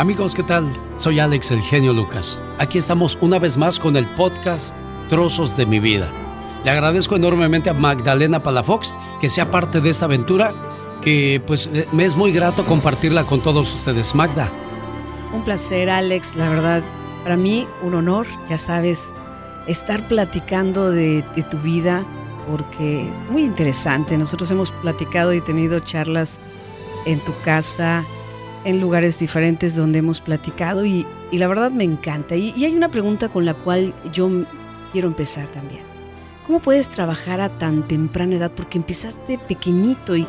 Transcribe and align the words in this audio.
Amigos, 0.00 0.34
¿qué 0.34 0.42
tal? 0.42 0.72
Soy 0.96 1.20
Alex 1.20 1.50
el 1.50 1.60
genio 1.60 1.92
Lucas. 1.92 2.40
Aquí 2.58 2.78
estamos 2.78 3.18
una 3.20 3.38
vez 3.38 3.58
más 3.58 3.78
con 3.78 3.98
el 3.98 4.06
podcast 4.06 4.74
Trozos 5.10 5.58
de 5.58 5.66
mi 5.66 5.78
vida. 5.78 6.10
Le 6.64 6.70
agradezco 6.70 7.16
enormemente 7.16 7.68
a 7.68 7.74
Magdalena 7.74 8.42
Palafox 8.42 8.94
que 9.20 9.28
sea 9.28 9.50
parte 9.50 9.82
de 9.82 9.90
esta 9.90 10.06
aventura 10.06 10.54
que 11.02 11.42
pues 11.46 11.68
eh, 11.74 11.86
me 11.92 12.06
es 12.06 12.16
muy 12.16 12.32
grato 12.32 12.64
compartirla 12.64 13.24
con 13.24 13.42
todos 13.42 13.74
ustedes. 13.74 14.14
Magda. 14.14 14.50
Un 15.34 15.44
placer, 15.44 15.90
Alex, 15.90 16.34
la 16.34 16.48
verdad, 16.48 16.82
para 17.22 17.36
mí 17.36 17.66
un 17.82 17.92
honor, 17.92 18.26
ya 18.48 18.56
sabes, 18.56 19.12
estar 19.66 20.08
platicando 20.08 20.90
de, 20.90 21.22
de 21.36 21.42
tu 21.42 21.58
vida 21.58 22.06
porque 22.48 23.06
es 23.06 23.30
muy 23.30 23.44
interesante. 23.44 24.16
Nosotros 24.16 24.50
hemos 24.50 24.70
platicado 24.70 25.34
y 25.34 25.42
tenido 25.42 25.78
charlas 25.80 26.40
en 27.04 27.20
tu 27.20 27.34
casa, 27.44 28.02
en 28.64 28.80
lugares 28.80 29.18
diferentes 29.18 29.74
donde 29.74 30.00
hemos 30.00 30.20
platicado 30.20 30.84
y, 30.84 31.06
la 31.32 31.48
verdad 31.48 31.70
me 31.70 31.84
encanta. 31.84 32.36
Y, 32.36 32.64
hay 32.64 32.74
una 32.74 32.90
pregunta 32.90 33.28
con 33.28 33.44
la 33.44 33.54
cual 33.54 33.94
yo 34.12 34.28
quiero 34.92 35.08
empezar 35.08 35.46
también. 35.52 35.82
¿Cómo 36.46 36.60
puedes 36.60 36.88
trabajar 36.88 37.40
a 37.40 37.58
tan 37.58 37.86
temprana 37.86 38.36
edad? 38.36 38.52
Porque 38.54 38.78
empezaste 38.78 39.38
pequeñito 39.38 40.16
y, 40.16 40.26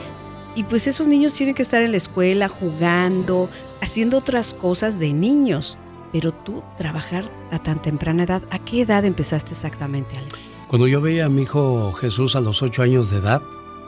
y 0.55 0.63
pues 0.63 0.85
esos 0.88 1.07
niños 1.07 1.34
tienen 1.34 1.55
que 1.55 1.63
estar 1.63 1.81
en 1.81 1.91
la 1.91 1.98
escuela 1.98 2.48
jugando, 2.48 3.49
haciendo 3.81 4.17
otras 4.17 4.54
cosas 4.54 4.99
de 4.99 5.13
niños. 5.13 5.77
Pero 6.12 6.32
tú 6.34 6.62
trabajar 6.77 7.32
a 7.52 7.59
tan 7.59 7.82
temprana 7.82 8.23
edad, 8.23 8.43
¿a 8.52 8.59
qué 8.59 8.82
edad 8.82 9.05
empezaste 9.05 9.52
exactamente, 9.52 10.18
Alex? 10.18 10.52
Cuando 10.68 10.88
yo 10.88 11.02
veía 11.02 11.26
a 11.26 11.29
mi 11.29 11.43
hijo 11.43 11.91
Jesús 11.93 12.35
a 12.35 12.41
los 12.41 12.62
ocho 12.62 12.82
años 12.82 13.09
de 13.09 13.18
edad 13.18 13.41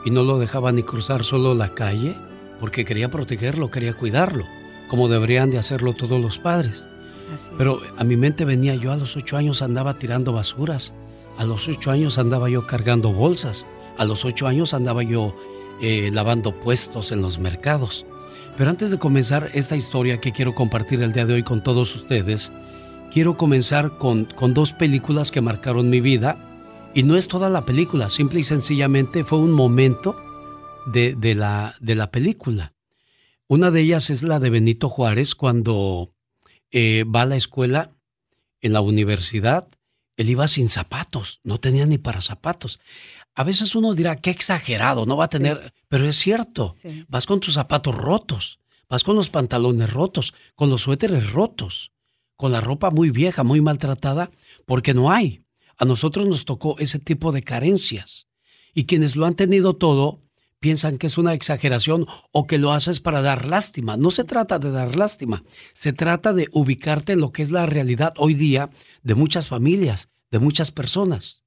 y 0.04 0.10
no 0.10 0.22
lo 0.22 0.38
dejaba 0.38 0.72
ni 0.72 0.82
cruzar 0.82 1.22
solo 1.22 1.54
la 1.54 1.74
calle, 1.74 2.16
porque 2.64 2.86
quería 2.86 3.10
protegerlo, 3.10 3.70
quería 3.70 3.92
cuidarlo, 3.92 4.46
como 4.88 5.06
deberían 5.06 5.50
de 5.50 5.58
hacerlo 5.58 5.92
todos 5.92 6.18
los 6.18 6.38
padres. 6.38 6.82
Pero 7.58 7.78
a 7.98 8.04
mi 8.04 8.16
mente 8.16 8.46
venía 8.46 8.74
yo 8.74 8.90
a 8.90 8.96
los 8.96 9.18
ocho 9.18 9.36
años 9.36 9.60
andaba 9.60 9.98
tirando 9.98 10.32
basuras, 10.32 10.94
a 11.36 11.44
los 11.44 11.68
ocho 11.68 11.90
años 11.90 12.16
andaba 12.16 12.48
yo 12.48 12.66
cargando 12.66 13.12
bolsas, 13.12 13.66
a 13.98 14.06
los 14.06 14.24
ocho 14.24 14.46
años 14.46 14.72
andaba 14.72 15.02
yo 15.02 15.36
eh, 15.82 16.08
lavando 16.10 16.58
puestos 16.58 17.12
en 17.12 17.20
los 17.20 17.38
mercados. 17.38 18.06
Pero 18.56 18.70
antes 18.70 18.90
de 18.90 18.98
comenzar 18.98 19.50
esta 19.52 19.76
historia 19.76 20.18
que 20.18 20.32
quiero 20.32 20.54
compartir 20.54 21.02
el 21.02 21.12
día 21.12 21.26
de 21.26 21.34
hoy 21.34 21.42
con 21.42 21.62
todos 21.62 21.94
ustedes, 21.94 22.50
quiero 23.12 23.36
comenzar 23.36 23.98
con, 23.98 24.24
con 24.24 24.54
dos 24.54 24.72
películas 24.72 25.30
que 25.30 25.42
marcaron 25.42 25.90
mi 25.90 26.00
vida. 26.00 26.38
Y 26.94 27.02
no 27.02 27.14
es 27.18 27.28
toda 27.28 27.50
la 27.50 27.66
película, 27.66 28.08
simple 28.08 28.40
y 28.40 28.44
sencillamente 28.44 29.22
fue 29.22 29.38
un 29.38 29.52
momento 29.52 30.16
de, 30.86 31.34
la, 31.34 31.76
de 31.80 31.94
la 31.94 32.10
película. 32.10 32.74
Una 33.46 33.70
de 33.70 33.80
ellas 33.82 34.10
es 34.10 34.22
la 34.22 34.40
de 34.40 34.50
Benito 34.50 34.88
Juárez 34.88 35.34
cuando 35.34 36.12
eh, 36.70 37.04
va 37.04 37.22
a 37.22 37.26
la 37.26 37.36
escuela 37.36 37.92
en 38.60 38.72
la 38.72 38.80
universidad. 38.80 39.68
Él 40.16 40.30
iba 40.30 40.48
sin 40.48 40.68
zapatos, 40.68 41.40
no 41.44 41.60
tenía 41.60 41.86
ni 41.86 41.98
para 41.98 42.20
zapatos. 42.20 42.80
A 43.34 43.44
veces 43.44 43.74
uno 43.74 43.94
dirá, 43.94 44.16
qué 44.16 44.30
exagerado, 44.30 45.06
no 45.06 45.16
va 45.16 45.24
a 45.24 45.28
tener, 45.28 45.74
pero 45.88 46.06
es 46.08 46.16
cierto. 46.16 46.74
Vas 47.08 47.26
con 47.26 47.40
tus 47.40 47.54
zapatos 47.54 47.94
rotos, 47.94 48.60
vas 48.88 49.02
con 49.02 49.16
los 49.16 49.28
pantalones 49.28 49.92
rotos, 49.92 50.34
con 50.54 50.70
los 50.70 50.82
suéteres 50.82 51.32
rotos, 51.32 51.92
con 52.36 52.52
la 52.52 52.60
ropa 52.60 52.90
muy 52.90 53.10
vieja, 53.10 53.42
muy 53.42 53.60
maltratada, 53.60 54.30
porque 54.66 54.94
no 54.94 55.10
hay. 55.10 55.42
A 55.76 55.84
nosotros 55.84 56.26
nos 56.26 56.44
tocó 56.44 56.78
ese 56.78 56.98
tipo 56.98 57.32
de 57.32 57.42
carencias. 57.42 58.28
Y 58.72 58.84
quienes 58.84 59.16
lo 59.16 59.26
han 59.26 59.34
tenido 59.34 59.74
todo, 59.76 60.23
piensan 60.64 60.96
que 60.96 61.08
es 61.08 61.18
una 61.18 61.34
exageración 61.34 62.06
o 62.32 62.46
que 62.46 62.56
lo 62.56 62.72
haces 62.72 62.98
para 62.98 63.20
dar 63.20 63.46
lástima. 63.46 63.98
No 63.98 64.10
se 64.10 64.24
trata 64.24 64.58
de 64.58 64.70
dar 64.70 64.96
lástima, 64.96 65.44
se 65.74 65.92
trata 65.92 66.32
de 66.32 66.48
ubicarte 66.52 67.12
en 67.12 67.20
lo 67.20 67.32
que 67.32 67.42
es 67.42 67.50
la 67.50 67.66
realidad 67.66 68.14
hoy 68.16 68.32
día 68.32 68.70
de 69.02 69.14
muchas 69.14 69.46
familias, 69.46 70.08
de 70.30 70.38
muchas 70.38 70.70
personas. 70.70 71.42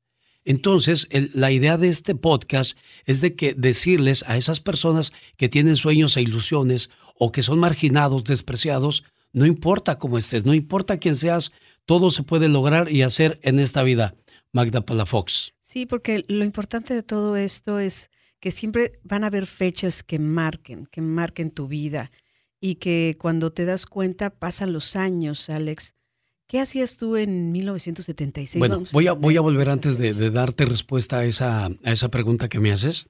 Entonces, 0.45 1.07
la 1.33 1.51
idea 1.51 1.79
de 1.79 1.87
este 1.87 2.13
podcast 2.13 2.77
es 3.05 3.19
de 3.19 3.35
que 3.35 3.55
decirles 3.55 4.23
a 4.27 4.37
esas 4.37 4.59
personas 4.59 5.11
que 5.35 5.49
tienen 5.49 5.77
sueños 5.77 6.15
e 6.15 6.21
ilusiones 6.21 6.91
o 7.15 7.31
que 7.31 7.41
son 7.41 7.57
marginados, 7.57 8.23
despreciados, 8.23 9.03
no 9.33 9.47
importa 9.47 9.97
cómo 9.97 10.19
estés, 10.19 10.45
no 10.45 10.53
importa 10.53 10.99
quién 10.99 11.15
seas, 11.15 11.51
todo 11.87 12.11
se 12.11 12.21
puede 12.21 12.49
lograr 12.49 12.91
y 12.91 13.01
hacer 13.01 13.39
en 13.41 13.57
esta 13.57 13.81
vida. 13.81 14.13
Magda 14.53 14.81
Palafox. 14.81 15.53
Sí, 15.59 15.87
porque 15.87 16.23
lo 16.27 16.43
importante 16.43 16.93
de 16.93 17.01
todo 17.01 17.35
esto 17.35 17.79
es 17.79 18.11
que 18.39 18.51
siempre 18.51 18.99
van 19.03 19.23
a 19.23 19.27
haber 19.27 19.45
fechas 19.45 20.03
que 20.03 20.19
marquen, 20.19 20.85
que 20.87 21.01
marquen 21.01 21.51
tu 21.51 21.67
vida 21.67 22.11
y 22.59 22.75
que 22.75 23.17
cuando 23.19 23.51
te 23.51 23.65
das 23.65 23.85
cuenta 23.85 24.29
pasan 24.29 24.73
los 24.73 24.95
años, 24.95 25.49
Alex. 25.49 25.95
¿Qué 26.47 26.61
hacías 26.61 26.95
tú 26.97 27.17
en 27.17 27.51
1976? 27.51 28.59
Bueno, 28.59 28.83
voy 28.93 29.07
a, 29.07 29.13
voy 29.13 29.35
a 29.35 29.41
volver 29.41 29.69
antes 29.69 29.97
de, 29.97 30.13
darte 30.31 30.65
respuesta 30.65 31.19
a 31.19 31.25
esa, 31.25 31.65
a 31.65 31.91
esa 31.91 32.09
pregunta 32.09 32.47
que 32.47 32.59
me 32.59 32.71
haces. 32.71 33.07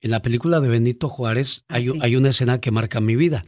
En 0.00 0.10
la 0.10 0.20
película 0.20 0.60
de 0.60 0.68
Benito 0.68 1.08
Juárez 1.08 1.64
ah, 1.68 1.76
hay, 1.76 1.88
hay 2.02 2.16
una 2.16 2.30
escena 2.30 2.60
que 2.60 2.70
marca 2.70 3.00
mi 3.00 3.16
vida. 3.16 3.46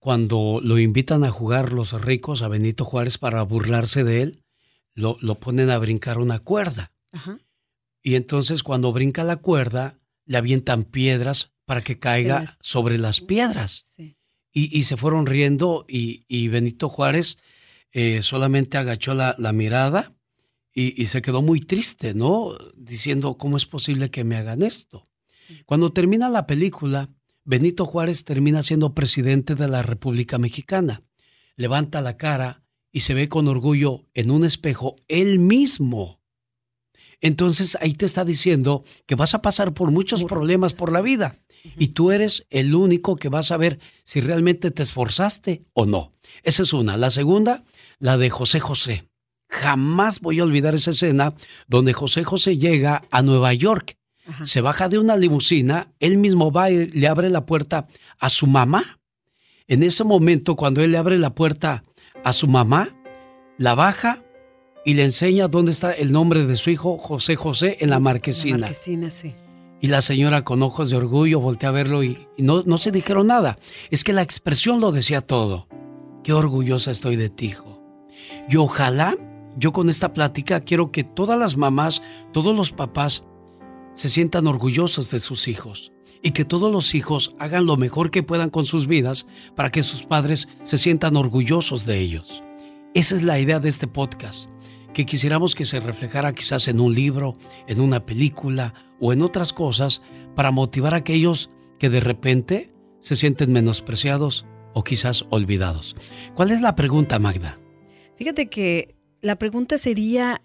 Cuando 0.00 0.60
lo 0.62 0.78
invitan 0.78 1.22
a 1.22 1.30
jugar 1.30 1.72
los 1.72 1.92
ricos 2.00 2.42
a 2.42 2.48
Benito 2.48 2.84
Juárez 2.84 3.18
para 3.18 3.42
burlarse 3.42 4.02
de 4.02 4.22
él, 4.22 4.42
lo, 4.94 5.16
lo 5.20 5.38
ponen 5.38 5.70
a 5.70 5.78
brincar 5.78 6.18
una 6.18 6.40
cuerda. 6.40 6.92
Y 8.02 8.14
entonces 8.14 8.62
cuando 8.62 8.92
brinca 8.92 9.22
la 9.22 9.36
cuerda, 9.36 9.99
le 10.30 10.38
avientan 10.38 10.84
piedras 10.84 11.50
para 11.64 11.82
que 11.82 11.98
caiga 11.98 12.44
sobre 12.60 12.98
las 12.98 13.20
piedras. 13.20 13.84
Y, 14.52 14.84
se 14.84 14.96
fueron 14.96 15.26
riendo 15.26 15.84
y, 15.88 16.46
Benito 16.46 16.88
Juárez 16.88 17.38
eh, 17.90 18.22
solamente 18.22 18.78
agachó 18.78 19.12
la, 19.12 19.52
mirada 19.52 20.14
y, 20.72 21.04
se 21.06 21.20
quedó 21.20 21.42
muy 21.42 21.58
triste, 21.58 22.14
¿no? 22.14 22.56
Diciendo, 22.76 23.38
¿cómo 23.38 23.56
es 23.56 23.66
posible 23.66 24.12
que 24.12 24.22
me 24.22 24.36
hagan 24.36 24.62
esto? 24.62 25.02
Cuando 25.66 25.92
termina 25.92 26.28
la 26.28 26.46
película, 26.46 27.08
Benito 27.44 27.84
Juárez 27.84 28.24
termina 28.24 28.62
siendo 28.62 28.94
presidente 28.94 29.56
de 29.56 29.66
la 29.66 29.82
República 29.82 30.38
Mexicana. 30.38 31.02
Levanta 31.56 32.00
la 32.02 32.16
cara 32.16 32.62
y 32.92 33.00
se 33.00 33.14
ve 33.14 33.28
con 33.28 33.48
orgullo 33.48 34.06
en 34.14 34.30
un 34.30 34.44
espejo 34.44 34.94
él 35.08 35.40
mismo 35.40 36.19
entonces 37.20 37.76
ahí 37.80 37.94
te 37.94 38.06
está 38.06 38.24
diciendo 38.24 38.84
que 39.06 39.14
vas 39.14 39.34
a 39.34 39.42
pasar 39.42 39.72
por 39.74 39.90
muchos 39.90 40.24
problemas 40.24 40.72
por 40.72 40.92
la 40.92 41.00
vida 41.00 41.32
y 41.76 41.88
tú 41.88 42.10
eres 42.10 42.46
el 42.50 42.74
único 42.74 43.16
que 43.16 43.28
va 43.28 43.40
a 43.40 43.44
saber 43.44 43.78
si 44.04 44.20
realmente 44.20 44.70
te 44.70 44.82
esforzaste 44.82 45.64
o 45.74 45.86
no. 45.86 46.12
Esa 46.42 46.62
es 46.62 46.72
una. 46.72 46.96
La 46.96 47.10
segunda, 47.10 47.64
la 47.98 48.16
de 48.16 48.30
José 48.30 48.60
José. 48.60 49.08
Jamás 49.48 50.20
voy 50.20 50.40
a 50.40 50.44
olvidar 50.44 50.74
esa 50.74 50.92
escena 50.92 51.34
donde 51.66 51.92
José 51.92 52.24
José 52.24 52.56
llega 52.56 53.04
a 53.10 53.22
Nueva 53.22 53.52
York. 53.52 53.96
Se 54.44 54.60
baja 54.60 54.88
de 54.88 54.98
una 54.98 55.16
limusina, 55.16 55.92
él 55.98 56.16
mismo 56.16 56.52
va 56.52 56.70
y 56.70 56.86
le 56.86 57.08
abre 57.08 57.30
la 57.30 57.46
puerta 57.46 57.88
a 58.20 58.30
su 58.30 58.46
mamá. 58.46 59.00
En 59.66 59.82
ese 59.82 60.04
momento, 60.04 60.54
cuando 60.54 60.82
él 60.82 60.92
le 60.92 60.98
abre 60.98 61.18
la 61.18 61.34
puerta 61.34 61.82
a 62.22 62.32
su 62.32 62.46
mamá, 62.46 62.94
la 63.58 63.74
baja, 63.74 64.22
y 64.84 64.94
le 64.94 65.04
enseña 65.04 65.48
dónde 65.48 65.72
está 65.72 65.92
el 65.92 66.12
nombre 66.12 66.46
de 66.46 66.56
su 66.56 66.70
hijo, 66.70 66.98
José 66.98 67.36
José, 67.36 67.76
en 67.80 67.90
la 67.90 68.00
marquesina. 68.00 68.58
La 68.58 68.66
marquesina, 68.68 69.10
sí. 69.10 69.34
Y 69.80 69.88
la 69.88 70.02
señora 70.02 70.44
con 70.44 70.62
ojos 70.62 70.90
de 70.90 70.96
orgullo 70.96 71.40
voltea 71.40 71.70
a 71.70 71.72
verlo 71.72 72.02
y, 72.04 72.18
no, 72.38 72.62
no 72.64 72.78
se 72.78 72.90
dijeron 72.90 73.28
nada. 73.28 73.58
Es 73.90 74.04
que 74.04 74.12
la 74.12 74.22
expresión 74.22 74.80
lo 74.80 74.92
decía 74.92 75.22
todo. 75.22 75.68
Qué 76.22 76.32
orgullosa 76.32 76.90
estoy 76.90 77.16
de 77.16 77.30
ti, 77.30 77.46
hijo. 77.46 77.80
Y 78.48 78.56
ojalá 78.56 79.16
yo 79.56 79.72
con 79.72 79.88
esta 79.88 80.12
plática 80.12 80.60
quiero 80.60 80.92
que 80.92 81.02
todas 81.02 81.38
las 81.38 81.56
mamás, 81.56 82.02
todos 82.32 82.54
los 82.54 82.72
papás 82.72 83.24
se 83.94 84.10
sientan 84.10 84.46
orgullosos 84.46 85.10
de 85.10 85.18
sus 85.18 85.48
hijos 85.48 85.92
y 86.22 86.32
que 86.32 86.44
todos 86.44 86.70
los 86.70 86.94
hijos 86.94 87.34
hagan 87.38 87.64
lo 87.64 87.76
mejor 87.76 88.10
que 88.10 88.22
puedan 88.22 88.50
con 88.50 88.66
sus 88.66 88.86
vidas 88.86 89.26
para 89.56 89.70
que 89.70 89.82
sus 89.82 90.02
padres 90.02 90.48
se 90.64 90.76
sientan 90.76 91.16
orgullosos 91.16 91.86
de 91.86 91.98
ellos. 91.98 92.42
Esa 92.94 93.16
es 93.16 93.22
la 93.22 93.38
idea 93.40 93.60
de 93.60 93.68
este 93.68 93.86
podcast 93.86 94.50
que 94.94 95.06
quisiéramos 95.06 95.54
que 95.54 95.64
se 95.64 95.80
reflejara 95.80 96.34
quizás 96.34 96.68
en 96.68 96.80
un 96.80 96.94
libro, 96.94 97.34
en 97.66 97.80
una 97.80 98.04
película 98.04 98.74
o 99.00 99.12
en 99.12 99.22
otras 99.22 99.52
cosas 99.52 100.02
para 100.34 100.50
motivar 100.50 100.94
a 100.94 100.98
aquellos 100.98 101.50
que 101.78 101.90
de 101.90 102.00
repente 102.00 102.72
se 103.00 103.16
sienten 103.16 103.52
menospreciados 103.52 104.46
o 104.74 104.84
quizás 104.84 105.24
olvidados. 105.30 105.96
¿Cuál 106.34 106.50
es 106.50 106.60
la 106.60 106.76
pregunta, 106.76 107.18
Magda? 107.18 107.58
Fíjate 108.16 108.48
que 108.48 108.94
la 109.20 109.36
pregunta 109.36 109.78
sería, 109.78 110.42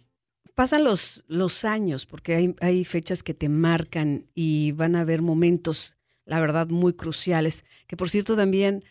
pasan 0.54 0.84
los, 0.84 1.24
los 1.28 1.66
años, 1.66 2.06
porque 2.06 2.36
hay, 2.36 2.56
hay 2.62 2.86
fechas 2.86 3.24
que 3.24 3.34
te 3.34 3.50
marcan 3.50 4.28
y 4.34 4.72
van 4.72 4.96
a 4.96 5.02
haber 5.02 5.22
momentos, 5.22 5.96
la 6.26 6.40
verdad, 6.40 6.70
muy 6.70 6.94
cruciales, 6.94 7.66
que 7.88 7.98
por 7.98 8.10
cierto 8.10 8.36
también, 8.36 8.84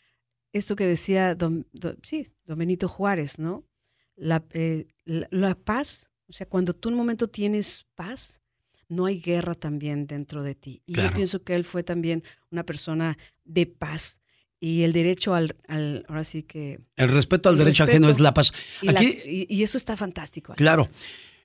esto 0.53 0.77
que 0.77 0.87
decía 0.87 1.35
don, 1.35 1.67
sí, 2.03 2.29
don 2.45 2.59
Benito 2.59 2.89
Juárez, 2.89 3.39
¿no? 3.39 3.65
Eh, 4.17 4.87
la, 5.05 5.55
paz, 5.55 6.11
o 6.29 6.33
sea, 6.33 6.49
cuando 6.49 6.75
tú 6.75 6.89
en 6.89 6.95
un 6.95 6.99
momento 6.99 7.29
tienes 7.29 7.87
paz, 7.95 8.41
no 8.89 9.07
hay 9.07 9.21
guerra 9.21 9.55
también 9.55 10.07
dentro 10.07 10.43
de 10.43 10.55
ti. 10.55 10.83
Y 10.87 10.95
yo 10.95 11.13
pienso 11.13 11.43
que 11.43 11.55
él 11.55 11.65
fue 11.65 11.83
también 11.83 12.23
una 12.51 12.65
persona 12.65 13.19
de 13.45 13.67
paz. 13.67 14.21
y 14.61 14.83
el 14.83 14.93
derecho 14.93 15.35
al, 15.35 15.57
ahora 16.09 16.25
sí 16.25 16.43
que... 16.43 16.81
El 16.97 17.11
respeto 17.11 17.51
al 17.51 17.59
derecho 17.59 17.85
ajeno 17.85 18.09
es 18.09 18.19
la 18.19 18.33
paz. 18.33 18.53
Y, 18.81 19.63
eso 19.63 19.77
está 19.77 19.97
fantástico. 19.97 20.55
Claro. 20.55 20.89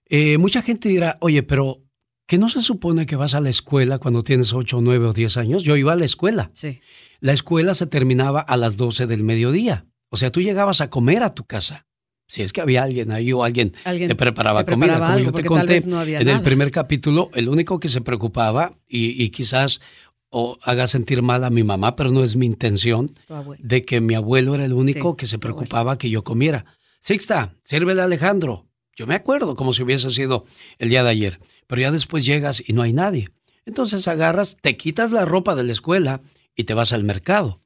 Eh, 0.06 0.38
mucha 0.38 0.62
gente 0.62 0.88
dirá, 0.88 1.18
oye, 1.20 1.44
pero 1.44 1.84
¿qué 2.28 2.38
no 2.38 2.48
se 2.48 2.62
supone 2.62 3.06
que 3.06 3.18
vas 3.18 3.34
a 3.34 3.42
la 3.42 3.50
escuela 3.50 4.00
cuando 4.00 4.24
tienes 4.24 4.54
8, 4.54 4.80
9 4.82 5.08
o 5.08 5.14
10 5.14 5.38
años? 5.38 5.64
Yo 5.64 5.76
iba 5.76 5.94
a 5.94 5.98
la 5.98 6.06
escuela. 6.06 6.52
Sí. 6.54 6.80
La 7.20 7.34
escuela 7.34 7.76
se 7.76 7.88
terminaba 7.88 8.40
a 8.40 8.56
las 8.56 8.78
12 8.78 9.06
del 9.06 9.24
mediodía. 9.24 9.86
O 10.10 10.16
sea, 10.16 10.32
tú 10.32 10.42
llegabas 10.42 10.80
a 10.80 10.90
comer 10.90 11.24
a 11.24 11.32
tu 11.32 11.44
casa. 11.44 11.89
Si 12.30 12.44
es 12.44 12.54
que 12.54 12.62
había 12.62 12.84
alguien 12.84 13.12
ahí 13.12 13.34
o 13.34 13.44
alguien, 13.44 13.74
te 13.84 14.16
preparaba 14.16 14.64
comida, 14.64 15.00
como 15.00 15.18
yo 15.18 15.32
te 15.32 15.44
conté 15.44 15.78
en 15.78 16.30
el 16.30 16.42
primer 16.42 16.72
capítulo, 16.72 17.32
el 17.34 17.50
único 17.50 17.80
que 17.80 17.90
se 17.90 18.02
preocupaba 18.02 18.78
y, 18.88 19.22
y 19.22 19.32
quizás 19.32 19.82
o 20.30 20.60
haga 20.62 20.86
sentir 20.88 21.24
mal 21.24 21.44
a 21.44 21.50
mi 21.50 21.64
mamá, 21.64 21.96
pero 21.96 22.12
no 22.12 22.24
es 22.24 22.36
mi 22.36 22.46
intención, 22.46 23.16
de 23.58 23.84
que 23.84 24.00
mi 24.00 24.14
abuelo 24.14 24.54
era 24.54 24.64
el 24.64 24.74
único 24.74 25.18
que 25.18 25.26
se 25.26 25.40
preocupaba 25.40 25.98
que 25.98 26.12
yo 26.12 26.24
comiera. 26.24 26.66
Sixta, 27.00 27.56
sírvele 27.64 28.02
a 28.02 28.06
Alejandro. 28.06 28.68
Yo 28.96 29.08
me 29.08 29.16
acuerdo 29.16 29.56
como 29.56 29.74
si 29.74 29.82
hubiese 29.82 30.12
sido 30.12 30.46
el 30.78 30.90
día 30.90 31.04
de 31.04 31.10
ayer, 31.10 31.40
pero 31.66 31.82
ya 31.82 31.92
después 31.92 32.26
llegas 32.26 32.62
y 32.64 32.74
no 32.74 32.84
hay 32.84 32.94
nadie. 32.94 33.30
Entonces 33.66 34.08
agarras, 34.08 34.58
te 34.62 34.78
quitas 34.78 35.12
la 35.12 35.26
ropa 35.26 35.56
de 35.56 35.64
la 35.64 35.72
escuela 35.72 36.22
y 36.56 36.66
te 36.66 36.76
vas 36.76 36.94
al 36.94 37.04
mercado. 37.04 37.62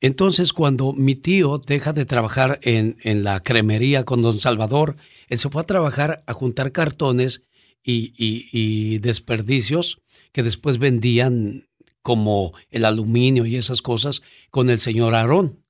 Entonces 0.00 0.52
cuando 0.52 0.92
mi 0.92 1.14
tío 1.14 1.58
deja 1.58 1.92
de 1.92 2.04
trabajar 2.04 2.58
en, 2.62 2.96
en 3.02 3.24
la 3.24 3.42
cremería 3.42 4.04
con 4.04 4.22
don 4.22 4.34
Salvador, 4.34 4.96
él 5.28 5.38
se 5.38 5.48
fue 5.48 5.62
a 5.62 5.66
trabajar 5.66 6.22
a 6.26 6.34
juntar 6.34 6.72
cartones 6.72 7.44
y, 7.82 8.12
y 8.18 8.98
desperdicios 8.98 10.00
que 10.32 10.42
después 10.42 10.78
vendían 10.78 11.68
como 12.02 12.52
el 12.70 12.84
aluminio 12.84 13.46
y 13.46 13.56
esas 13.56 13.80
cosas 13.80 14.22
con 14.50 14.70
el 14.70 14.80
señor 14.80 15.14
Aarón. 15.14 15.64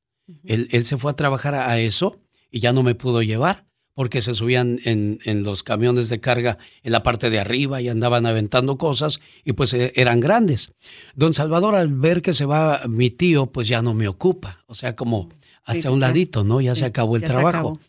él, 0.44 0.84
se 0.84 0.98
fue 0.98 1.10
a 1.10 1.16
trabajar 1.16 1.54
a 1.54 1.78
eso 1.78 2.20
y 2.50 2.60
ya 2.60 2.72
no 2.72 2.82
me 2.82 2.94
pudo 2.94 3.22
llevar 3.22 3.65
porque 3.96 4.20
se 4.20 4.34
subían 4.34 4.78
en, 4.84 5.18
los 5.42 5.62
camiones 5.62 6.10
de 6.10 6.20
carga 6.20 6.58
en 6.82 6.92
la 6.92 7.02
parte 7.02 7.30
de 7.30 7.38
arriba 7.38 7.80
y 7.80 7.88
andaban 7.88 8.26
aventando 8.26 8.76
cosas 8.76 9.20
y 9.42 9.54
pues 9.54 9.72
eh, 9.72 9.94
eran 9.96 10.20
grandes. 10.20 10.70
Don 11.14 11.32
Salvador 11.32 11.74
al 11.74 11.88
ver 11.88 12.20
que 12.20 12.34
se 12.34 12.44
va 12.44 12.82
mi 12.86 13.08
tío 13.08 13.46
pues 13.46 13.68
ya 13.68 13.80
no 13.80 13.94
me 13.94 14.06
ocupa, 14.06 14.62
o 14.66 14.74
sea 14.74 14.94
como 14.94 15.30
hacia 15.64 15.90
un 15.90 16.00
ladito, 16.00 16.44
¿no? 16.44 16.60
Ya 16.60 16.76
se 16.76 16.84
acabó 16.84 17.16
el 17.16 17.22
trabajo. 17.22 17.80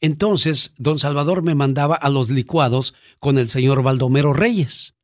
Entonces, 0.00 0.72
don 0.78 0.98
Salvador 0.98 1.42
me 1.42 1.54
mandaba 1.54 1.94
a 1.94 2.08
los 2.08 2.30
licuados 2.30 2.94
con 3.18 3.36
el 3.36 3.50
señor 3.50 3.82
Baldomero 3.82 4.32
Reyes 4.32 4.94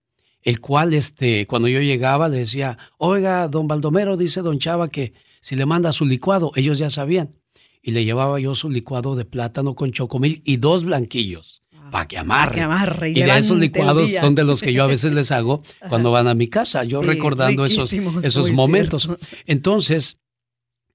el 0.43 0.61
cual 0.61 0.94
este, 0.94 1.44
cuando 1.49 1.67
yo 1.67 1.81
llegaba 1.81 2.29
le 2.29 2.38
decía, 2.38 2.79
oiga, 2.99 3.49
don 3.49 3.67
Baldomero, 3.67 4.17
dice 4.17 4.43
don 4.43 4.61
Chava 4.61 4.88
que 4.88 5.12
si 5.41 5.56
le 5.56 5.67
manda 5.67 5.91
su 5.91 6.06
licuado, 6.06 6.52
ellos 6.55 6.79
ya 6.79 6.88
sabían. 6.88 7.35
Y 7.87 7.93
le 7.93 8.05
llevaba 8.05 8.38
yo 8.41 8.55
su 8.55 8.69
licuado 8.69 9.15
de 9.15 9.25
plátano 9.25 9.75
con 9.75 9.93
chocomil 9.93 10.43
y 10.44 10.59
dos 10.59 10.85
blanquillos. 10.85 11.62
Ah, 11.73 11.88
para 11.91 12.09
que 12.09 12.19
amarre. 12.19 13.11
y, 13.11 13.23
de 13.23 13.38
esos 13.38 13.59
licuados 13.59 14.11
son 14.11 14.35
de 14.35 14.44
los 14.44 14.61
que 14.61 14.73
yo 14.73 14.83
a 14.83 14.88
veces 14.88 15.15
les 15.15 15.31
hago 15.31 15.62
cuando 15.88 16.11
van 16.11 16.27
a 16.27 16.35
mi 16.35 16.49
casa, 16.49 16.85
yo 16.85 17.00
recordando 17.00 17.65
esos, 17.65 17.93
esos 18.23 18.50
momentos. 18.50 19.09
Entonces, 19.47 20.19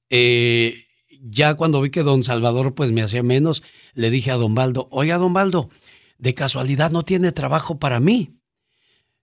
eh, 0.09 0.85
ya 1.21 1.55
cuando 1.55 1.81
vi 1.81 1.89
que 1.89 2.03
don 2.03 2.23
Salvador 2.23 2.75
pues 2.75 2.91
me 2.91 3.01
hacía 3.01 3.23
menos, 3.23 3.63
le 3.93 4.09
dije 4.11 4.29
a 4.29 4.35
don 4.35 4.53
Baldo, 4.53 4.89
oiga 4.91 5.17
don 5.17 5.33
Baldo, 5.33 5.69
de 6.17 6.35
casualidad 6.35 6.91
no 6.91 7.03
tiene 7.03 7.31
trabajo 7.31 7.79
para 7.79 7.99
mí 8.01 8.35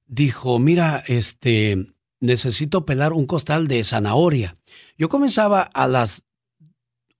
dijo, 0.09 0.59
mira, 0.59 1.05
este, 1.07 1.93
necesito 2.19 2.85
pelar 2.85 3.13
un 3.13 3.27
costal 3.27 3.69
de 3.69 3.85
zanahoria. 3.85 4.57
Yo 4.97 5.09
comenzaba 5.09 5.63
a 5.63 5.87
las 5.87 6.25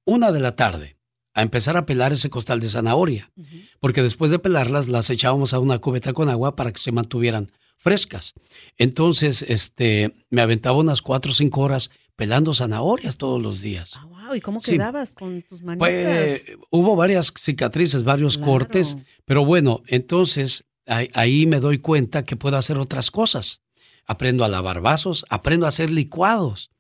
una 0.09 0.33
de 0.33 0.41
la 0.41 0.57
tarde 0.57 0.97
a 1.35 1.43
empezar 1.43 1.77
a 1.77 1.87
pelar 1.87 2.13
ese 2.13 2.31
costal 2.31 2.61
de 2.61 2.69
zanahoria, 2.69 3.31
porque 3.79 4.03
después 4.03 4.31
de 4.31 4.39
pelarlas 4.39 4.89
las 4.89 5.11
echábamos 5.11 5.53
a 5.53 5.61
una 5.61 5.79
cubeta 5.79 6.13
con 6.13 6.29
agua 6.29 6.57
para 6.57 6.73
que 6.73 6.81
se 6.81 6.91
mantuvieran 6.91 7.53
frescas. 7.77 8.35
Entonces, 8.77 9.43
este, 9.43 10.13
me 10.31 10.41
aventaba 10.41 10.79
unas 10.79 11.03
cuatro 11.03 11.31
o 11.31 11.35
cinco 11.35 11.61
horas 11.61 11.91
pelando 12.17 12.55
zanahorias 12.55 13.19
todos 13.19 13.41
los 13.41 13.61
días. 13.61 13.93
Ah, 13.97 14.07
wow. 14.07 14.35
¿Y 14.35 14.41
cómo 14.41 14.61
quedabas 14.61 15.15
con 15.15 15.43
tus 15.43 15.63
manitas? 15.63 15.79
Pues, 15.79 16.57
hubo 16.71 16.97
varias 16.97 17.33
cicatrices, 17.39 18.03
varios 18.03 18.37
cortes, 18.37 18.97
pero 19.25 19.45
bueno, 19.45 19.83
entonces 19.87 20.65
ahí, 20.89 21.47
me 21.47 21.61
doy 21.61 21.79
cuenta 21.79 22.25
que 22.25 22.37
puedo 22.37 22.57
hacer 22.57 22.79
otras 22.79 23.11
cosas. 23.11 23.61
Aprendo 24.07 24.45
a 24.45 24.49
lavar 24.49 24.81
vasos, 24.81 25.27
aprendo 25.29 25.67
a 25.67 25.69
hacer 25.69 25.91
licuados. 25.91 26.71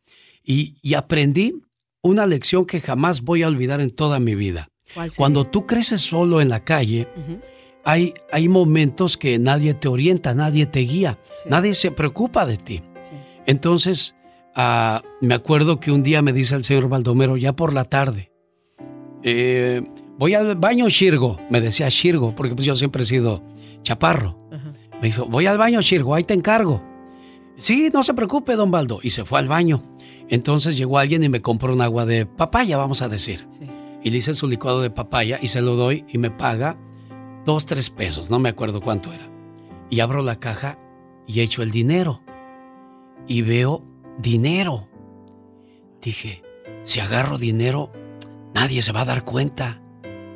Y, 0.42 0.94
aprendí 0.94 1.62
una 2.02 2.26
lección 2.26 2.66
que 2.66 2.80
jamás 2.80 3.22
voy 3.22 3.42
a 3.42 3.48
olvidar 3.48 3.80
en 3.80 3.90
toda 3.90 4.20
mi 4.20 4.34
vida. 4.34 4.68
Cuando 5.16 5.44
tú 5.44 5.66
creces 5.66 6.00
solo 6.00 6.40
en 6.40 6.48
la 6.48 6.64
calle, 6.64 7.08
hay, 7.84 8.14
hay 8.32 8.48
momentos 8.48 9.16
que 9.16 9.38
nadie 9.38 9.74
te 9.74 9.88
orienta, 9.88 10.34
nadie 10.34 10.66
te 10.66 10.80
guía, 10.80 11.18
nadie 11.48 11.74
se 11.74 11.90
preocupa 11.90 12.46
de 12.46 12.56
ti. 12.56 12.82
Entonces, 13.46 14.14
ah, 14.54 15.02
me 15.20 15.34
acuerdo 15.34 15.80
que 15.80 15.92
un 15.92 16.02
día 16.02 16.22
me 16.22 16.32
dice 16.32 16.54
el 16.54 16.64
señor 16.64 16.88
Baldomero, 16.88 17.36
ya 17.36 17.54
por 17.54 17.74
la 17.74 17.84
tarde, 17.84 18.30
eh, 19.22 19.82
voy 20.16 20.34
al 20.34 20.56
baño 20.56 20.88
Shirgo, 20.88 21.38
me 21.50 21.60
decía 21.60 21.88
Shirgo, 21.88 22.34
porque 22.34 22.54
pues 22.54 22.66
yo 22.66 22.76
siempre 22.76 23.02
he 23.02 23.06
sido 23.06 23.42
Chaparro. 23.82 24.38
Me 25.00 25.08
dijo, 25.08 25.26
voy 25.26 25.46
al 25.46 25.58
baño, 25.58 25.80
Chirgo, 25.80 26.14
ahí 26.14 26.24
te 26.24 26.34
encargo. 26.34 26.82
Sí, 27.56 27.90
no 27.92 28.02
se 28.02 28.14
preocupe, 28.14 28.54
don 28.56 28.70
Baldo. 28.70 28.98
Y 29.02 29.10
se 29.10 29.24
fue 29.24 29.38
al 29.38 29.48
baño. 29.48 29.82
Entonces 30.28 30.76
llegó 30.76 30.98
alguien 30.98 31.22
y 31.22 31.28
me 31.28 31.40
compró 31.40 31.72
un 31.72 31.80
agua 31.80 32.06
de 32.06 32.26
papaya, 32.26 32.76
vamos 32.76 33.02
a 33.02 33.08
decir. 33.08 33.46
Y 34.02 34.10
le 34.10 34.18
hice 34.18 34.34
su 34.34 34.46
licuado 34.46 34.80
de 34.82 34.90
papaya 34.90 35.38
y 35.40 35.48
se 35.48 35.62
lo 35.62 35.74
doy 35.74 36.04
y 36.08 36.18
me 36.18 36.30
paga 36.30 36.78
dos, 37.44 37.66
tres 37.66 37.90
pesos, 37.90 38.30
no 38.30 38.38
me 38.38 38.48
acuerdo 38.48 38.80
cuánto 38.80 39.12
era. 39.12 39.28
Y 39.90 40.00
abro 40.00 40.22
la 40.22 40.38
caja 40.38 40.78
y 41.26 41.40
echo 41.40 41.62
el 41.62 41.70
dinero. 41.70 42.20
Y 43.26 43.42
veo 43.42 43.82
dinero. 44.18 44.88
Dije, 46.02 46.42
si 46.82 47.00
agarro 47.00 47.38
dinero, 47.38 47.92
nadie 48.54 48.82
se 48.82 48.92
va 48.92 49.02
a 49.02 49.06
dar 49.06 49.24
cuenta. 49.24 49.80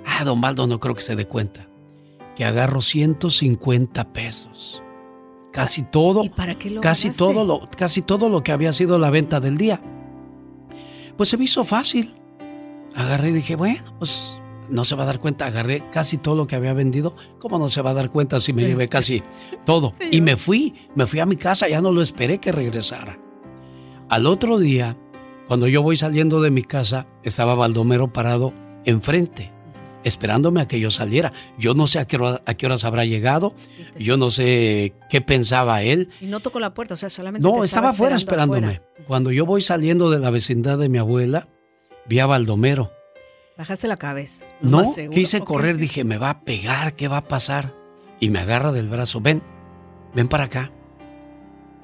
Ah, 0.06 0.24
don 0.24 0.40
Baldo 0.40 0.66
no 0.66 0.80
creo 0.80 0.94
que 0.94 1.00
se 1.00 1.16
dé 1.16 1.26
cuenta 1.26 1.68
que 2.34 2.44
agarro 2.44 2.80
150 2.80 4.12
pesos. 4.12 4.82
Casi 5.52 5.82
todo. 5.82 6.24
¿Y 6.24 6.30
para 6.30 6.56
qué 6.56 6.70
lo 6.70 6.80
casi 6.80 7.10
todo 7.10 7.44
lo 7.44 7.68
casi 7.76 8.02
todo 8.02 8.28
lo 8.28 8.42
que 8.42 8.52
había 8.52 8.72
sido 8.72 8.98
la 8.98 9.10
venta 9.10 9.38
del 9.38 9.58
día. 9.58 9.80
Pues 11.16 11.28
se 11.28 11.36
me 11.36 11.44
hizo 11.44 11.62
fácil. 11.62 12.14
Agarré 12.94 13.30
y 13.30 13.32
dije, 13.32 13.54
bueno, 13.54 13.82
pues 13.98 14.38
no 14.68 14.84
se 14.84 14.94
va 14.94 15.02
a 15.04 15.06
dar 15.06 15.18
cuenta. 15.18 15.46
Agarré 15.46 15.82
casi 15.92 16.16
todo 16.16 16.34
lo 16.34 16.46
que 16.46 16.56
había 16.56 16.72
vendido. 16.72 17.14
¿Cómo 17.38 17.58
no 17.58 17.68
se 17.68 17.82
va 17.82 17.90
a 17.90 17.94
dar 17.94 18.10
cuenta 18.10 18.40
si 18.40 18.52
me 18.52 18.64
llevé 18.64 18.88
casi 18.88 19.22
todo? 19.64 19.94
Y 20.10 20.20
me 20.22 20.36
fui, 20.36 20.74
me 20.94 21.06
fui 21.06 21.20
a 21.20 21.26
mi 21.26 21.36
casa, 21.36 21.68
ya 21.68 21.80
no 21.80 21.92
lo 21.92 22.00
esperé 22.00 22.38
que 22.38 22.50
regresara. 22.50 23.18
Al 24.08 24.26
otro 24.26 24.58
día, 24.58 24.96
cuando 25.48 25.68
yo 25.68 25.82
voy 25.82 25.96
saliendo 25.96 26.40
de 26.40 26.50
mi 26.50 26.62
casa, 26.62 27.06
estaba 27.22 27.54
Baldomero 27.54 28.12
parado 28.12 28.52
enfrente 28.84 29.52
esperándome 30.04 30.60
a 30.60 30.68
que 30.68 30.80
yo 30.80 30.90
saliera. 30.90 31.32
Yo 31.58 31.74
no 31.74 31.86
sé 31.86 31.98
a 31.98 32.06
qué, 32.06 32.18
a 32.44 32.54
qué 32.54 32.66
horas 32.66 32.84
habrá 32.84 33.04
llegado, 33.04 33.54
yo 33.98 34.16
no 34.16 34.30
sé 34.30 34.94
qué 35.10 35.20
pensaba 35.20 35.82
él. 35.82 36.08
Y 36.20 36.26
no 36.26 36.40
tocó 36.40 36.60
la 36.60 36.74
puerta, 36.74 36.94
o 36.94 36.96
sea, 36.96 37.10
solamente... 37.10 37.48
No, 37.48 37.64
estaba, 37.64 37.90
afuera 37.90 38.16
esperándome. 38.16 38.80
Cuando 39.06 39.30
yo 39.30 39.46
voy 39.46 39.62
saliendo 39.62 40.10
de 40.10 40.18
la 40.18 40.30
vecindad 40.30 40.78
de 40.78 40.88
mi 40.88 40.98
abuela, 40.98 41.48
vi 42.06 42.18
a 42.18 42.26
Baldomero. 42.26 42.90
Bajaste 43.56 43.86
la 43.86 43.96
cabeza. 43.96 44.44
No, 44.60 44.84
quise 45.10 45.40
correr, 45.40 45.76
dije, 45.76 46.04
me 46.04 46.16
va 46.16 46.30
a 46.30 46.40
pegar, 46.40 46.94
¿qué 46.94 47.08
va 47.08 47.18
a 47.18 47.28
pasar? 47.28 47.74
Y 48.18 48.30
me 48.30 48.38
agarra 48.38 48.72
del 48.72 48.88
brazo, 48.88 49.20
ven, 49.20 49.42
ven 50.14 50.28
para 50.28 50.44
acá. 50.44 50.70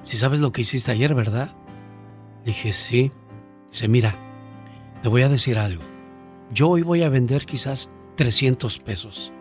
Si 0.03 0.17
sabes 0.17 0.39
lo 0.39 0.51
que 0.51 0.61
hiciste 0.61 0.91
ayer, 0.91 1.13
¿verdad? 1.13 1.55
Dije, 2.45 2.73
sí. 2.73 3.11
Dice, 3.69 3.87
mira, 3.87 4.15
te 5.03 5.09
voy 5.09 5.21
a 5.21 5.29
decir 5.29 5.59
algo. 5.59 5.83
Yo 6.51 6.69
hoy 6.69 6.81
voy 6.81 7.03
a 7.03 7.09
vender 7.09 7.45
quizás 7.45 7.89
300 8.19 8.79
pesos 8.79 9.31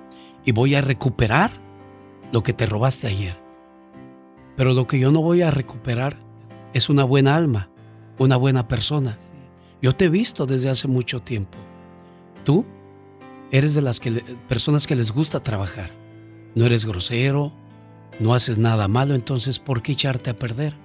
y 0.45 0.53
voy 0.53 0.77
a 0.77 0.81
recuperar 0.81 1.51
lo 2.31 2.45
que 2.45 2.53
te 2.53 2.65
robaste 2.65 3.09
ayer. 3.09 3.37
Pero 4.57 4.73
lo 4.73 4.87
que 4.87 5.01
yo 5.01 5.11
no 5.11 5.21
voy 5.21 5.43
a 5.43 5.51
recuperar 5.51 6.17
es 6.75 6.89
una 6.89 7.03
buena 7.03 7.35
alma, 7.35 7.71
una 8.19 8.37
buena 8.37 8.69
persona. 8.69 9.17
Yo 9.83 9.97
te 9.97 10.05
he 10.05 10.09
visto 10.09 10.47
desde 10.47 10.71
hace 10.71 10.87
mucho 10.87 11.19
tiempo. 11.19 11.59
Tú 12.45 12.65
eres 13.51 13.75
de 13.75 13.83
las 13.83 13.99
que 13.99 14.13
personas 14.47 14.87
que 14.87 14.95
les 14.95 15.11
gusta 15.11 15.43
trabajar. 15.43 15.91
No 16.55 16.65
eres 16.65 16.87
grosero, 16.87 17.53
no 18.21 18.33
haces 18.33 18.59
nada 18.59 18.87
malo, 18.87 19.17
entonces 19.17 19.59
¿por 19.59 19.83
qué 19.83 19.91
echarte 19.91 20.31
a 20.31 20.39
perder? 20.39 20.77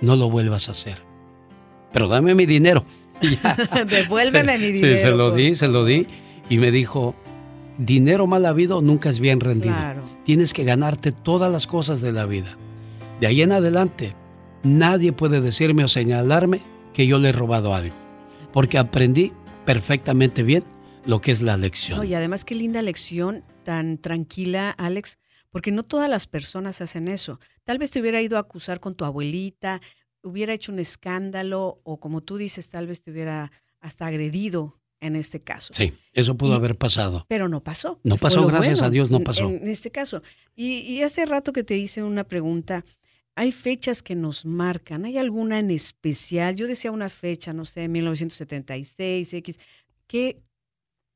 No 0.00 0.14
lo 0.14 0.30
vuelvas 0.30 0.68
a 0.68 0.72
hacer. 0.72 1.02
Pero 1.92 2.06
dame 2.06 2.36
mi 2.36 2.46
dinero. 2.46 2.84
Devuélveme 3.90 4.58
mi 4.58 4.70
dinero. 4.70 4.96
Sí, 4.96 5.02
se 5.02 5.10
lo 5.10 5.32
di, 5.32 5.56
se 5.56 5.66
lo 5.66 5.84
di 5.84 6.06
y 6.48 6.58
me 6.58 6.70
dijo, 6.70 7.14
dinero 7.78 8.26
mal 8.26 8.46
habido 8.46 8.82
nunca 8.82 9.08
es 9.08 9.18
bien 9.18 9.40
rendido. 9.40 9.74
Tienes 10.24 10.52
que 10.52 10.64
ganarte 10.64 11.12
todas 11.12 11.50
las 11.50 11.66
cosas 11.66 12.00
de 12.00 12.12
la 12.12 12.26
vida. 12.26 12.56
De 13.20 13.26
ahí 13.26 13.42
en 13.42 13.52
adelante, 13.52 14.14
nadie 14.62 15.12
puede 15.12 15.40
decirme 15.40 15.84
o 15.84 15.88
señalarme 15.88 16.60
que 16.92 17.06
yo 17.06 17.18
le 17.18 17.30
he 17.30 17.32
robado 17.32 17.74
algo. 17.74 17.94
porque 18.52 18.78
aprendí 18.78 19.32
perfectamente 19.66 20.42
bien 20.42 20.64
lo 21.04 21.20
que 21.20 21.30
es 21.30 21.42
la 21.42 21.58
lección. 21.58 22.06
y 22.06 22.14
además 22.14 22.44
qué 22.44 22.54
linda 22.54 22.80
lección, 22.80 23.44
tan 23.64 23.98
tranquila, 23.98 24.70
Alex, 24.70 25.18
porque 25.50 25.72
no 25.72 25.82
todas 25.82 26.08
las 26.08 26.26
personas 26.26 26.80
hacen 26.80 27.08
eso. 27.08 27.38
Tal 27.64 27.76
vez 27.78 27.90
te 27.90 28.00
hubiera 28.00 28.22
ido 28.22 28.38
a 28.38 28.40
acusar 28.40 28.80
con 28.80 28.94
tu 28.94 29.04
abuelita, 29.04 29.82
hubiera 30.22 30.54
hecho 30.54 30.72
un 30.72 30.78
escándalo 30.78 31.80
o 31.84 32.00
como 32.00 32.22
tú 32.22 32.38
dices, 32.38 32.70
tal 32.70 32.86
vez 32.86 33.02
te 33.02 33.10
hubiera 33.10 33.52
hasta 33.80 34.06
agredido 34.06 34.80
en 35.06 35.16
este 35.16 35.40
caso. 35.40 35.72
Sí, 35.74 35.94
eso 36.12 36.36
pudo 36.36 36.54
haber 36.54 36.76
pasado. 36.76 37.24
Pero 37.28 37.48
no 37.48 37.62
pasó. 37.62 38.00
No 38.02 38.16
pasó, 38.16 38.46
gracias 38.46 38.82
a 38.82 38.90
Dios 38.90 39.10
no 39.10 39.20
pasó. 39.20 39.48
En, 39.48 39.68
este 39.68 39.90
caso. 39.90 40.22
Y, 40.54 40.78
y, 40.80 41.02
hace 41.02 41.24
rato 41.26 41.52
que 41.52 41.64
te 41.64 41.76
hice 41.76 42.02
una 42.02 42.24
pregunta, 42.24 42.84
hay 43.36 43.52
fechas 43.52 44.02
que 44.02 44.14
nos 44.14 44.46
marcan, 44.46 45.04
¿hay 45.04 45.18
alguna 45.18 45.58
en 45.58 45.70
especial? 45.70 46.56
Yo 46.56 46.66
decía 46.66 46.90
una 46.90 47.10
fecha, 47.10 47.52
no 47.52 47.64
sé, 47.66 47.86
1976, 47.86 49.34
X. 49.34 49.58
¿Qué, 50.06 50.40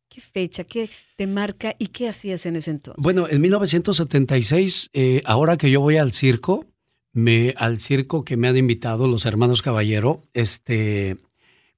qué 0.09 0.21
fecha, 0.21 0.65
qué 0.65 0.91
te 1.17 1.27
marca 1.27 1.75
y 1.79 1.87
qué 1.87 2.09
hacías 2.09 2.45
en 2.45 2.57
ese 2.57 2.73
entonces? 2.73 3.03
Bueno, 3.03 3.27
en 3.29 3.41
1976, 3.41 4.91
eh, 4.93 5.23
ahora 5.25 5.57
que 5.57 5.71
yo 5.71 5.81
voy 5.81 5.97
al 5.97 6.13
circo, 6.13 6.67
me, 7.13 7.55
al 7.57 7.79
circo 7.79 8.25
que 8.25 8.37
me 8.37 8.49
han 8.49 8.57
invitado 8.57 9.07
los 9.07 9.25
hermanos 9.25 9.63
Caballero, 9.63 10.23
este, 10.35 11.17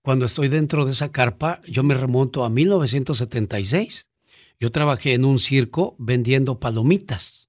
cuando 0.02 0.26
estoy 0.26 0.48
dentro 0.48 0.84
de 0.84 0.92
esa 0.92 1.10
carpa, 1.10 1.60
yo 1.66 1.82
me 1.82 1.94
remonto 1.94 2.44
a 2.44 2.50
1976. 2.50 4.08
Yo 4.60 4.70
trabajé 4.70 5.14
en 5.14 5.24
un 5.24 5.38
circo 5.38 5.96
vendiendo 5.98 6.60
palomitas 6.60 7.42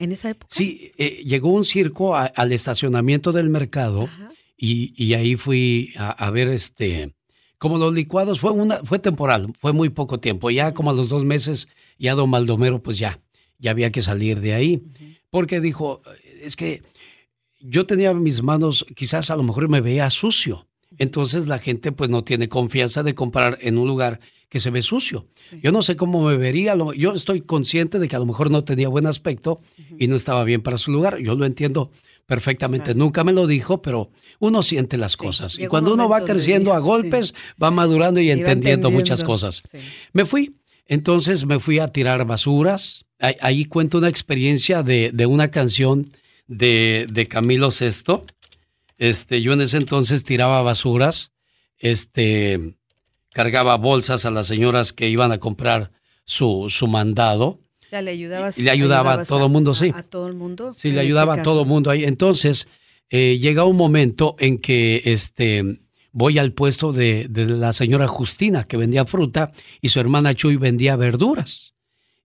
en 0.00 0.12
esa 0.12 0.30
época? 0.30 0.48
Sí, 0.50 0.92
eh, 0.96 1.22
llegó 1.24 1.50
un 1.50 1.64
circo 1.64 2.16
al 2.16 2.52
estacionamiento 2.52 3.30
del 3.32 3.50
mercado 3.50 4.08
y, 4.56 5.14
ahí 5.14 5.36
fui 5.36 5.92
a, 5.96 6.30
ver 6.30 6.48
este, 6.48 7.14
como 7.58 7.78
los 7.78 7.94
licuados, 7.94 8.40
fue, 8.40 8.50
una, 8.50 8.78
fue 8.84 8.98
temporal, 8.98 9.52
fue 9.58 9.72
muy 9.72 9.90
poco 9.90 10.18
tiempo. 10.18 10.50
Ya 10.50 10.74
como 10.74 10.90
a 10.90 10.94
los 10.94 11.08
dos 11.08 11.24
meses, 11.24 11.68
ya 11.98 12.14
don 12.14 12.30
Maldomero, 12.30 12.82
pues 12.82 12.98
ya, 12.98 13.20
ya 13.58 13.70
había 13.70 13.92
que 13.92 14.02
salir 14.02 14.40
de 14.40 14.54
ahí. 14.54 14.82
Porque 15.30 15.60
dijo, 15.60 16.02
es 16.42 16.56
que 16.56 16.82
yo 17.60 17.86
tenía 17.86 18.12
mis 18.14 18.42
manos, 18.42 18.86
quizás 18.96 19.30
a 19.30 19.36
lo 19.36 19.42
mejor 19.42 19.68
me 19.68 19.80
veía 19.80 20.10
sucio. 20.10 20.66
Entonces 21.00 21.48
la 21.48 21.58
gente 21.58 21.92
pues 21.92 22.10
no 22.10 22.24
tiene 22.24 22.50
confianza 22.50 23.02
de 23.02 23.14
comprar 23.14 23.56
en 23.62 23.78
un 23.78 23.88
lugar 23.88 24.20
que 24.50 24.60
se 24.60 24.68
ve 24.68 24.82
sucio. 24.82 25.28
Yo 25.62 25.72
no 25.72 25.80
sé 25.80 25.96
cómo 25.96 26.22
me 26.22 26.36
vería, 26.36 26.74
yo 26.94 27.14
estoy 27.14 27.40
consciente 27.40 27.98
de 27.98 28.06
que 28.06 28.16
a 28.16 28.18
lo 28.18 28.26
mejor 28.26 28.50
no 28.50 28.64
tenía 28.64 28.88
buen 28.88 29.06
aspecto 29.06 29.62
y 29.98 30.08
no 30.08 30.16
estaba 30.16 30.44
bien 30.44 30.60
para 30.60 30.76
su 30.76 30.92
lugar, 30.92 31.16
yo 31.18 31.34
lo 31.36 31.46
entiendo 31.46 31.90
perfectamente, 32.26 32.94
nunca 32.94 33.24
me 33.24 33.32
lo 33.32 33.46
dijo, 33.46 33.80
pero 33.80 34.10
uno 34.40 34.62
siente 34.62 34.98
las 34.98 35.16
cosas. 35.16 35.58
Y 35.58 35.68
cuando 35.68 35.94
uno 35.94 36.06
va 36.06 36.22
creciendo 36.22 36.74
a 36.74 36.80
golpes, 36.80 37.34
va 37.60 37.70
madurando 37.70 38.20
y, 38.20 38.30
entendiendo, 38.30 38.90
muchas 38.90 39.24
cosas. 39.24 39.62
Me 40.12 40.26
fui, 40.26 40.54
entonces 40.86 41.46
me 41.46 41.60
fui 41.60 41.78
a 41.78 41.88
tirar 41.88 42.26
basuras, 42.26 43.06
ahí, 43.18 43.64
cuento 43.64 43.96
una 43.96 44.10
experiencia 44.10 44.82
de, 44.82 45.12
de 45.14 45.24
una 45.24 45.50
canción 45.50 46.08
de, 46.46 47.06
de 47.10 47.26
Camilo 47.26 47.70
VI 47.70 48.20
este, 49.00 49.40
yo 49.40 49.54
en 49.54 49.62
ese 49.62 49.78
entonces 49.78 50.24
tiraba 50.24 50.60
basuras, 50.60 51.32
este, 51.78 52.76
cargaba 53.32 53.78
bolsas 53.78 54.26
a 54.26 54.30
las 54.30 54.46
señoras 54.46 54.92
que 54.92 55.08
iban 55.08 55.32
a 55.32 55.38
comprar 55.38 55.90
su, 56.26 56.66
su 56.68 56.86
mandado. 56.86 57.60
le 57.90 58.10
ayudabas, 58.10 58.58
y 58.58 58.62
le 58.62 58.70
ayudaba 58.70 59.14
a 59.14 59.24
todo 59.24 59.46
el 59.46 59.52
mundo, 59.52 59.74
sí. 59.74 59.90
A 59.94 60.02
todo 60.02 60.28
el 60.28 60.34
mundo. 60.34 60.74
Sí, 60.74 60.92
le 60.92 61.00
ayudaba 61.00 61.34
a 61.34 61.42
todo 61.42 61.62
el 61.62 61.66
mundo 61.66 61.90
ahí. 61.90 62.04
Entonces, 62.04 62.68
eh, 63.08 63.38
llega 63.40 63.64
un 63.64 63.76
momento 63.76 64.36
en 64.38 64.58
que 64.58 65.00
este, 65.06 65.80
voy 66.12 66.38
al 66.38 66.52
puesto 66.52 66.92
de, 66.92 67.26
de, 67.30 67.46
la 67.46 67.72
señora 67.72 68.06
Justina, 68.06 68.64
que 68.64 68.76
vendía 68.76 69.06
fruta, 69.06 69.52
y 69.80 69.88
su 69.88 69.98
hermana 69.98 70.34
Chuy 70.34 70.56
vendía 70.56 70.96
verduras. 70.96 71.72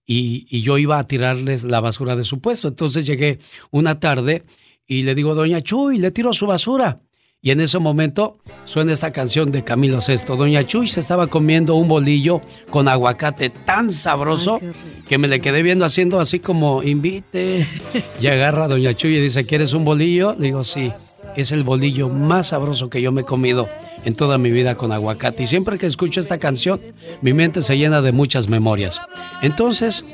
Y, 0.04 0.46
y 0.50 0.60
yo 0.60 0.76
iba 0.76 0.98
a 0.98 1.06
tirarles 1.06 1.64
la 1.64 1.80
basura 1.80 2.16
de 2.16 2.24
su 2.24 2.38
puesto. 2.40 2.68
Entonces 2.68 3.06
llegué 3.06 3.38
una 3.70 3.98
tarde 3.98 4.44
y 4.86 5.02
le 5.02 5.14
digo, 5.14 5.34
Doña 5.34 5.60
Chuy, 5.60 5.98
le 5.98 6.10
tiro 6.10 6.32
su 6.32 6.46
basura. 6.46 7.00
Y 7.42 7.50
en 7.50 7.60
ese 7.60 7.78
momento 7.78 8.38
suena 8.64 8.92
esta 8.92 9.12
canción 9.12 9.52
de 9.52 9.62
Camilo 9.62 10.00
Sesto. 10.00 10.36
Doña 10.36 10.66
Chuy 10.66 10.88
se 10.88 11.00
estaba 11.00 11.28
comiendo 11.28 11.76
un 11.76 11.86
bolillo 11.86 12.40
con 12.70 12.88
aguacate 12.88 13.50
tan 13.50 13.92
sabroso 13.92 14.58
que 15.08 15.18
me 15.18 15.28
le 15.28 15.40
quedé 15.40 15.62
viendo 15.62 15.84
haciendo 15.84 16.18
así 16.18 16.40
como 16.40 16.82
invite. 16.82 17.66
Y 18.20 18.26
agarra 18.26 18.64
a 18.64 18.68
Doña 18.68 18.94
Chuy 18.94 19.16
y 19.16 19.20
dice, 19.20 19.46
¿quieres 19.46 19.74
un 19.74 19.84
bolillo? 19.84 20.34
Le 20.36 20.46
digo, 20.46 20.64
sí, 20.64 20.90
es 21.36 21.52
el 21.52 21.62
bolillo 21.62 22.08
más 22.08 22.48
sabroso 22.48 22.90
que 22.90 23.02
yo 23.02 23.12
me 23.12 23.20
he 23.20 23.24
comido 23.24 23.68
en 24.04 24.14
toda 24.14 24.38
mi 24.38 24.50
vida 24.50 24.74
con 24.74 24.90
aguacate. 24.90 25.42
Y 25.42 25.46
siempre 25.46 25.78
que 25.78 25.86
escucho 25.86 26.20
esta 26.20 26.38
canción, 26.38 26.80
mi 27.22 27.32
mente 27.32 27.62
se 27.62 27.76
llena 27.76 28.02
de 28.02 28.12
muchas 28.12 28.48
memorias. 28.48 29.00
Entonces, 29.42 30.04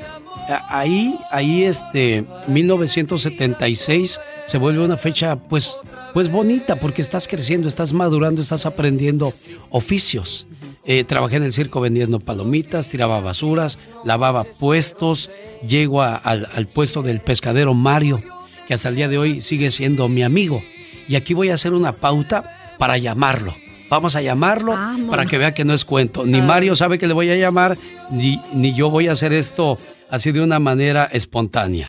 ahí, 0.69 1.17
ahí 1.31 1.63
este, 1.63 2.25
1976 2.47 4.19
se 4.45 4.57
vuelve 4.57 4.83
una 4.83 4.97
fecha 4.97 5.35
pues, 5.35 5.79
pues 6.13 6.31
bonita 6.31 6.79
porque 6.79 7.01
estás 7.01 7.27
creciendo, 7.27 7.67
estás 7.67 7.93
madurando, 7.93 8.41
estás 8.41 8.65
aprendiendo 8.65 9.33
oficios. 9.69 10.47
Eh, 10.85 11.05
trabajé 11.05 11.37
en 11.37 11.43
el 11.43 11.53
circo 11.53 11.79
vendiendo 11.79 12.19
palomitas, 12.19 12.89
tiraba 12.89 13.21
basuras, 13.21 13.87
lavaba 14.03 14.43
puestos, 14.43 15.31
llego 15.65 16.01
al, 16.01 16.49
al, 16.53 16.67
puesto 16.67 17.01
del 17.01 17.21
pescadero 17.21 17.73
Mario, 17.73 18.21
que 18.67 18.73
hasta 18.73 18.89
el 18.89 18.95
día 18.95 19.07
de 19.07 19.17
hoy 19.17 19.39
sigue 19.39 19.71
siendo 19.71 20.09
mi 20.09 20.23
amigo. 20.23 20.61
Y 21.07 21.15
aquí 21.15 21.33
voy 21.33 21.49
a 21.49 21.53
hacer 21.53 21.73
una 21.73 21.93
pauta 21.93 22.75
para 22.77 22.97
llamarlo. 22.97 23.55
Vamos 23.89 24.15
a 24.15 24.21
llamarlo 24.21 24.75
para 25.09 25.25
que 25.25 25.37
vea 25.37 25.53
que 25.53 25.63
no 25.63 25.73
es 25.73 25.85
cuento. 25.85 26.25
Ni 26.25 26.41
Mario 26.41 26.75
sabe 26.75 26.97
que 26.97 27.07
le 27.07 27.13
voy 27.13 27.29
a 27.29 27.35
llamar, 27.35 27.77
ni, 28.09 28.41
ni 28.53 28.73
yo 28.73 28.89
voy 28.89 29.07
a 29.07 29.11
hacer 29.11 29.33
esto 29.33 29.77
así 30.13 30.31
de 30.31 30.41
una 30.41 30.59
manera 30.59 31.09
espontánea. 31.11 31.87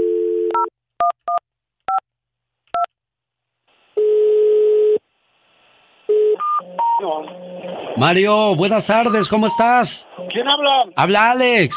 Mario, 7.99 8.57
buenas 8.57 8.87
tardes, 8.87 9.29
¿cómo 9.29 9.47
estás? 9.47 10.07
¿Quién 10.31 10.47
habla? 10.49 10.91
Habla 10.97 11.33
Alex. 11.33 11.77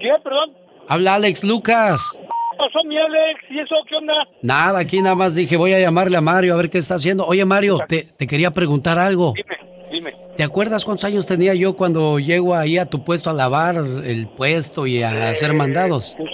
¿Quién, 0.00 0.14
perdón? 0.24 0.52
Habla 0.88 1.14
Alex 1.14 1.44
Lucas. 1.44 2.02
¿Qué 2.12 2.56
pasó, 2.58 2.84
mi 2.84 2.98
Alex? 2.98 3.40
¿Y 3.48 3.60
eso 3.60 3.76
qué 3.88 3.96
onda? 3.96 4.14
Nada, 4.42 4.80
aquí 4.80 5.00
nada 5.00 5.14
más 5.14 5.36
dije, 5.36 5.56
voy 5.56 5.74
a 5.74 5.80
llamarle 5.80 6.16
a 6.16 6.20
Mario 6.20 6.54
a 6.54 6.56
ver 6.56 6.70
qué 6.70 6.78
está 6.78 6.96
haciendo. 6.96 7.24
Oye, 7.24 7.44
Mario, 7.44 7.78
te, 7.86 8.02
te 8.02 8.26
quería 8.26 8.50
preguntar 8.50 8.98
algo. 8.98 9.32
Dime, 9.36 9.56
dime. 9.92 10.27
¿Te 10.38 10.44
acuerdas 10.44 10.84
cuántos 10.84 11.04
años 11.04 11.26
tenía 11.26 11.52
yo 11.54 11.74
cuando 11.74 12.20
llego 12.20 12.54
ahí 12.54 12.78
a 12.78 12.86
tu 12.86 13.02
puesto 13.02 13.28
a 13.28 13.32
lavar 13.32 13.74
el 13.74 14.28
puesto 14.28 14.86
y 14.86 15.02
a 15.02 15.30
hacer 15.30 15.52
mandados? 15.52 16.14
Pues, 16.16 16.30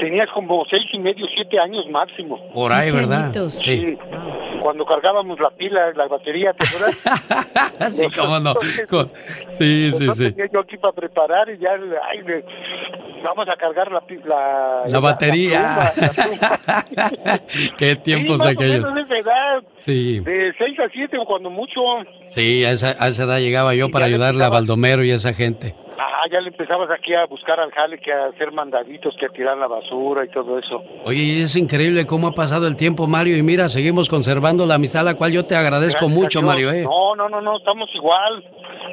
tenías 0.00 0.26
como 0.32 0.64
seis 0.70 0.86
y 0.90 0.98
medio, 1.00 1.26
siete 1.36 1.60
años 1.60 1.84
máximo. 1.90 2.40
Por 2.54 2.72
ahí, 2.72 2.90
¿verdad? 2.90 3.30
Sí. 3.50 3.98
Cuando 4.62 4.86
cargábamos 4.86 5.38
la 5.38 5.50
pila, 5.50 5.92
la 5.94 6.06
batería, 6.06 6.54
¿te 6.54 6.66
acuerdas? 6.66 7.94
sí, 7.94 8.06
cómo 8.18 8.40
no. 8.40 8.54
Sí, 9.52 9.92
sí, 9.92 10.08
sí. 10.14 10.32
Tenía 10.32 10.50
yo 10.50 10.60
aquí 10.60 10.78
para 10.78 10.94
preparar 10.94 11.50
y 11.50 11.58
ya, 11.58 11.72
ay, 12.08 12.20
vamos 13.24 13.48
a 13.48 13.56
cargar 13.56 13.90
la 13.90 14.02
la, 14.24 14.82
la 14.86 15.00
batería. 15.00 15.92
Qué 17.78 17.96
tiempos 17.96 18.42
sí, 18.42 18.48
aquellos. 18.48 18.88
Edad, 18.88 19.62
sí. 19.78 20.20
De 20.20 20.52
6 20.58 20.80
a 20.80 20.88
7 20.88 21.16
cuando 21.26 21.50
mucho. 21.50 21.80
Sí, 22.26 22.64
a 22.64 22.70
esa, 22.70 22.94
a 22.98 23.08
esa 23.08 23.24
edad 23.24 23.38
llegaba 23.38 23.74
yo 23.74 23.90
para 23.90 24.06
ayudarle 24.06 24.44
a 24.44 24.48
Baldomero 24.48 25.04
y 25.04 25.12
a 25.12 25.16
esa 25.16 25.32
gente. 25.32 25.74
Ah, 25.98 26.26
ya 26.32 26.40
le 26.40 26.48
empezabas 26.48 26.90
aquí 26.90 27.14
a 27.14 27.24
buscar 27.26 27.60
al 27.60 27.70
jale, 27.70 27.98
que 27.98 28.12
a 28.12 28.26
hacer 28.26 28.50
mandaditos, 28.52 29.14
que 29.18 29.26
a 29.26 29.28
tirar 29.28 29.56
la 29.56 29.68
basura 29.68 30.24
y 30.24 30.28
todo 30.28 30.58
eso. 30.58 30.82
Oye, 31.04 31.42
es 31.42 31.54
increíble 31.56 32.04
cómo 32.06 32.28
ha 32.28 32.32
pasado 32.32 32.66
el 32.66 32.76
tiempo, 32.76 33.06
Mario, 33.06 33.36
y 33.36 33.42
mira, 33.42 33.68
seguimos 33.68 34.08
conservando 34.08 34.66
la 34.66 34.74
amistad, 34.74 35.04
la 35.04 35.14
cual 35.14 35.32
yo 35.32 35.46
te 35.46 35.54
agradezco 35.54 36.08
mucho, 36.08 36.42
Mario. 36.42 36.72
¿eh? 36.72 36.82
No, 36.82 37.14
no, 37.14 37.28
no, 37.28 37.40
no, 37.40 37.58
estamos 37.58 37.88
igual. 37.94 38.44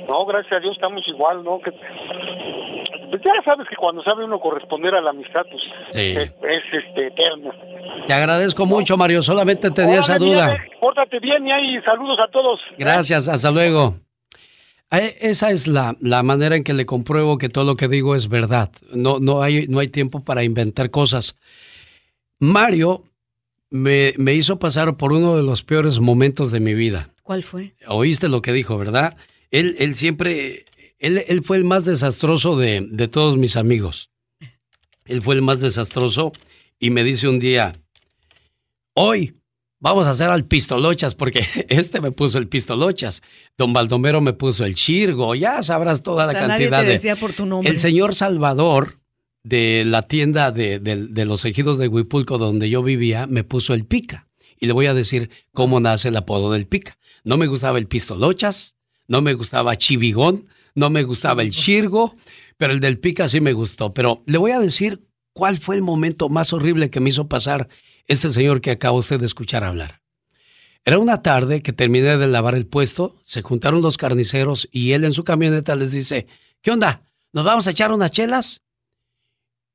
No, 0.08 0.26
gracias 0.26 0.54
a 0.54 0.60
Dios 0.60 0.76
estamos 0.76 1.02
igual, 1.08 1.44
¿no? 1.44 1.60
Que 1.60 1.72
pues 3.12 3.22
ya 3.26 3.44
sabes 3.44 3.68
que 3.68 3.76
cuando 3.76 4.02
sabe 4.04 4.24
uno 4.24 4.40
corresponder 4.40 4.96
a 4.96 5.02
la 5.02 5.10
amistad, 5.10 5.42
pues 5.52 5.62
es, 5.94 6.32
este, 6.72 7.08
eterno. 7.08 7.52
Te 8.08 8.14
agradezco 8.14 8.66
mucho, 8.66 8.96
Mario. 8.96 9.22
Solamente 9.22 9.70
tenía 9.72 10.00
esa 10.00 10.18
duda. 10.18 10.58
pórtate 10.80 11.20
bien 11.20 11.46
y 11.46 11.52
ahí 11.52 11.82
saludos 11.86 12.18
a 12.24 12.32
todos. 12.32 12.62
Gracias, 12.78 13.28
hasta 13.28 13.52
luego. 13.52 13.98
Eh, 14.92 15.14
esa 15.22 15.52
es 15.52 15.68
la, 15.68 15.98
la, 16.00 16.24
manera 16.24 16.56
en 16.56 16.64
que 16.64 16.74
le 16.74 16.86
compruebo 16.86 17.38
que 17.38 17.50
todo 17.50 17.66
lo 17.66 17.76
que 17.76 17.90
digo 17.90 18.16
es 18.16 18.30
verdad. 18.30 18.70
No, 18.94 19.20
no, 19.20 19.42
hay, 19.42 19.68
no 19.68 19.80
hay 19.80 19.90
tiempo 19.90 20.24
para 20.24 20.44
inventar 20.44 20.90
cosas. 20.90 21.38
Mario 22.40 23.04
me, 23.70 24.14
me 24.18 24.34
hizo 24.34 24.58
pasar 24.58 24.96
por 24.96 25.12
uno 25.12 25.36
de 25.36 25.44
los 25.44 25.64
peores 25.64 26.00
momentos 26.00 26.52
de 26.52 26.62
mi 26.62 26.74
vida. 26.74 27.10
¿Cuál 27.24 27.44
fue? 27.44 27.74
Oíste 27.88 28.30
lo 28.30 28.42
que 28.42 28.54
dijo, 28.54 28.78
¿verdad? 28.78 29.18
Él, 29.52 29.76
él 29.80 29.96
siempre 29.96 30.66
él, 31.02 31.42
fue 31.44 31.58
el 31.58 31.64
más 31.64 31.84
desastroso 31.84 32.56
de, 32.56 32.88
de 32.90 33.08
todos 33.08 33.38
mis 33.38 33.56
amigos. 33.56 34.12
Él 35.06 35.22
fue 35.22 35.36
el 35.36 35.42
más 35.42 35.60
desastroso 35.60 36.32
y 36.80 36.92
me 36.92 37.04
dice 37.04 37.28
un 37.28 37.40
día, 37.40 37.80
hoy 38.94 39.36
vamos 39.80 40.06
a 40.06 40.12
hacer 40.12 40.30
al 40.30 40.46
pistolochas, 40.46 41.16
porque 41.16 41.44
este 41.70 42.00
me 42.00 42.12
puso 42.12 42.38
el 42.38 42.48
pistolochas, 42.48 43.22
don 43.58 43.74
Baldomero 43.74 44.22
me 44.22 44.34
puso 44.34 44.64
el 44.64 44.76
chirgo, 44.76 45.36
ya 45.36 45.64
sabrás 45.64 46.04
toda 46.04 46.26
la 46.28 46.34
cantidad 46.34 46.72
nadie 46.72 46.86
te 46.86 46.92
decía 46.94 47.16
por 47.16 47.34
tu 47.34 47.46
nombre. 47.46 47.72
El 47.72 47.80
señor 47.80 48.16
Salvador 48.16 49.00
de 49.44 49.84
la 49.86 50.04
tienda 50.04 50.52
de, 50.52 50.80
de, 50.80 51.26
los 51.26 51.46
ejidos 51.46 51.80
de 51.80 51.88
Huipulco 51.88 52.38
donde 52.38 52.70
yo 52.70 52.84
vivía 52.84 53.26
me 53.26 53.44
puso 53.44 53.74
el 53.74 53.86
pica. 53.86 54.28
Y 54.60 54.68
le 54.68 54.74
voy 54.74 54.86
a 54.86 54.94
decir 54.94 55.32
cómo 55.54 55.80
nace 55.80 56.10
el 56.10 56.18
apodo 56.18 56.52
del 56.52 56.68
pica. 56.68 57.00
No 57.24 57.38
me 57.38 57.48
gustaba 57.48 57.80
el 57.80 57.88
pistolochas, 57.88 58.76
no 59.08 59.24
me 59.24 59.34
gustaba 59.34 59.76
chivigón, 59.76 60.46
no 60.76 60.90
me 60.90 61.04
gustaba 61.04 61.42
el 61.42 61.52
chirgo, 61.52 62.16
pero 62.58 62.74
el 62.74 62.80
del 62.80 63.00
pica 63.00 63.28
sí 63.28 63.42
me 63.42 63.54
gustó. 63.54 63.94
Pero 63.94 64.24
le 64.26 64.38
voy 64.38 64.52
a 64.52 64.60
decir 64.60 65.08
cuál 65.34 65.58
fue 65.58 65.76
el 65.76 65.82
momento 65.82 66.30
más 66.30 66.54
horrible 66.54 66.90
que 66.90 67.00
me 67.00 67.10
hizo 67.10 67.28
pasar 67.28 67.68
este 68.08 68.30
señor 68.30 68.62
que 68.62 68.72
acaba 68.72 68.98
usted 68.98 69.20
de 69.20 69.26
escuchar 69.26 69.64
hablar. 69.64 70.02
Era 70.84 70.98
una 70.98 71.22
tarde 71.22 71.62
que 71.62 71.74
terminé 71.74 72.18
de 72.18 72.28
lavar 72.28 72.56
el 72.56 72.66
puesto, 72.66 73.16
se 73.22 73.44
juntaron 73.44 73.82
los 73.82 73.98
carniceros 73.98 74.68
y 74.72 74.94
él 74.94 75.04
en 75.04 75.14
su 75.14 75.24
camioneta 75.24 75.76
les 75.76 75.92
dice, 75.92 76.26
¿qué 76.62 76.72
onda? 76.72 77.04
¿Nos 77.34 77.46
vamos 77.46 77.68
a 77.68 77.72
echar 77.72 77.92
unas 77.92 78.12
chelas? 78.12 78.62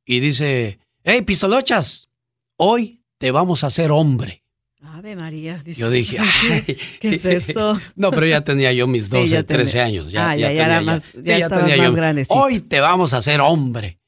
Y 0.04 0.20
dice, 0.20 0.80
hey, 1.04 1.22
pistolochas, 1.22 2.08
hoy 2.56 3.02
te 3.18 3.30
vamos 3.30 3.62
a 3.62 3.68
hacer 3.68 3.92
hombre. 3.92 4.42
Ave 4.82 5.16
María. 5.16 5.62
yo 5.64 5.90
dije, 5.90 6.18
¿qué, 7.00 7.14
es 7.14 7.24
eso? 7.24 7.80
no, 7.96 8.10
pero 8.10 8.26
ya 8.26 8.42
tenía 8.42 8.72
yo 8.72 8.86
mis 8.86 9.08
12, 9.08 9.42
13 9.42 9.80
años. 9.80 10.10
Ya, 10.10 10.30
ah, 10.30 10.36
ya, 10.36 10.52
ya, 10.52 10.66
era 10.66 10.80
más, 10.80 11.12
ya, 11.14 11.48
más 11.48 11.94
grande. 11.94 12.26
Hoy 12.28 12.60
te 12.60 12.80
vamos 12.80 13.12
a 13.12 13.18
hacer 13.18 13.40
hombre. 13.40 13.98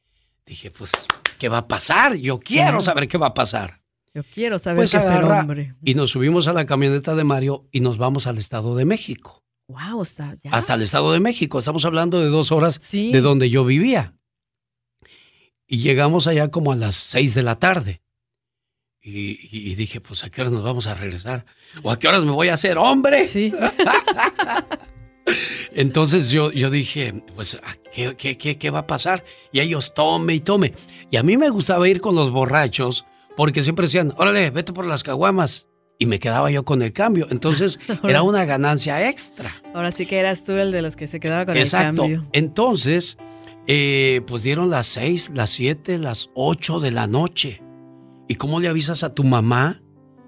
Dije, 0.46 0.70
pues, 0.70 0.92
¿qué 1.38 1.48
va 1.48 1.58
a 1.58 1.68
pasar? 1.68 2.14
Yo 2.16 2.38
quiero 2.38 2.80
saber 2.80 3.08
qué 3.08 3.18
va 3.18 3.28
a 3.28 3.34
pasar. 3.34 3.80
Yo 4.14 4.22
quiero 4.25 4.58
saber 4.58 4.78
pues 4.78 4.90
qué 4.90 4.96
es 4.98 5.04
hombre. 5.04 5.75
Y 5.84 5.94
nos 5.94 6.10
subimos 6.10 6.48
a 6.48 6.52
la 6.52 6.66
camioneta 6.66 7.14
de 7.14 7.25
Mario 7.25 7.68
y 7.70 7.80
nos 7.80 7.98
vamos 7.98 8.26
al 8.26 8.38
Estado 8.38 8.75
de 8.75 8.84
México. 8.84 9.44
Wow, 9.68 10.02
ya. 10.42 10.50
Hasta 10.50 10.75
el 10.75 10.82
Estado 10.82 11.12
de 11.12 11.20
México. 11.20 11.58
Estamos 11.58 11.84
hablando 11.84 12.20
de 12.20 12.28
dos 12.28 12.50
horas 12.52 12.80
de 12.90 13.20
donde 13.20 13.50
yo 13.50 13.64
vivía. 13.64 14.14
Y 15.66 15.78
llegamos 15.78 16.26
allá 16.26 16.50
como 16.50 16.72
a 16.72 16.76
las 16.76 16.96
seis 16.96 17.34
de 17.34 17.42
la 17.42 17.58
tarde. 17.58 18.00
Y, 19.11 19.75
dije, 19.75 20.00
pues 20.00 20.25
a 20.25 20.31
qué 20.31 20.43
horas 20.43 20.53
nos 20.53 20.62
vamos 20.62 20.87
a 20.87 20.95
regresar. 20.95 21.45
O 21.83 21.91
a 21.91 21.99
qué 21.99 22.09
horas 22.09 22.25
me 22.25 22.33
voy 22.33 22.49
a 22.49 22.55
hacer 22.55 22.79
hombre. 22.79 23.27
Sí. 23.27 23.53
Entonces 25.73 26.31
yo, 26.31 26.50
yo 26.53 26.71
dije, 26.71 27.23
pues, 27.35 27.59
¿qué, 27.93 28.15
qué, 28.17 28.37
qué, 28.37 28.59
qué 28.59 28.71
va 28.71 28.81
a 28.81 28.87
pasar? 28.87 29.25
Y 29.53 29.61
ellos 29.61 29.93
tome 29.95 30.35
y 30.35 30.41
tome. 30.41 30.75
Y 31.11 31.17
a 31.17 31.23
mí 31.23 31.37
me 31.37 31.50
gustaba 31.50 31.88
ir 31.88 32.00
con 32.00 32.15
los 32.15 32.31
borrachos 32.31 33.05
porque 33.37 33.62
siempre 33.62 33.85
decían, 33.85 34.15
órale, 34.17 34.50
vete 34.50 34.73
por 34.73 34.87
las 34.87 35.03
caguamas. 35.03 35.67
Y 36.00 36.07
me 36.07 36.21
quedaba 36.21 36.50
yo 36.50 36.65
con 36.65 36.83
el 36.83 36.93
cambio. 36.93 37.27
Entonces 37.31 37.81
era 38.05 38.23
una 38.23 38.45
ganancia 38.45 39.09
extra. 39.09 39.50
Ahora 39.75 39.91
sí 39.91 40.07
que 40.07 40.19
eras 40.19 40.45
tú 40.45 40.53
el 40.53 40.71
de 40.71 40.83
los 40.83 40.97
que 40.97 41.07
se 41.07 41.21
quedaba 41.21 41.47
con 41.47 41.57
el 41.57 41.71
cambio. 41.71 42.25
Entonces, 42.33 43.19
eh, 43.67 44.23
pues 44.27 44.43
dieron 44.43 44.71
las 44.71 44.87
seis, 44.87 45.31
las 45.35 45.50
siete, 45.50 45.99
las 45.99 46.31
ocho 46.35 46.81
de 46.81 46.91
la 46.91 47.07
noche. 47.07 47.62
¿Y 48.28 48.35
cómo 48.35 48.61
le 48.61 48.68
avisas 48.68 49.02
a 49.02 49.14
tu 49.14 49.25
mamá 49.25 49.80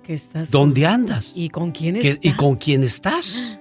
que 0.02 0.14
estás 0.14 0.50
dónde 0.50 0.87
andas? 0.87 1.33
¿Y 1.37 1.50
con 1.50 1.71
quién 1.71 1.97
estás? 1.97 2.19
¿Y 2.23 2.33
con 2.33 2.57
quién 2.57 2.83
estás? 2.83 3.59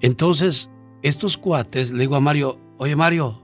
Entonces, 0.00 0.70
estos 1.02 1.36
cuates, 1.36 1.90
le 1.90 2.00
digo 2.00 2.16
a 2.16 2.20
Mario, 2.20 2.58
oye 2.78 2.96
Mario, 2.96 3.42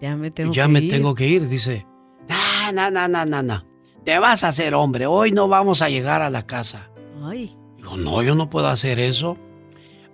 ya 0.00 0.16
me 0.16 0.30
tengo 0.30 0.52
ya 0.52 0.66
me 0.66 0.80
tengo 0.82 1.14
que 1.14 1.28
ir. 1.28 1.46
Dice, 1.46 1.86
no, 2.28 2.72
no, 2.72 2.90
no, 2.90 3.06
no, 3.06 3.26
no, 3.26 3.42
no, 3.42 3.64
te 4.04 4.18
vas 4.18 4.42
a 4.42 4.48
hacer 4.48 4.74
hombre, 4.74 5.06
hoy 5.06 5.32
no 5.32 5.48
vamos 5.48 5.82
a 5.82 5.90
llegar 5.90 6.22
a 6.22 6.30
la 6.30 6.46
casa. 6.46 6.90
Ay. 7.22 7.54
Digo, 7.76 7.98
no, 7.98 8.22
yo 8.22 8.34
no 8.34 8.48
puedo 8.48 8.68
hacer 8.68 8.98
eso. 8.98 9.36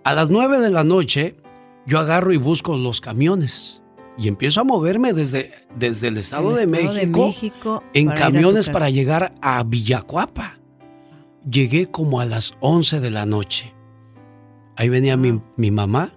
A 0.02 0.14
las 0.14 0.30
nueve 0.30 0.58
de 0.58 0.70
la 0.70 0.82
noche, 0.82 1.36
yo 1.86 2.00
agarro 2.00 2.32
y 2.32 2.38
busco 2.38 2.76
los 2.76 3.00
camiones 3.00 3.79
y 4.20 4.28
empiezo 4.28 4.60
a 4.60 4.64
moverme 4.64 5.14
desde, 5.14 5.50
desde 5.74 6.08
el 6.08 6.18
Estado, 6.18 6.54
de, 6.54 6.66
México 6.66 7.82
en 7.94 8.08
camiones 8.08 8.68
para 8.68 8.90
llegar 8.90 9.32
a 9.40 9.62
Villacuapa. 9.62 10.58
Llegué 11.50 11.90
como 11.90 12.20
a 12.20 12.26
las 12.26 12.52
11 12.60 13.00
de 13.00 13.10
la 13.10 13.24
noche. 13.24 13.72
Ahí 14.76 14.90
venía 14.90 15.16
mi, 15.16 15.40
mi, 15.56 15.70
mamá 15.70 16.12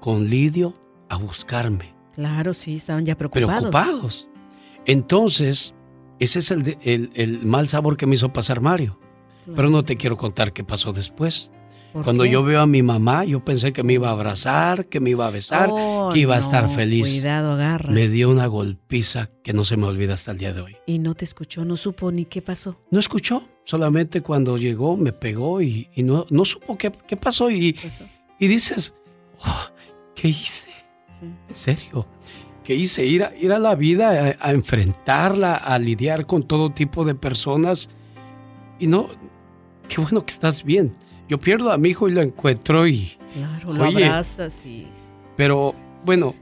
con 0.00 0.28
Lidio 0.28 0.74
a 1.08 1.16
buscarme. 1.16 1.94
Claro, 2.14 2.52
sí, 2.52 2.76
estaban 2.76 3.06
ya 3.06 3.16
preocupados. 3.16 3.70
Preocupados. 3.70 4.28
Entonces, 4.84 5.72
ese 6.18 6.40
es 6.40 6.50
el, 6.50 6.76
el, 6.82 7.10
el, 7.14 7.46
mal 7.46 7.66
sabor 7.68 7.96
que 7.96 8.06
me 8.06 8.16
hizo 8.16 8.30
pasar 8.30 8.60
Mario. 8.60 9.00
Pero 9.54 9.70
no 9.70 9.84
te 9.84 9.96
quiero 9.96 10.18
contar 10.18 10.52
qué 10.52 10.64
pasó 10.64 10.92
después. 10.92 11.50
Cuando 12.04 12.24
yo 12.24 12.42
veo 12.42 12.60
a 12.60 12.66
mi 12.66 12.82
mamá, 12.82 13.24
yo 13.24 13.44
pensé 13.44 13.72
que 13.72 13.82
me 13.82 13.94
iba 13.94 14.08
a 14.08 14.12
abrazar, 14.12 14.86
que 14.86 15.00
me 15.00 15.10
iba 15.10 15.26
a 15.26 15.30
besar, 15.30 15.68
oh, 15.70 16.10
que 16.12 16.20
iba 16.20 16.36
a 16.36 16.38
estar 16.38 16.68
feliz. 16.68 17.08
Cuidado, 17.08 17.52
agarra. 17.52 17.90
Me 17.90 18.08
dio 18.08 18.30
una 18.30 18.46
golpiza 18.46 19.30
que 19.42 19.52
no 19.52 19.64
se 19.64 19.76
me 19.76 19.86
olvida 19.86 20.14
hasta 20.14 20.32
el 20.32 20.38
día 20.38 20.52
de 20.52 20.60
hoy. 20.60 20.76
¿Y 20.86 20.98
no 20.98 21.14
te 21.14 21.24
escuchó? 21.24 21.64
¿No 21.64 21.76
supo 21.76 22.10
ni 22.12 22.24
qué 22.24 22.42
pasó? 22.42 22.80
No 22.90 23.00
escuchó. 23.00 23.44
Solamente 23.64 24.20
cuando 24.20 24.58
llegó 24.58 24.96
me 24.96 25.12
pegó 25.12 25.60
y, 25.62 25.88
no, 25.96 26.26
no 26.30 26.44
supo 26.44 26.76
qué, 26.76 26.92
qué 27.06 27.16
pasó. 27.16 27.50
Y, 27.50 27.76
y 28.38 28.46
dices, 28.46 28.94
oh, 29.44 29.66
¿qué 30.14 30.28
hice? 30.28 30.68
¿En 31.22 31.56
serio? 31.56 32.06
¿Qué 32.62 32.74
hice? 32.74 33.06
Ir 33.06 33.24
a, 33.24 33.36
ir 33.36 33.52
a 33.52 33.58
la 33.58 33.74
vida, 33.74 34.36
a 34.38 34.52
enfrentarla, 34.52 35.54
a 35.54 35.78
lidiar 35.78 36.26
con 36.26 36.42
todo 36.42 36.70
tipo 36.70 37.04
de 37.04 37.14
personas. 37.14 37.88
Y 38.78 38.86
no, 38.86 39.08
qué 39.88 40.00
bueno 40.00 40.24
que 40.26 40.32
estás 40.32 40.62
bien 40.62 40.94
yo 41.28 41.38
pierdo 41.38 41.72
a 41.72 41.78
mi 41.78 41.90
hijo 41.90 42.08
y 42.08 42.12
lo 42.12 42.22
encuentro 42.22 42.86
y... 42.86 43.12
Claro, 43.34 43.72
lo 43.72 43.84
abrazas 43.84 44.64
y... 44.64 44.86
Pero 45.36 45.74
bueno, 46.04 46.34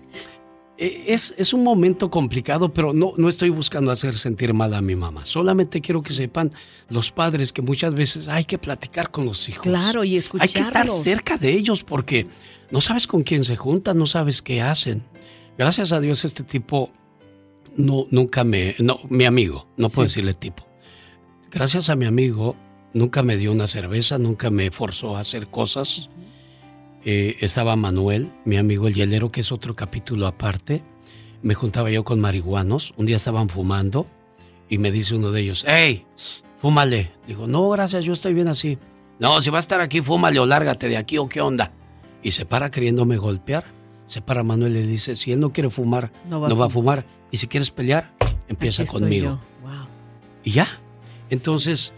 e, 0.77 1.05
es, 1.09 1.35
es, 1.37 1.53
un 1.53 1.65
momento 1.65 2.11
complicado, 2.11 2.73
pero 2.73 2.93
no, 2.93 3.15
no 3.17 3.29
estoy 3.29 3.51
buscando 3.51 3.91
hacer 3.91 4.19
sentir 4.19 4.55
mal 4.55 4.75
a 4.75 4.81
mi 4.81 4.97
mamá. 4.97 5.25
Solamente 5.25 5.81
quiero 5.81 6.03
que 6.03 6.13
sepan 6.13 6.51
los 6.89 7.11
padres 7.11 7.53
que 7.53 7.63
muchas 7.63 7.95
veces 7.95 8.29
hay 8.29 8.45
que 8.45 8.59
platicar 8.59 9.11
con 9.11 9.25
los 9.25 9.49
hijos. 9.49 9.63
Claro, 9.63 10.05
y 10.05 10.17
escucharlos. 10.17 10.55
Hay 10.55 10.63
que 10.63 10.67
estar 10.67 10.91
cerca 10.91 11.37
de 11.37 11.53
ellos 11.53 11.83
porque 11.85 12.27
no 12.71 12.81
sabes 12.81 13.07
con 13.07 13.23
quién 13.23 13.45
se 13.45 13.57
juntan, 13.57 13.99
no 13.99 14.07
sabes 14.07 14.43
qué 14.43 14.63
hacen. 14.63 15.03
Gracias 15.57 15.93
a 15.93 16.01
Dios 16.01 16.25
este 16.25 16.43
tipo 16.43 16.91
no, 17.77 18.07
nunca 18.11 18.45
me... 18.45 18.75
No, 18.79 19.01
mi 19.09 19.25
amigo, 19.25 19.67
no 19.77 19.89
puedo 19.89 20.07
decirle 20.07 20.35
tipo. 20.35 20.67
Gracias 21.51 21.89
a 21.89 21.97
mi 21.97 22.05
amigo 22.05 22.57
Nunca 22.95 23.25
me 23.25 23.37
dio 23.37 23.51
una 23.51 23.67
cerveza, 23.67 24.19
nunca 24.19 24.51
me 24.51 24.71
forzó 24.71 25.17
a 25.17 25.21
hacer 25.21 25.49
cosas. 25.49 26.09
Eh, 27.05 27.37
estaba 27.41 27.75
Manuel, 27.75 28.31
mi 28.45 28.57
amigo 28.57 28.87
el 28.87 28.95
hielero, 28.95 29.33
que 29.33 29.41
es 29.41 29.51
otro 29.51 29.75
capítulo 29.75 30.29
aparte. 30.29 30.83
Me 31.43 31.55
juntaba 31.55 31.91
yo 31.91 32.05
con 32.05 32.21
marihuanos. 32.21 32.95
Un 32.97 33.07
día 33.07 33.17
estaban 33.17 33.49
fumando 33.49 34.07
y 34.69 34.79
me 34.79 34.93
dice 34.93 35.17
uno 35.17 35.33
de 35.33 35.41
ellos, 35.41 35.65
¡Hey! 35.69 36.07
Fúmale. 36.61 37.11
Digo, 37.27 37.47
no, 37.47 37.69
gracias, 37.69 38.05
yo 38.05 38.13
estoy 38.13 38.33
bien 38.33 38.49
así. 38.49 38.79
No, 39.19 39.43
si 39.43 39.51
va 39.51 39.59
a 39.59 39.61
estar 39.61 39.81
aquí, 39.81 40.01
fúmale 40.01 40.39
o 40.39 40.47
lárgate 40.47 40.89
de 40.89 40.97
aquí 40.97 41.19
o 41.19 41.29
qué 41.29 41.41
onda. 41.41 41.73
Y 42.23 42.31
se 42.31 42.47
para 42.47 42.71
queriéndome 42.71 43.17
golpear. 43.17 43.65
Se 44.07 44.21
para 44.21 44.43
Manuel 44.43 44.77
y 44.77 44.81
le 44.81 44.87
dice, 44.87 45.17
si 45.17 45.33
él 45.33 45.41
no 45.41 45.53
quiere 45.53 45.69
fumar, 45.69 46.13
no 46.29 46.41
va, 46.41 46.67
a 46.67 46.71
fumar. 46.71 47.05
Y 47.31 47.39
si 47.39 47.49
quieres 47.49 47.71
pelear, 47.71 48.15
empieza 48.49 48.85
conmigo. 48.87 49.41
Y 50.45 50.53
ya. 50.53 50.69
Entonces, 51.29 51.93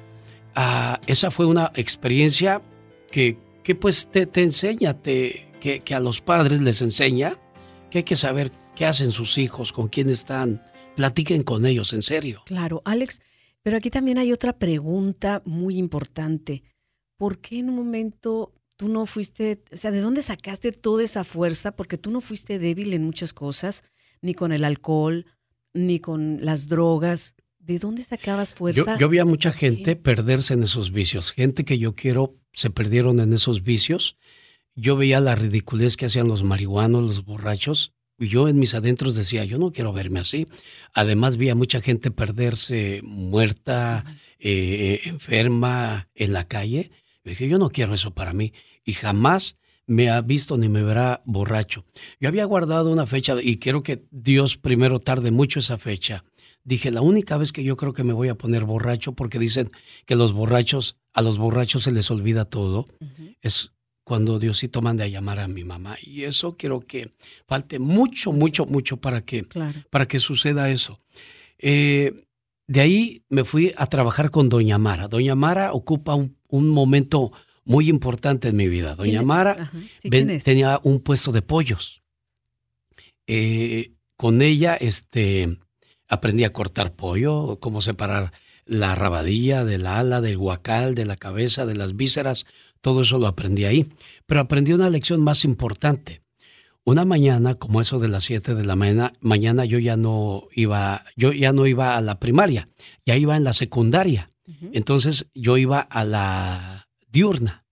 Ah, 0.57 1.01
esa 1.07 1.31
fue 1.31 1.45
una 1.45 1.71
experiencia 1.75 2.63
que, 3.11 3.37
que 3.63 3.75
pues 3.75 4.07
te, 4.07 4.25
te 4.25 4.43
enseña, 4.43 4.95
te, 4.95 5.53
que, 5.61 5.81
que, 5.81 5.95
a 5.95 6.01
los 6.01 6.23
padres 6.23 6.63
les 6.63 6.81
enseña 6.81 7.39
que 7.91 7.99
hay 7.99 8.05
que 8.05 8.17
saber 8.17 8.51
qué 8.75 8.87
hacen 8.87 9.13
sus 9.13 9.37
hijos, 9.37 9.71
con 9.71 9.89
quién 9.89 10.09
están, 10.09 10.63
platiquen 10.97 11.43
con 11.43 11.67
ellos, 11.67 11.93
en 11.93 12.01
serio. 12.01 12.43
Claro, 12.47 12.81
Alex, 12.87 13.21
pero 13.63 13.77
aquí 13.77 13.91
también 13.91 14.17
hay 14.17 14.33
otra 14.33 14.59
pregunta 14.59 15.43
muy 15.45 15.77
importante. 15.77 16.63
¿Por 17.19 17.39
qué 17.39 17.59
en 17.59 17.69
un 17.69 17.77
momento 17.77 18.55
tú 18.77 18.89
no 18.89 19.05
fuiste, 19.05 19.63
o 19.73 19.77
sea, 19.77 19.91
¿de 19.91 20.01
dónde 20.01 20.23
sacaste 20.23 20.73
toda 20.73 21.03
esa 21.03 21.23
fuerza? 21.25 21.77
Porque 21.77 21.99
tú 21.99 22.11
no 22.11 22.21
fuiste 22.21 22.59
débil 22.59 22.95
en 22.95 23.05
muchas 23.05 23.35
cosas, 23.35 23.85
ni 24.23 24.33
con 24.35 24.53
el 24.53 24.65
alcohol, 24.65 25.27
ni 25.75 26.01
con 26.01 26.39
las 26.41 26.69
drogas. 26.69 27.35
¿De 27.67 27.81
dónde 27.81 28.05
sacabas 28.05 28.55
fuerza? 28.55 28.97
Yo, 28.97 29.09
vi 29.09 29.19
a 29.19 29.25
mucha 29.25 29.51
gente 29.51 29.97
perderse 29.97 30.55
en 30.55 30.63
esos 30.63 30.93
vicios. 30.93 31.33
Gente 31.33 31.65
que 31.65 31.79
yo 31.79 31.97
quiero 31.97 32.37
se 32.53 32.71
perdieron 32.71 33.19
en 33.19 33.33
esos 33.33 33.65
vicios. 33.65 34.17
Yo 34.77 34.97
veía 34.97 35.19
la 35.19 35.35
ridiculez 35.35 35.97
que 35.97 36.07
hacían 36.07 36.29
los 36.29 36.45
marihuanos, 36.45 37.03
los 37.03 37.25
borrachos. 37.25 37.93
Y 38.21 38.29
yo 38.29 38.47
en 38.47 38.61
mis 38.61 38.75
adentros 38.75 39.17
decía, 39.17 39.45
yo 39.45 39.59
no 39.59 39.73
quiero 39.73 39.93
verme 39.93 40.21
así. 40.21 40.47
Además 40.95 41.39
vi 41.39 41.49
a 41.49 41.57
mucha 41.57 41.81
gente 41.81 42.13
perderse 42.13 43.01
muerta, 43.03 44.05
eh, 44.39 45.01
enferma, 45.05 46.09
en 46.15 46.35
la 46.35 46.47
calle. 46.47 46.93
Dije, 47.25 47.49
yo 47.49 47.59
no 47.59 47.71
quiero 47.71 47.95
eso 47.95 48.15
para 48.15 48.33
mí. 48.33 48.53
Y 48.85 48.93
jamás 48.93 49.57
me 49.89 50.09
ha 50.09 50.21
visto 50.21 50.57
ni 50.57 50.69
me 50.69 50.85
verá 50.85 51.21
borracho. 51.25 51.85
Yo 52.21 52.29
había 52.29 52.45
guardado 52.45 52.93
una 52.93 53.09
fecha 53.09 53.35
y 53.43 53.57
quiero 53.57 53.83
que 53.83 54.05
Dios 54.13 54.57
primero 54.57 55.01
tarde 55.01 55.33
mucho 55.33 55.59
esa 55.59 55.79
fecha 55.79 56.23
dije, 56.67 56.91
la 56.91 57.01
única 57.01 57.39
vez 57.39 57.53
que 57.53 57.63
yo 57.63 57.77
creo 57.77 57.95
que 57.95 58.05
me 58.05 58.13
voy 58.13 58.29
a 58.29 58.35
poner 58.35 58.65
borracho, 58.65 59.13
porque 59.13 59.39
dicen 59.39 59.71
que 60.05 60.17
los 60.17 60.33
borrachos 60.33 60.97
a 61.15 61.23
los 61.23 61.39
borrachos 61.39 61.85
se 61.85 61.93
les 61.93 62.11
olvida 62.11 62.45
todo, 62.45 62.85
es 63.41 63.73
cuando 64.05 64.39
Diosito 64.39 64.83
manda 64.83 65.05
a 65.05 65.09
llamar 65.09 65.41
a 65.41 65.49
mi 65.49 65.65
mamá. 65.65 65.97
Y 66.03 66.25
eso 66.25 66.57
quiero 66.57 66.81
que 66.81 67.11
falte 67.47 67.79
mucho, 67.79 68.33
mucho, 68.33 68.67
mucho 68.67 68.99
para 68.99 69.25
que, 69.25 69.47
para 69.91 70.07
que 70.07 70.21
suceda 70.21 70.69
eso. 70.69 71.01
Eh, 71.59 72.25
de 72.67 72.81
ahí 72.81 73.23
me 73.29 73.45
fui 73.45 73.73
a 73.77 73.87
trabajar 73.87 74.31
con 74.31 74.49
Doña 74.49 74.77
Mara. 74.77 75.09
Doña 75.09 75.37
Mara 75.37 75.73
ocupa 75.73 76.15
un, 76.15 76.69
momento 76.69 77.33
muy 77.65 77.89
importante 77.89 78.49
en 78.49 78.57
mi 78.57 78.69
vida. 78.69 78.97
Doña 78.97 79.23
Mara 79.23 79.71
tenía 80.45 80.81
un 80.83 81.01
puesto 81.01 81.31
de 81.31 81.43
pollos. 81.43 82.03
Eh, 83.29 83.93
con 84.17 84.43
ella 84.43 84.75
este, 84.77 85.59
aprendí 86.09 86.45
a 86.45 86.53
cortar 86.53 86.95
pollo, 86.95 87.59
cómo 87.61 87.81
separar 87.81 88.33
la 88.65 88.95
rabadilla 88.95 89.65
del 89.65 89.87
ala, 89.87 90.21
del 90.21 90.39
guacal, 90.39 90.95
de 90.95 91.07
la 91.07 91.17
cabeza, 91.17 91.67
de 91.67 91.77
las 91.77 91.97
vísceras, 91.97 92.47
todo 92.81 93.03
eso 93.03 93.19
lo 93.19 93.27
aprendí 93.27 93.65
ahí. 93.65 93.89
Pero 94.27 94.41
aprendí 94.41 94.73
una 94.73 94.91
lección 94.91 95.21
más 95.23 95.45
importante. 95.45 96.23
Una 96.85 97.05
mañana, 97.05 97.57
como 97.57 97.81
eso 97.81 97.99
de 97.99 98.09
las 98.09 98.25
7 98.25 98.55
de 98.55 98.65
la 98.65 98.77
mañana, 98.77 99.13
mañana 99.21 99.65
yo 99.65 99.79
ya 99.81 99.97
no 99.97 100.45
iba, 100.55 101.05
yo 101.17 101.33
ya 101.33 101.53
no 101.53 101.67
iba 101.67 101.97
a 101.97 102.01
la 102.01 102.21
primaria, 102.21 102.69
ya 103.05 103.17
iba 103.17 103.37
en 103.37 103.45
la 103.45 103.53
secundaria. 103.53 104.31
Entonces 104.73 105.27
yo 105.35 105.57
iba 105.57 105.81
a 105.81 106.05
la 106.05 106.89
diurna. 107.11 107.66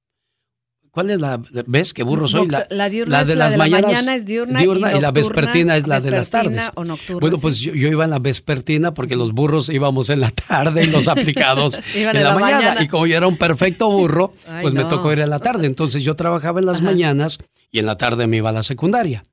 ¿Cuál 0.95 1.11
es 1.11 1.21
la? 1.21 1.43
¿Ves 1.67 1.93
qué 1.93 2.05
burro 2.05 2.29
soy? 2.29 2.47
La, 2.71 2.89
diurna 2.89 3.23
es 3.23 3.35
la 3.35 3.51
de 3.51 3.57
la 3.57 3.69
mañana 3.69 4.15
es 4.15 4.27
diurna, 4.27 4.63
y, 4.63 5.01
la 5.01 5.11
vespertina 5.11 5.77
es 5.77 5.89
la 5.89 5.99
de 5.99 6.13
las 6.13 6.31
tardes. 6.31 6.71
bueno, 6.77 6.97
pues 7.41 7.59
yo, 7.59 7.73
iba 7.73 8.05
en 8.05 8.11
la 8.11 8.21
vespertina 8.21 8.95
porque 8.95 9.17
los 9.17 9.33
burros 9.33 9.69
íbamos 9.71 10.09
en 10.09 10.21
la 10.21 10.31
tarde 10.31 10.85
y 10.85 10.87
los 10.87 11.09
aplicados 11.09 11.81
en, 11.97 12.23
la, 12.23 12.39
mañana. 12.39 12.81
Y 12.81 12.87
como 12.87 13.09
yo 13.09 13.17
era 13.17 13.27
un 13.27 13.37
perfecto 13.37 13.91
burro, 13.91 14.35
pues 14.63 14.73
me 14.73 14.85
tocó 14.85 15.13
ir 15.13 15.19
en 15.19 15.31
la 15.31 15.41
tarde. 15.41 15.67
Entonces 15.67 16.05
yo 16.05 16.15
trabajaba 16.15 16.61
en 16.61 16.67
las 16.67 16.81
mañanas 16.81 17.41
y 17.73 17.81
en 17.81 17.87
la 17.87 17.97
tarde 17.97 18.29
me 18.29 18.37
iba 18.37 18.51
a 18.51 18.53
la 18.53 18.63
secundaria. 18.63 19.25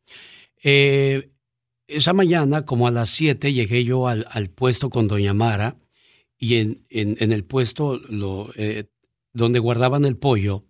Eh, 0.63 1.29
esa 1.85 2.13
mañana, 2.13 2.65
como 2.65 2.87
a 2.87 2.91
las 2.91 3.11
7, 3.11 3.53
llegué 3.53 3.83
yo 3.83 4.07
al, 4.07 4.25
puesto 4.49 4.89
con 4.89 5.07
Doña 5.07 5.35
Mara 5.35 5.75
y 6.39 6.55
en, 6.55 6.77
en, 6.89 7.31
el 7.31 7.43
puesto 7.43 8.01
lo, 8.09 8.49
eh, 8.55 8.85
donde 9.31 9.59
guardaban 9.59 10.05
el 10.05 10.17
pollo 10.17 10.65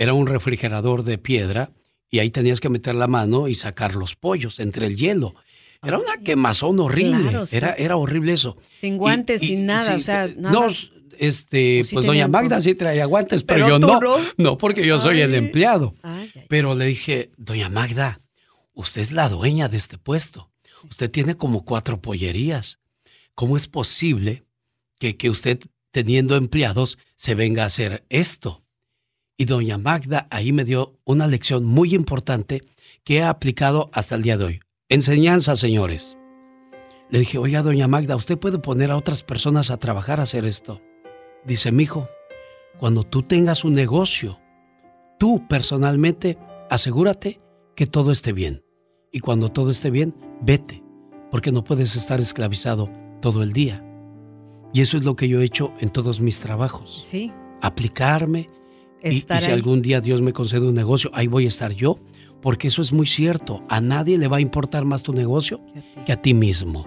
era 0.00 0.14
un 0.14 0.26
refrigerador 0.26 1.04
de 1.04 1.18
piedra 1.18 1.72
y 2.08 2.20
ahí 2.20 2.30
tenías 2.30 2.58
que 2.58 2.70
meter 2.70 2.94
la 2.94 3.06
mano 3.06 3.48
y 3.48 3.54
sacar 3.54 3.94
los 3.94 4.16
pollos 4.16 4.58
entre 4.58 4.86
el 4.86 4.96
hielo. 4.96 5.34
Era 5.82 5.98
una 5.98 6.16
quemazón 6.24 6.80
horrible, 6.80 7.42
era, 7.52 7.74
era 7.74 7.96
horrible 7.96 8.32
eso. 8.32 8.56
Sin 8.80 8.96
guantes, 8.96 9.42
sin 9.42 9.66
nada, 9.66 9.94
o 9.96 10.00
sea, 10.00 10.26
nada. 10.34 10.58
No, 10.58 10.68
este, 11.18 11.84
pues 11.92 12.06
doña 12.06 12.28
Magda 12.28 12.62
sí 12.62 12.74
traía 12.74 13.04
guantes, 13.04 13.42
pero, 13.42 13.68
yo 13.68 13.78
no, 13.78 14.00
no, 14.38 14.56
porque 14.56 14.86
yo 14.86 14.98
soy 14.98 15.20
el 15.20 15.34
empleado. 15.34 15.94
pero 16.48 16.74
le 16.74 16.86
dije, 16.86 17.30
doña 17.36 17.68
Magda, 17.68 18.20
usted 18.72 19.02
es 19.02 19.12
la 19.12 19.28
dueña 19.28 19.68
de 19.68 19.76
este 19.76 19.98
puesto. 19.98 20.50
Usted 20.88 21.10
tiene 21.10 21.34
como 21.34 21.66
cuatro 21.66 22.00
pollerías. 22.00 22.78
¿Cómo 23.34 23.58
es 23.58 23.66
posible 23.66 24.44
que, 24.98 25.18
que 25.18 25.28
usted, 25.28 25.60
teniendo 25.90 26.36
empleados, 26.36 26.96
se 27.16 27.34
venga 27.34 27.64
a 27.64 27.66
hacer 27.66 28.06
esto? 28.08 28.62
Y 29.40 29.46
doña 29.46 29.78
Magda 29.78 30.26
ahí 30.28 30.52
me 30.52 30.66
dio 30.66 30.98
una 31.06 31.26
lección 31.26 31.64
muy 31.64 31.94
importante 31.94 32.60
que 33.04 33.16
he 33.16 33.22
aplicado 33.22 33.88
hasta 33.94 34.14
el 34.14 34.20
día 34.20 34.36
de 34.36 34.44
hoy. 34.44 34.60
Enseñanza, 34.90 35.56
señores. 35.56 36.18
Le 37.08 37.20
dije, 37.20 37.38
oiga, 37.38 37.62
doña 37.62 37.88
Magda, 37.88 38.16
usted 38.16 38.38
puede 38.38 38.58
poner 38.58 38.90
a 38.90 38.98
otras 38.98 39.22
personas 39.22 39.70
a 39.70 39.78
trabajar 39.78 40.20
a 40.20 40.24
hacer 40.24 40.44
esto. 40.44 40.82
Dice, 41.46 41.72
mi 41.72 41.84
hijo, 41.84 42.06
cuando 42.78 43.02
tú 43.02 43.22
tengas 43.22 43.64
un 43.64 43.72
negocio, 43.72 44.38
tú 45.18 45.48
personalmente 45.48 46.36
asegúrate 46.68 47.40
que 47.74 47.86
todo 47.86 48.12
esté 48.12 48.34
bien. 48.34 48.62
Y 49.10 49.20
cuando 49.20 49.50
todo 49.50 49.70
esté 49.70 49.90
bien, 49.90 50.14
vete, 50.42 50.82
porque 51.30 51.50
no 51.50 51.64
puedes 51.64 51.96
estar 51.96 52.20
esclavizado 52.20 52.90
todo 53.22 53.42
el 53.42 53.54
día. 53.54 53.82
Y 54.74 54.82
eso 54.82 54.98
es 54.98 55.04
lo 55.04 55.16
que 55.16 55.28
yo 55.28 55.40
he 55.40 55.46
hecho 55.46 55.72
en 55.80 55.88
todos 55.88 56.20
mis 56.20 56.40
trabajos. 56.40 57.02
Sí. 57.02 57.32
Aplicarme, 57.62 58.46
y, 59.02 59.14
si 59.14 59.50
algún 59.50 59.82
día 59.82 60.00
Dios 60.00 60.20
me 60.20 60.32
concede 60.32 60.66
un 60.66 60.74
negocio, 60.74 61.10
ahí 61.14 61.26
voy 61.26 61.46
a 61.46 61.48
estar 61.48 61.72
yo, 61.72 61.98
porque 62.42 62.68
eso 62.68 62.82
es 62.82 62.92
muy 62.92 63.06
cierto. 63.06 63.62
A 63.68 63.80
nadie 63.80 64.18
le 64.18 64.28
va 64.28 64.38
a 64.38 64.40
importar 64.40 64.84
más 64.84 65.02
tu 65.02 65.12
negocio 65.12 65.60
que 66.04 66.12
a 66.12 66.20
ti 66.20 66.34
mismo. 66.34 66.86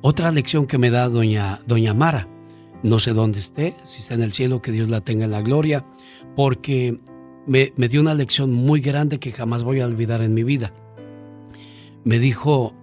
Otra 0.00 0.30
lección 0.30 0.66
que 0.66 0.78
me 0.78 0.90
da 0.90 1.08
doña, 1.08 1.60
doña 1.66 1.94
Mara, 1.94 2.28
no 2.82 2.98
sé 2.98 3.12
dónde 3.12 3.38
esté, 3.38 3.76
si 3.82 3.98
está 3.98 4.14
en 4.14 4.22
el 4.22 4.32
cielo, 4.32 4.60
que 4.60 4.72
Dios 4.72 4.90
la 4.90 5.00
tenga 5.00 5.24
en 5.24 5.30
la 5.30 5.42
gloria, 5.42 5.84
porque 6.36 6.98
me, 7.46 7.72
me 7.76 7.88
dio 7.88 8.00
una 8.00 8.14
lección 8.14 8.52
muy 8.52 8.80
grande 8.80 9.18
que 9.18 9.32
jamás 9.32 9.62
voy 9.62 9.80
a 9.80 9.86
olvidar 9.86 10.20
en 10.20 10.34
mi 10.34 10.44
vida. 10.44 10.72
Me 12.04 12.18
dijo, 12.18 12.74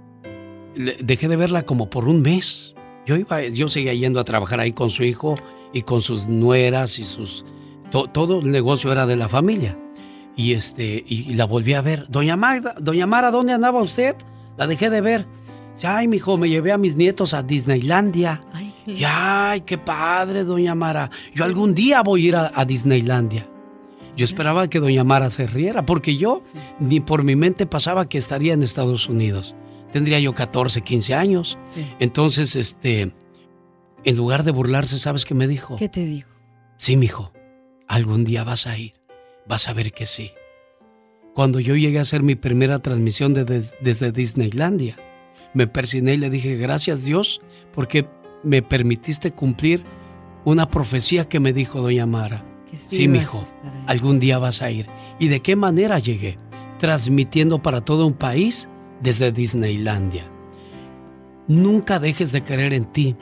dejé 0.76 1.28
de 1.28 1.36
verla 1.36 1.64
como 1.64 1.90
por 1.90 2.08
un 2.08 2.22
mes. 2.22 2.74
Yo, 3.06 3.16
iba, 3.16 3.44
yo 3.44 3.70
seguía 3.70 3.94
yendo 3.94 4.20
a 4.20 4.24
trabajar 4.24 4.60
ahí 4.60 4.74
con 4.74 4.90
su 4.90 5.04
hijo 5.04 5.36
y 5.74 5.84
con 5.84 6.02
sus 6.02 6.28
nueras 6.28 7.00
y 7.00 7.04
sus 7.04 7.46
todo 7.92 8.40
el 8.40 8.52
negocio 8.52 8.92
era 8.92 9.06
de 9.06 9.16
la 9.16 9.30
familia. 9.30 9.78
Y, 10.36 10.54
este, 10.54 11.04
y, 11.06 11.34
la 11.34 11.46
volví 11.46 11.74
a 11.74 11.82
ver. 11.82 12.08
Doña 12.10 12.38
Magda, 12.38 12.76
Doña 12.80 13.06
Mara, 13.06 13.32
¿dónde 13.32 13.54
andaba 13.54 13.82
usted? 13.82 14.16
La 14.58 14.66
dejé 14.66 14.90
de 14.90 15.02
ver. 15.02 15.28
Dice, 15.74 15.88
ay, 15.88 16.08
mijo, 16.08 16.38
me 16.38 16.50
llevé 16.50 16.72
a 16.72 16.78
mis 16.78 16.96
nietos 16.96 17.34
a 17.34 17.44
Disneylandia. 17.44 18.42
Ay, 18.54 18.74
qué, 18.86 19.06
ay, 19.06 19.62
qué 19.62 19.78
padre, 19.78 20.44
Doña 20.44 20.74
Mara. 20.74 21.12
Yo 21.34 21.44
algún 21.44 21.76
día 21.76 22.02
voy 22.02 22.26
a 22.26 22.28
ir 22.30 22.36
a, 22.36 22.66
Disneylandia. 22.66 23.48
Yo 24.16 24.26
esperaba 24.26 24.70
que 24.70 24.80
Doña 24.80 25.04
Mara 25.04 25.30
se 25.32 25.48
riera, 25.48 25.86
porque 25.86 26.18
yo 26.18 26.42
ni 26.80 27.00
por 27.00 27.24
mi 27.24 27.36
mente 27.36 27.66
pasaba 27.66 28.08
que 28.08 28.18
estaría 28.18 28.54
en 28.54 28.64
Estados 28.64 29.08
Unidos. 29.08 29.56
Tendría 29.92 30.20
yo 30.20 30.34
14, 30.34 30.82
15 30.82 31.14
años. 31.14 31.58
Entonces, 32.00 32.56
este, 32.56 33.14
en 34.04 34.16
lugar 34.16 34.44
de 34.44 34.52
burlarse, 34.52 34.98
¿sabes 34.98 35.26
qué 35.26 35.34
me 35.34 35.48
dijo? 35.48 35.76
¿Qué 35.76 35.90
te 35.90 36.06
dijo? 36.06 36.30
Sí, 36.78 36.96
mijo 36.98 37.32
algún 37.92 38.24
día 38.24 38.46
vas 38.46 38.68
a 38.68 38.78
ir, 38.78 38.94
vas 39.46 39.68
a 39.68 39.74
ver 39.74 39.92
que 39.92 40.06
sí. 40.06 40.32
Cuando 41.36 41.60
yo 41.60 41.76
llegué 41.76 42.00
a 42.00 42.04
hacer 42.04 42.24
mi 42.24 42.36
primera 42.36 42.80
transmisión 42.80 43.34
desde 43.34 44.12
Disneylandia, 44.14 44.96
me 45.54 45.68
persiné 45.68 46.14
y 46.14 46.18
le 46.18 46.30
dije, 46.30 46.56
gracias 46.56 47.04
Dios, 47.04 47.42
porque 47.74 48.08
me 48.44 48.62
permitiste 48.62 49.32
cumplir 49.32 49.84
una 50.46 50.70
profecía 50.70 51.28
que 51.28 51.42
me 51.42 51.52
dijo 51.52 51.82
doña 51.82 52.06
Mara. 52.06 52.46
sí, 52.72 52.78
sí 52.78 53.08
mijo, 53.10 53.44
algún 53.88 54.20
día 54.20 54.40
vas 54.40 54.62
a 54.62 54.72
ir. 54.72 54.88
¿Y 55.20 55.28
de 55.28 55.42
qué 55.42 55.58
manera 55.58 56.00
llegué? 56.00 56.38
Transmitiendo 56.80 57.62
para 57.62 57.82
todo 57.82 58.08
un 58.08 58.14
país 58.14 58.70
desde 59.02 59.34
Disneylandia. 59.34 60.32
Nunca 61.48 62.00
dejes 62.00 62.32
de 62.32 62.44
creer 62.44 62.74
en 62.74 62.86
ti, 62.86 63.18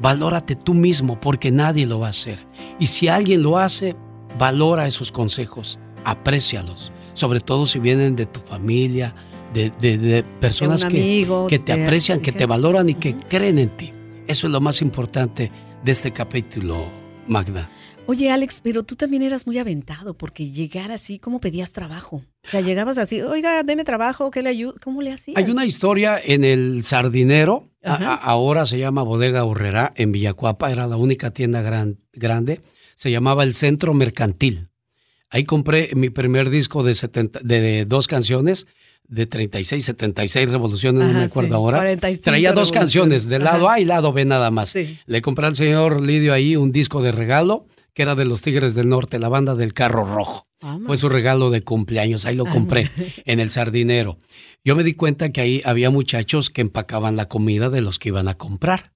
Valórate 0.00 0.56
tú 0.56 0.74
mismo 0.74 1.20
porque 1.20 1.50
nadie 1.50 1.86
lo 1.86 2.00
va 2.00 2.08
a 2.08 2.10
hacer. 2.10 2.46
Y 2.78 2.86
si 2.86 3.08
alguien 3.08 3.42
lo 3.42 3.58
hace, 3.58 3.96
valora 4.38 4.86
esos 4.86 5.12
consejos, 5.12 5.78
aprécialos, 6.04 6.92
sobre 7.14 7.40
todo 7.40 7.66
si 7.66 7.78
vienen 7.78 8.16
de 8.16 8.26
tu 8.26 8.40
familia, 8.40 9.14
de, 9.52 10.24
personas 10.40 10.84
que, 10.84 11.26
que, 11.48 11.58
te, 11.58 11.72
aprecian, 11.72 12.20
que 12.20 12.32
te 12.32 12.46
valoran 12.46 12.88
y 12.88 12.94
que 12.94 13.16
creen 13.16 13.58
en 13.58 13.68
ti. 13.70 13.92
Eso 14.26 14.46
es 14.46 14.52
lo 14.52 14.60
más 14.60 14.80
importante 14.80 15.50
de 15.84 15.92
este 15.92 16.12
capítulo, 16.12 16.86
Magda. 17.26 17.68
Oye, 18.10 18.28
Alex, 18.28 18.60
pero 18.60 18.82
tú 18.82 18.96
también 18.96 19.22
eras 19.22 19.46
muy 19.46 19.56
aventado 19.58 20.14
porque 20.14 20.50
llegar 20.50 20.90
así, 20.90 21.20
¿cómo 21.20 21.38
pedías 21.38 21.72
trabajo? 21.72 22.24
O 22.44 22.50
sea, 22.50 22.60
llegabas 22.60 22.98
así, 22.98 23.22
oiga, 23.22 23.62
deme 23.62 23.84
trabajo, 23.84 24.32
¿qué 24.32 24.42
le 24.42 24.48
ayudo? 24.48 24.74
¿Cómo 24.82 25.00
le 25.00 25.12
hacías? 25.12 25.36
Hay 25.36 25.48
una 25.48 25.64
historia 25.64 26.20
en 26.20 26.42
el 26.42 26.82
Sardinero, 26.82 27.68
ahora 27.84 28.66
se 28.66 28.80
llama 28.80 29.04
Bodega 29.04 29.44
Horrera, 29.44 29.92
en 29.94 30.10
Villacuapa, 30.10 30.72
era 30.72 30.88
la 30.88 30.96
única 30.96 31.30
tienda 31.30 31.62
grande, 32.12 32.60
se 32.96 33.12
llamaba 33.12 33.44
el 33.44 33.54
Centro 33.54 33.94
Mercantil. 33.94 34.70
Ahí 35.28 35.44
compré 35.44 35.90
mi 35.94 36.10
primer 36.10 36.50
disco 36.50 36.82
de, 36.82 36.96
de 37.44 37.84
dos 37.84 38.08
canciones, 38.08 38.66
de 39.06 39.26
36, 39.26 39.84
76 39.84 40.50
revoluciones, 40.50 41.06
no 41.06 41.16
me 41.16 41.26
acuerdo 41.26 41.54
ahora. 41.54 41.96
Traía 42.24 42.52
dos 42.54 42.72
canciones, 42.72 43.28
del 43.28 43.44
lado 43.44 43.70
A 43.70 43.78
y 43.78 43.84
lado 43.84 44.12
B 44.12 44.24
nada 44.24 44.50
más. 44.50 44.76
Le 45.06 45.22
compré 45.22 45.46
al 45.46 45.54
señor 45.54 46.00
Lidio 46.00 46.34
ahí 46.34 46.56
un 46.56 46.72
disco 46.72 47.02
de 47.02 47.12
regalo 47.12 47.66
que 47.94 48.02
era 48.02 48.14
de 48.14 48.24
los 48.24 48.42
Tigres 48.42 48.74
del 48.74 48.88
Norte, 48.88 49.18
la 49.18 49.28
banda 49.28 49.54
del 49.54 49.74
Carro 49.74 50.04
Rojo. 50.04 50.46
Fue 50.86 50.96
su 50.98 51.08
regalo 51.08 51.50
de 51.50 51.62
cumpleaños, 51.62 52.26
ahí 52.26 52.36
lo 52.36 52.44
compré 52.44 52.90
en 53.24 53.40
el 53.40 53.50
sardinero. 53.50 54.18
Yo 54.62 54.76
me 54.76 54.84
di 54.84 54.92
cuenta 54.92 55.32
que 55.32 55.40
ahí 55.40 55.62
había 55.64 55.90
muchachos 55.90 56.50
que 56.50 56.60
empacaban 56.60 57.16
la 57.16 57.28
comida 57.28 57.70
de 57.70 57.80
los 57.80 57.98
que 57.98 58.10
iban 58.10 58.28
a 58.28 58.34
comprar. 58.34 58.92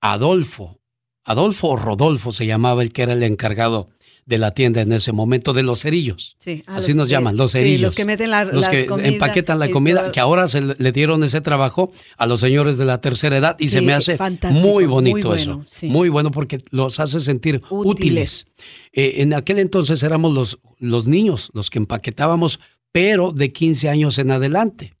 Adolfo, 0.00 0.80
Adolfo 1.24 1.68
o 1.68 1.76
Rodolfo 1.76 2.32
se 2.32 2.46
llamaba 2.46 2.82
el 2.82 2.92
que 2.92 3.02
era 3.02 3.12
el 3.12 3.22
encargado 3.22 3.90
de 4.26 4.38
la 4.38 4.52
tienda 4.52 4.80
en 4.80 4.92
ese 4.92 5.12
momento, 5.12 5.52
de 5.52 5.62
los 5.62 5.80
cerillos. 5.80 6.36
Sí, 6.38 6.62
Así 6.66 6.94
nos 6.94 7.08
llaman, 7.08 7.36
los 7.36 7.52
cerillos. 7.52 7.78
Sí, 7.78 7.82
los 7.82 7.94
que 7.94 8.04
meten 8.04 8.30
la, 8.30 8.44
los 8.44 8.68
que 8.68 8.86
empaquetan 9.02 9.58
la 9.58 9.70
comida, 9.70 10.12
que 10.12 10.20
ahora 10.20 10.48
se 10.48 10.60
le 10.60 10.92
dieron 10.92 11.24
ese 11.24 11.40
trabajo 11.40 11.92
a 12.16 12.26
los 12.26 12.40
señores 12.40 12.78
de 12.78 12.84
la 12.84 13.00
tercera 13.00 13.36
edad 13.36 13.56
y 13.58 13.68
se 13.68 13.80
me 13.80 13.92
hace 13.92 14.18
muy 14.50 14.86
bonito 14.86 15.34
eso. 15.34 15.64
Muy 15.82 16.08
bueno 16.08 16.30
porque 16.30 16.62
los 16.70 17.00
hace 17.00 17.20
sentir 17.20 17.60
útiles. 17.70 18.46
Eh, 18.92 19.14
en 19.18 19.34
aquel 19.34 19.58
entonces 19.58 20.02
éramos 20.02 20.34
los, 20.34 20.58
los 20.78 21.06
niños 21.06 21.50
los 21.52 21.70
que 21.70 21.78
empaquetábamos, 21.78 22.60
pero 22.92 23.32
de 23.32 23.52
15 23.52 23.88
años 23.88 24.18
en 24.18 24.30
adelante. 24.30 24.94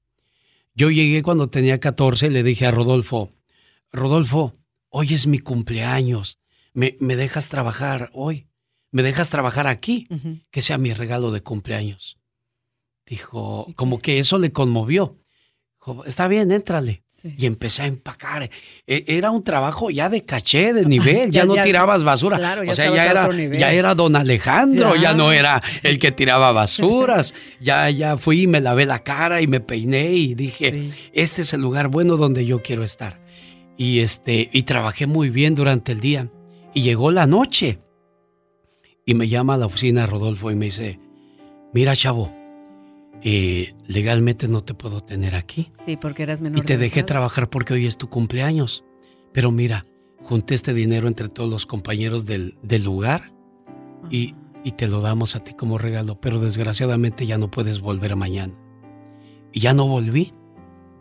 Yo 0.74 0.90
llegué 0.90 1.22
cuando 1.22 1.50
tenía 1.50 1.80
14 1.80 2.26
y 2.26 2.30
le 2.30 2.42
dije 2.42 2.66
a 2.66 2.70
Rodolfo, 2.70 3.30
Rodolfo, 3.92 4.54
hoy 4.88 5.14
es 5.14 5.26
mi 5.26 5.38
cumpleaños, 5.38 6.38
¿me, 6.72 6.96
me 7.00 7.16
dejas 7.16 7.48
trabajar 7.48 8.10
hoy? 8.12 8.46
¿Me 8.92 9.02
dejas 9.02 9.30
trabajar 9.30 9.68
aquí? 9.68 10.06
Que 10.50 10.62
sea 10.62 10.78
mi 10.78 10.92
regalo 10.92 11.30
de 11.30 11.42
cumpleaños. 11.42 12.18
Dijo, 13.06 13.66
como 13.76 13.98
que 13.98 14.18
eso 14.18 14.38
le 14.38 14.52
conmovió. 14.52 15.18
Dijo, 15.78 16.04
está 16.04 16.28
bien, 16.28 16.50
éntrale. 16.50 17.02
Y 17.22 17.46
empecé 17.46 17.82
a 17.82 17.86
empacar. 17.86 18.48
E, 18.86 19.04
era 19.06 19.30
un 19.30 19.42
trabajo 19.42 19.90
ya 19.90 20.08
de 20.08 20.24
caché, 20.24 20.72
de 20.72 20.86
nivel, 20.86 21.30
ya, 21.30 21.44
no 21.44 21.54
tirabas 21.54 22.02
basura. 22.02 22.36
o 22.66 22.72
sea, 22.72 22.94
ya 22.94 23.10
era, 23.10 23.28
ya 23.58 23.72
era 23.72 23.94
don 23.94 24.16
Alejandro, 24.16 24.96
ya 24.96 25.12
no 25.12 25.30
era 25.32 25.62
el 25.82 25.98
que 25.98 26.12
tiraba 26.12 26.52
basuras. 26.52 27.34
ya, 27.60 27.90
ya 27.90 28.16
fui 28.16 28.42
y 28.42 28.46
me 28.46 28.60
lavé 28.60 28.86
la 28.86 29.00
cara 29.00 29.42
y 29.42 29.46
me 29.46 29.60
peiné 29.60 30.12
y 30.12 30.34
dije, 30.34 30.90
este 31.12 31.42
es 31.42 31.52
el 31.52 31.60
lugar 31.60 31.88
bueno 31.88 32.16
donde 32.16 32.46
yo 32.46 32.62
quiero 32.62 32.84
estar. 32.84 33.20
Y, 33.76 34.00
este, 34.00 34.48
y 34.52 34.62
trabajé 34.62 35.06
muy 35.06 35.30
bien 35.30 35.54
durante 35.54 35.92
el 35.92 36.00
día. 36.00 36.28
Y 36.74 36.82
llegó 36.82 37.10
la 37.10 37.26
noche. 37.26 37.80
Y 39.10 39.14
me 39.14 39.26
llama 39.26 39.54
a 39.54 39.56
la 39.56 39.66
oficina 39.66 40.06
Rodolfo 40.06 40.52
y 40.52 40.54
me 40.54 40.66
dice, 40.66 41.00
mira 41.74 41.96
chavo, 41.96 42.32
eh, 43.24 43.74
legalmente 43.88 44.46
no 44.46 44.62
te 44.62 44.72
puedo 44.72 45.00
tener 45.00 45.34
aquí. 45.34 45.68
Sí, 45.84 45.96
porque 45.96 46.22
eras 46.22 46.40
menor. 46.40 46.60
Y 46.60 46.62
te 46.62 46.78
dejé 46.78 47.02
trabajar 47.02 47.50
porque 47.50 47.74
hoy 47.74 47.86
es 47.86 47.98
tu 47.98 48.08
cumpleaños. 48.08 48.84
Pero 49.32 49.50
mira, 49.50 49.84
junté 50.22 50.54
este 50.54 50.74
dinero 50.74 51.08
entre 51.08 51.28
todos 51.28 51.50
los 51.50 51.66
compañeros 51.66 52.24
del, 52.24 52.54
lugar 52.84 53.32
y, 54.10 54.36
y, 54.62 54.70
te 54.76 54.86
lo 54.86 55.00
damos 55.00 55.34
a 55.34 55.42
ti 55.42 55.54
como 55.54 55.76
regalo. 55.76 56.20
Pero 56.20 56.38
desgraciadamente 56.38 57.26
ya 57.26 57.36
no 57.36 57.50
puedes 57.50 57.80
volver 57.80 58.14
mañana. 58.14 58.54
Y 59.52 59.58
ya 59.58 59.74
no 59.74 59.88
volví. 59.88 60.30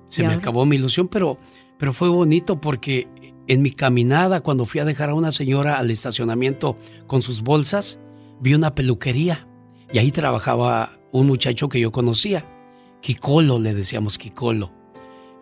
Se 0.07 0.23
me 0.23 0.33
acabó 0.33 0.65
mi 0.65 0.77
ilusión, 0.77 1.09
pero, 1.09 1.37
pero 1.77 1.93
fue 1.93 2.09
bonito 2.09 2.59
porque 2.59 3.07
en 3.49 3.63
mi 3.63 3.71
caminada, 3.71 4.41
cuando 4.41 4.67
fui 4.67 4.79
a 4.79 4.85
dejar 4.85 5.09
a 5.09 5.15
una 5.15 5.31
señora 5.31 5.79
al 5.79 5.89
estacionamiento 5.89 6.77
con 7.07 7.23
sus 7.23 7.41
bolsas, 7.41 7.99
vi 8.39 8.53
una 8.53 8.75
peluquería 8.75 9.47
y 9.91 9.97
ahí 9.97 10.11
trabajaba 10.11 10.99
un 11.11 11.25
muchacho 11.25 11.67
que 11.67 11.79
yo 11.79 11.91
conocía. 11.91 12.45
Kikolo, 13.01 13.59
le 13.59 13.73
decíamos 13.73 14.19
Kikolo. 14.19 14.71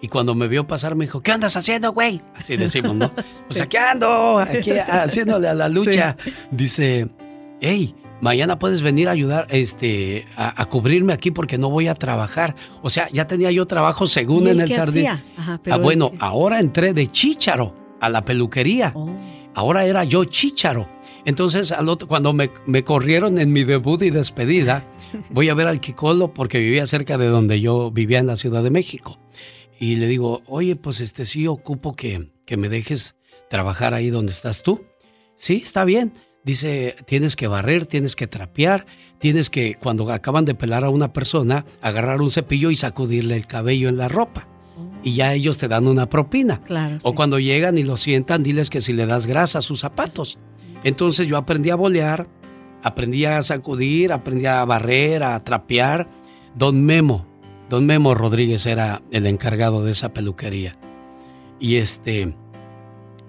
Y 0.02 0.08
cuando 0.08 0.36
me 0.36 0.48
vio 0.48 0.65
pasar 0.65 0.96
me 0.96 1.04
dijo, 1.04 1.20
¿qué 1.20 1.34
andas 1.34 1.58
haciendo, 1.58 1.91
güey? 1.91 2.22
Así 2.34 2.56
decimos, 2.56 2.96
¿no? 2.96 3.12
Pues 3.48 3.60
aquí 3.60 3.76
ando, 3.76 4.39
aquí 4.39 4.72
haciéndole 4.72 5.50
a 5.50 5.54
la 5.54 5.67
lucha. 5.67 6.15
Dice, 6.50 7.10
hey, 7.60 7.93
mañana 8.22 8.58
puedes 8.58 8.82
venir 8.82 9.10
a 9.10 9.12
ayudar 9.12 9.48
este, 9.50 10.26
a, 10.38 10.63
cubrirme 10.67 11.12
aquí 11.12 11.32
porque 11.32 11.58
no 11.58 11.70
voy 11.70 11.89
a 11.89 11.96
trabajar. 11.96 12.56
O 12.84 12.89
sea, 12.89 13.10
ya 13.12 13.28
tenía 13.28 13.52
yo 13.52 13.65
trabajo 13.65 14.08
según 14.08 14.48
en 14.48 14.62
el 14.62 14.74
jardín. 14.74 15.08
ah, 15.10 15.78
bueno, 15.78 16.13
ahora 16.20 16.62
entré 16.62 16.93
de 16.93 17.08
chícharo 17.08 17.87
a 18.00 18.10
la 18.10 18.26
peluquería. 18.26 18.92
Oh. 18.96 19.10
Ahora 19.54 19.86
era 19.86 20.04
yo 20.04 20.24
chícharo. 20.26 20.88
Entonces, 21.26 21.72
al 21.72 21.90
otro, 21.90 22.08
cuando 22.08 22.32
me, 22.32 22.50
corrieron 22.84 23.38
en 23.38 23.52
mi 23.52 23.64
debut 23.64 24.02
y 24.02 24.12
despedida, 24.12 24.86
voy 25.30 25.50
a 25.50 25.54
ver 25.54 25.68
al 25.68 25.82
Kikolo 25.82 26.34
porque 26.34 26.60
vivía 26.60 26.88
cerca 26.88 27.18
de 27.18 27.28
donde 27.28 27.60
yo 27.60 27.92
vivía 27.92 28.20
en 28.20 28.28
la 28.28 28.38
Ciudad 28.38 28.64
de 28.64 28.70
México. 28.70 29.20
Y 29.80 29.96
le 29.96 30.08
digo, 30.08 30.42
oye, 30.48 30.76
pues 30.76 31.02
este 31.02 31.26
sí 31.26 31.48
ocupo 31.48 31.96
que, 31.96 32.30
que 32.46 32.56
me 32.56 32.70
dejes 32.70 33.16
trabajar 33.50 33.94
ahí 33.94 34.10
donde 34.10 34.32
estás 34.32 34.64
tú. 34.64 34.86
Sí, 35.36 35.62
está 35.64 35.84
bien. 35.84 36.14
Dice, 36.44 36.96
tienes 37.06 37.36
que 37.36 37.48
barrer, 37.48 37.88
tienes 37.88 38.16
que 38.16 38.28
trapear, 38.28 38.86
tienes 39.20 39.50
que, 39.50 39.76
cuando 39.76 40.10
acaban 40.12 40.46
de 40.46 40.56
pelar 40.56 40.86
a 40.86 40.90
una 40.90 41.12
persona, 41.12 41.66
agarrar 41.82 42.22
un 42.22 42.32
cepillo 42.32 42.72
y 42.72 42.76
sacudirle 42.76 43.36
el 43.36 43.48
cabello 43.48 43.90
en 43.90 43.98
la 43.98 44.08
ropa 44.08 44.48
y 45.08 45.13
ya 45.13 45.34
ellos 45.34 45.58
te 45.58 45.70
dan 45.70 45.88
una 45.88 46.10
propina. 46.10 46.60
Claro, 46.63 46.98
o 47.02 47.15
cuando 47.15 47.39
llegan 47.39 47.78
y 47.78 47.84
lo 47.84 47.96
sientan, 47.96 48.43
diles 48.43 48.70
que 48.70 48.82
si 48.82 48.91
le 48.91 49.06
das 49.06 49.26
grasa 49.26 49.60
a 49.60 49.62
sus 49.62 49.80
zapatos. 49.80 50.38
Entonces 50.84 51.28
yo 51.28 51.38
aprendí 51.38 51.70
a 51.70 51.76
bolear, 51.76 52.28
aprendí 52.84 53.24
a 53.24 53.41
sacudir, 53.41 54.12
aprendí 54.12 54.48
a 54.48 54.65
barrer, 54.65 55.24
a 55.24 55.41
trapear. 55.46 56.10
Don 56.56 56.84
Memo, 56.84 57.26
don 57.70 57.86
Memo 57.86 58.15
Rodríguez 58.15 58.65
era 58.65 59.02
el 59.10 59.28
encargado 59.28 59.82
de 59.82 59.93
esa 59.93 60.10
peluquería. 60.10 60.76
Y 61.58 61.78
este, 61.78 62.36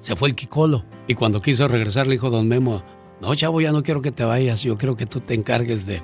se 0.01 0.17
fue 0.17 0.31
el 0.31 0.35
Kikolo. 0.35 0.85
Y 1.07 1.15
cuando 1.15 1.41
quiso 1.41 1.69
regresar 1.69 2.09
le 2.09 2.15
dijo 2.15 2.29
don 2.29 2.49
Memo, 2.49 2.83
no, 3.21 3.33
chavo, 3.37 3.61
ya 3.61 3.71
no 3.71 3.85
quiero 3.85 4.03
que 4.03 4.11
te 4.11 4.25
vayas, 4.25 4.65
yo 4.65 4.77
quiero 4.77 4.97
que 4.97 5.07
tú 5.07 5.21
te 5.21 5.35
encargues 5.35 5.87
de, 5.87 6.03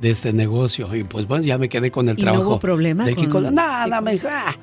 de 0.00 0.08
este 0.08 0.32
negocio. 0.32 0.94
Y 0.96 1.04
pues 1.04 1.26
bueno, 1.26 1.44
ya 1.44 1.58
me 1.58 1.68
quedé 1.68 1.90
con 1.90 2.08
el 2.08 2.16
trabajo. 2.16 2.44
No 2.44 2.48
hubo 2.48 2.58
problema. 2.58 3.04
De 3.04 3.14
Kikolo. 3.14 3.50
Nada, 3.50 4.00
me 4.00 4.12
dijo, 4.12 4.28
ah, 4.30 4.56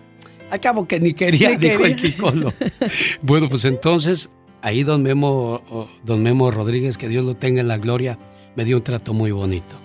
Acabo 0.51 0.87
que 0.87 0.99
ni 0.99 1.13
quería, 1.13 1.55
dijo 1.57 1.85
el 1.85 1.95
Kikolo. 1.95 2.53
bueno, 3.21 3.49
pues 3.49 3.65
entonces, 3.65 4.29
ahí 4.61 4.83
don 4.83 5.03
Memo, 5.03 5.61
don 6.03 6.23
Memo 6.23 6.51
Rodríguez, 6.51 6.97
que 6.97 7.07
Dios 7.07 7.25
lo 7.25 7.35
tenga 7.35 7.61
en 7.61 7.67
la 7.67 7.77
gloria, 7.77 8.17
me 8.55 8.65
dio 8.65 8.77
un 8.77 8.83
trato 8.83 9.13
muy 9.13 9.31
bonito. 9.31 9.77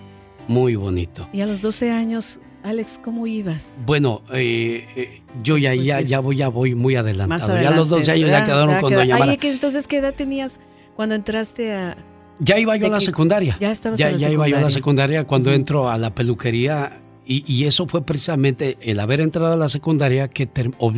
Muy 0.47 0.75
bonito. 0.75 1.27
Y 1.33 1.41
a 1.41 1.45
los 1.45 1.61
12 1.61 1.91
años, 1.91 2.39
Alex, 2.63 2.99
¿cómo 3.03 3.27
ibas? 3.27 3.83
Bueno, 3.85 4.21
eh, 4.33 4.87
eh, 4.95 5.21
yo 5.43 5.57
ya, 5.57 5.73
ya, 5.75 6.01
ya, 6.01 6.19
voy, 6.19 6.37
ya 6.37 6.47
voy 6.47 6.75
muy 6.75 6.95
adelantado. 6.95 7.61
ya 7.61 7.69
a 7.69 7.75
los 7.75 7.89
12 7.89 8.11
años 8.11 8.29
ya 8.29 8.45
quedaron 8.45 8.81
con 8.81 8.93
Doña 8.93 9.17
Mara. 9.17 9.37
entonces, 9.39 9.87
¿qué 9.87 9.97
edad 9.97 10.13
tenías 10.13 10.59
cuando 10.95 11.15
entraste 11.15 11.73
a...? 11.73 11.97
Ya 12.39 12.59
iba 12.59 12.75
yo 12.75 12.87
a 12.87 12.89
la 12.89 12.99
secundaria. 12.99 13.55
Ya 13.59 13.71
estabas 13.71 13.97
ya, 13.97 14.11
ya 14.11 14.29
iba 14.29 14.47
yo 14.47 14.57
a 14.57 14.61
la 14.61 14.71
secundaria 14.71 15.25
cuando 15.25 15.53
entro 15.53 15.89
a 15.89 15.97
la 15.97 16.13
peluquería 16.13 17.01
y, 17.27 17.65
eso 17.65 17.87
fue 17.87 18.05
precisamente 18.05 18.77
el 18.81 18.99
haber 18.99 19.19
entrado 19.19 19.53
a 19.53 19.57
la 19.57 19.69
secundaria 19.69 20.27
que 20.27 20.47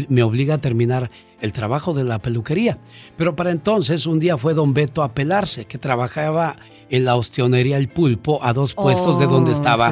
me 0.10 0.24
obliga 0.24 0.56
a 0.56 0.58
terminar 0.58 1.10
el 1.40 1.54
trabajo 1.54 1.94
de 1.94 2.04
la 2.04 2.20
peluquería. 2.20 2.80
Pero 3.16 3.36
para 3.36 3.52
entonces 3.52 4.06
un 4.06 4.20
día 4.20 4.38
fue 4.38 4.54
don 4.54 4.74
Beto 4.74 5.04
a 5.04 5.14
pelarse, 5.14 5.66
que 5.66 5.78
trabajaba 5.78 6.58
en 6.90 7.06
la 7.06 7.16
ostionería 7.16 7.78
El 7.78 7.90
Pulpo 7.90 8.44
a 8.44 8.54
dos 8.54 8.74
puestos 8.74 9.20
de 9.20 9.26
donde 9.26 9.52
oh, 9.52 9.54
estaba. 9.54 9.92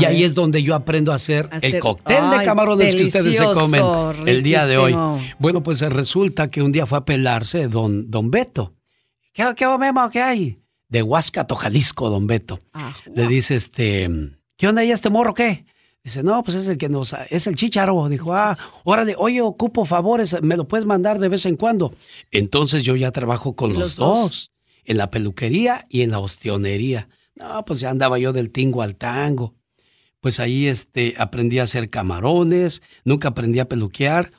y 0.00 0.04
ahí 0.04 0.22
¿eh? 0.22 0.26
es 0.26 0.34
donde 0.34 0.62
yo 0.62 0.74
aprendo 0.74 1.12
a 1.12 1.16
hacer, 1.16 1.48
el 1.62 1.78
cóctel 1.78 2.30
de 2.30 2.44
camarones 2.44 2.94
que 2.94 3.04
ustedes 3.04 3.36
se 3.36 3.44
comen 3.44 3.84
el 4.26 4.42
día 4.42 4.66
de 4.66 4.76
hoy. 4.76 4.96
Bueno, 5.38 5.62
pues 5.62 5.80
resulta 5.80 6.50
que 6.50 6.62
un 6.62 6.72
día 6.72 6.86
fue 6.86 6.98
a 6.98 7.04
pelarse 7.04 7.68
don, 7.68 8.10
don 8.10 8.30
Beto. 8.30 8.74
¿Qué, 9.32 9.44
qué, 9.56 9.66
Memo, 9.78 10.08
qué 10.10 10.22
hay? 10.22 10.58
De 10.88 11.02
Huáscato, 11.02 11.56
Jalisco, 11.56 12.08
don 12.08 12.26
Beto. 12.26 12.60
Ah, 12.72 12.94
Le 13.12 13.26
dice 13.26 13.56
este 13.56 14.08
¿qué 14.56 14.68
onda 14.68 14.82
ahí 14.82 14.90
este 14.90 15.10
morro 15.10 15.34
qué? 15.34 15.64
Dice, 16.04 16.22
no, 16.22 16.42
pues 16.44 16.58
es 16.58 16.68
el 16.68 16.76
que 16.76 16.90
nos, 16.90 17.14
es 17.30 17.46
el 17.46 17.56
chicharo. 17.56 18.08
Dijo, 18.10 18.34
ah, 18.34 18.54
órale, 18.84 19.14
oye, 19.16 19.40
ocupo 19.40 19.86
favores, 19.86 20.36
me 20.42 20.54
lo 20.54 20.68
puedes 20.68 20.84
mandar 20.84 21.18
de 21.18 21.30
vez 21.30 21.46
en 21.46 21.56
cuando. 21.56 21.94
Entonces 22.30 22.82
yo 22.82 22.94
ya 22.94 23.10
trabajo 23.10 23.56
con 23.56 23.72
los, 23.72 23.96
dos, 23.96 24.52
en 24.84 24.98
la 24.98 25.10
peluquería 25.10 25.86
y 25.88 26.02
en 26.02 26.10
la 26.10 26.18
ostionería. 26.18 27.08
No, 27.36 27.64
pues 27.64 27.80
ya 27.80 27.88
andaba 27.88 28.18
yo 28.18 28.34
del 28.34 28.50
tingo 28.50 28.82
al 28.82 28.96
tango. 28.96 29.54
Pues 30.20 30.40
ahí 30.40 30.66
este, 30.66 31.14
aprendí 31.16 31.58
a 31.58 31.62
hacer 31.62 31.88
camarones, 31.88 32.82
nunca 33.04 33.28
aprendí 33.28 33.58
a 33.58 33.68
peluquear. 33.68 34.30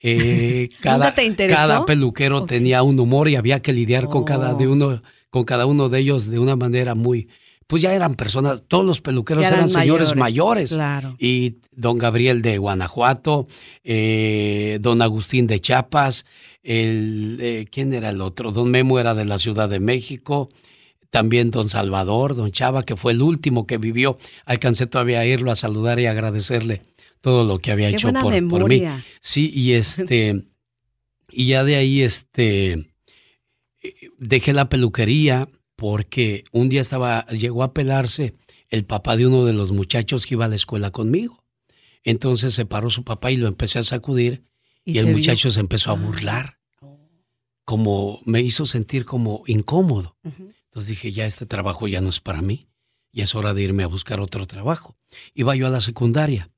Eh, 0.00 0.70
cada, 0.80 1.14
Cada 1.14 1.84
peluquero 1.84 2.46
tenía 2.46 2.82
un 2.82 2.98
humor 2.98 3.28
y 3.28 3.36
había 3.36 3.60
que 3.60 3.74
lidiar 3.74 4.08
con 4.08 4.24
cada 4.24 4.54
de 4.54 4.66
oh. 4.66 4.72
uno, 4.72 5.02
con 5.28 5.44
cada 5.44 5.66
uno 5.66 5.90
de 5.90 5.98
ellos 5.98 6.30
de 6.30 6.38
una 6.38 6.56
manera 6.56 6.94
muy, 6.94 7.28
pues 7.70 7.84
ya 7.84 7.94
eran 7.94 8.16
personas, 8.16 8.64
todos 8.66 8.84
los 8.84 9.00
peluqueros 9.00 9.44
eran, 9.44 9.70
señores 9.70 10.16
mayores. 10.16 10.76
Y 11.20 11.58
don 11.70 11.98
Gabriel 11.98 12.42
de 12.42 12.58
Guanajuato, 12.58 13.46
eh, 13.84 14.78
don 14.80 15.00
Agustín 15.02 15.46
de 15.46 15.60
Chiapas, 15.60 16.26
el, 16.64 17.38
eh, 17.40 17.66
¿quién 17.70 17.92
era 17.94 18.10
el 18.10 18.22
otro? 18.22 18.50
Don 18.50 18.72
Memo 18.72 18.98
era 18.98 19.14
de 19.14 19.24
la 19.24 19.38
Ciudad 19.38 19.68
de 19.68 19.78
México, 19.78 20.48
también 21.10 21.52
don 21.52 21.68
Salvador, 21.68 22.34
don 22.34 22.50
Chava, 22.50 22.82
que 22.82 22.96
fue 22.96 23.12
el 23.12 23.22
último 23.22 23.68
que 23.68 23.78
vivió. 23.78 24.18
Alcancé 24.46 24.88
todavía 24.88 25.20
a 25.20 25.26
irlo 25.26 25.52
a 25.52 25.56
saludar 25.56 26.00
y 26.00 26.06
agradecerle 26.06 26.82
todo 27.20 27.44
lo 27.44 27.60
que 27.60 27.70
había 27.70 27.90
hecho 27.90 28.12
por, 28.12 28.48
por, 28.48 28.68
mí. 28.68 28.82
Sí, 29.20 29.48
y 29.54 29.74
este, 29.74 30.42
y 31.30 31.46
ya 31.46 31.62
de 31.62 31.76
ahí, 31.76 32.02
este, 32.02 32.72
eh, 33.80 33.94
dejé 34.18 34.54
la 34.54 34.68
peluquería 34.68 35.48
porque 35.80 36.44
un 36.52 36.68
día 36.68 36.82
estaba, 36.82 37.26
llegó 37.28 37.62
a 37.62 37.72
pelarse 37.72 38.34
el 38.68 38.84
papá 38.84 39.16
de 39.16 39.26
uno 39.26 39.46
de 39.46 39.54
los 39.54 39.72
muchachos 39.72 40.26
que 40.26 40.34
iba 40.34 40.44
a 40.44 40.48
la 40.48 40.56
escuela 40.56 40.90
conmigo. 40.90 41.42
Entonces 42.04 42.52
se 42.52 42.66
paró 42.66 42.90
su 42.90 43.02
papá 43.02 43.32
y 43.32 43.36
lo 43.36 43.48
empecé 43.48 43.78
a 43.78 43.84
sacudir 43.84 44.44
y, 44.84 44.98
el 44.98 45.06
muchacho 45.06 45.50
se 45.50 45.58
empezó 45.58 45.88
a 45.88 45.94
ah. 45.94 45.96
burlar. 45.96 46.58
Como 47.64 48.20
me 48.26 48.42
hizo 48.42 48.66
sentir 48.66 49.06
como 49.06 49.42
incómodo. 49.46 50.18
Entonces 50.22 50.90
dije, 50.90 51.12
ya 51.12 51.24
este 51.24 51.46
trabajo 51.46 51.88
ya 51.88 52.02
no 52.02 52.10
es 52.10 52.20
para 52.20 52.42
mí, 52.42 52.66
ya 53.10 53.24
es 53.24 53.34
hora 53.34 53.54
de 53.54 53.62
irme 53.62 53.82
a 53.82 53.86
buscar 53.86 54.20
otro 54.20 54.46
trabajo. 54.46 54.98
Iba 55.32 55.56
yo 55.56 55.66
a 55.66 55.70
la 55.70 55.80
secundaria 55.80 56.50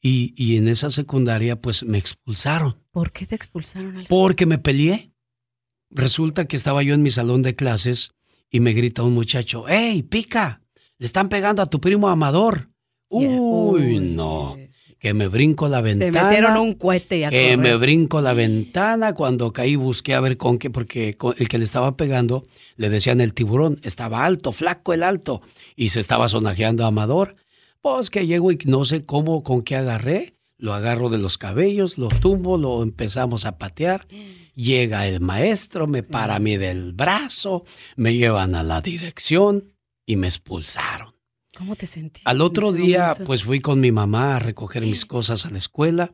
y, 0.00 0.32
y 0.36 0.58
en 0.58 0.68
esa 0.68 0.92
secundaria 0.92 1.60
pues 1.60 1.82
me 1.82 1.98
expulsaron. 1.98 2.76
¿Por 2.92 3.10
qué 3.10 3.26
te 3.26 3.34
expulsaron? 3.34 4.04
Porque 4.08 4.46
me 4.46 4.58
peleé. 4.58 5.10
Resulta 5.90 6.44
que 6.44 6.56
estaba 6.56 6.84
yo 6.84 6.94
en 6.94 7.02
mi 7.02 7.10
salón 7.10 7.42
de 7.42 7.56
clases 7.56 8.12
y 8.50 8.60
me 8.60 8.72
grita 8.72 9.02
un 9.02 9.14
muchacho, 9.14 9.68
¡Ey, 9.68 10.02
pica! 10.02 10.62
Le 10.98 11.06
están 11.06 11.28
pegando 11.28 11.62
a 11.62 11.66
tu 11.66 11.80
primo 11.80 12.08
Amador. 12.08 12.68
Uy, 13.08 13.98
no 14.00 14.56
que 15.00 15.14
me 15.14 15.28
brinco 15.28 15.66
la 15.66 15.80
ventana. 15.80 16.12
Te 16.12 16.24
metieron 16.24 16.56
un 16.58 16.74
cohete 16.74 17.18
y 17.18 17.28
Que 17.30 17.56
me 17.56 17.74
brinco 17.74 18.20
la 18.20 18.34
ventana. 18.34 19.14
Cuando 19.14 19.50
caí 19.50 19.74
busqué 19.74 20.14
a 20.14 20.20
ver 20.20 20.36
con 20.36 20.58
qué, 20.58 20.68
porque 20.68 21.16
el 21.38 21.48
que 21.48 21.58
le 21.58 21.64
estaba 21.64 21.96
pegando 21.96 22.44
le 22.76 22.90
decían 22.90 23.22
el 23.22 23.32
tiburón. 23.32 23.80
Estaba 23.82 24.26
alto, 24.26 24.52
flaco 24.52 24.92
el 24.92 25.02
alto. 25.02 25.40
Y 25.74 25.88
se 25.88 26.00
estaba 26.00 26.28
sonajeando 26.28 26.84
a 26.84 26.88
Amador. 26.88 27.36
Pues 27.80 28.10
que 28.10 28.26
llego 28.26 28.52
y 28.52 28.58
no 28.66 28.84
sé 28.84 29.06
cómo, 29.06 29.42
con 29.42 29.62
qué 29.62 29.76
agarré. 29.76 30.34
Lo 30.58 30.74
agarro 30.74 31.08
de 31.08 31.16
los 31.16 31.38
cabellos, 31.38 31.96
lo 31.96 32.08
tumbo, 32.08 32.58
lo 32.58 32.82
empezamos 32.82 33.46
a 33.46 33.56
patear. 33.56 34.06
Llega 34.60 35.06
el 35.06 35.20
maestro, 35.20 35.86
me 35.86 36.02
para 36.02 36.36
a 36.36 36.38
mí 36.38 36.58
del 36.58 36.92
brazo, 36.92 37.64
me 37.96 38.14
llevan 38.14 38.54
a 38.54 38.62
la 38.62 38.82
dirección 38.82 39.72
y 40.04 40.16
me 40.16 40.26
expulsaron. 40.26 41.14
¿Cómo 41.56 41.76
te 41.76 41.86
sentiste? 41.86 42.28
Al 42.28 42.42
otro 42.42 42.70
día, 42.70 43.14
pues 43.24 43.42
fui 43.42 43.60
con 43.60 43.80
mi 43.80 43.90
mamá 43.90 44.36
a 44.36 44.38
recoger 44.38 44.82
mis 44.82 45.06
cosas 45.06 45.46
a 45.46 45.50
la 45.50 45.56
escuela 45.56 46.12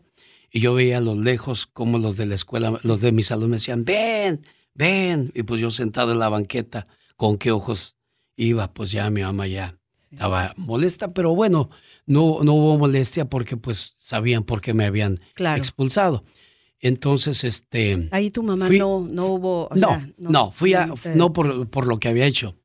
y 0.53 0.61
yo 0.61 0.75
veía 0.75 0.99
a 0.99 1.01
lo 1.01 1.17
lejos 1.17 1.67
como 1.67 1.99
los 1.99 2.17
de 2.17 2.27
la 2.27 2.37
escuela, 2.37 2.79
los 2.85 3.01
de 3.01 3.11
mi 3.11 3.25
salón 3.25 3.51
me 3.51 3.57
decían, 3.57 3.85
ven, 3.85 4.47
ven. 4.75 5.33
Y 5.35 5.43
pues 5.43 5.61
yo 5.61 5.73
sentado 5.73 6.13
en 6.13 6.21
la 6.21 6.29
banqueta, 6.29 6.87
¿con 7.17 7.39
qué 7.39 7.51
ojos 7.51 7.97
iba? 8.37 8.73
Pues 8.73 8.93
ya 8.93 9.11
mi 9.11 9.23
mamá 9.23 9.49
ya 9.49 9.77
estaba 10.13 10.55
molesta, 10.57 11.13
pero 11.13 11.35
bueno, 11.35 11.71
no, 12.07 12.45
no 12.45 12.55
hubo 12.55 12.79
molestia 12.79 13.25
porque 13.25 13.57
pues 13.57 13.97
sabían 13.99 14.45
por 14.45 14.61
qué 14.61 14.73
me 14.73 14.85
habían 14.85 15.19
expulsado. 15.37 16.25
Entonces, 16.81 17.45
este... 17.45 18.09
Ahí 18.11 18.31
tu 18.31 18.43
mamá 18.43 18.69
no, 18.69 19.07
no 19.09 19.27
hubo... 19.27 19.69
no, 19.75 20.03
no, 20.19 20.53
fui 20.53 20.75
a, 20.75 20.89
no 21.15 21.33
por, 21.33 21.69
por 21.69 21.87
lo 21.87 21.99
que 21.99 22.09
había 22.09 22.27
hecho. 22.27 22.57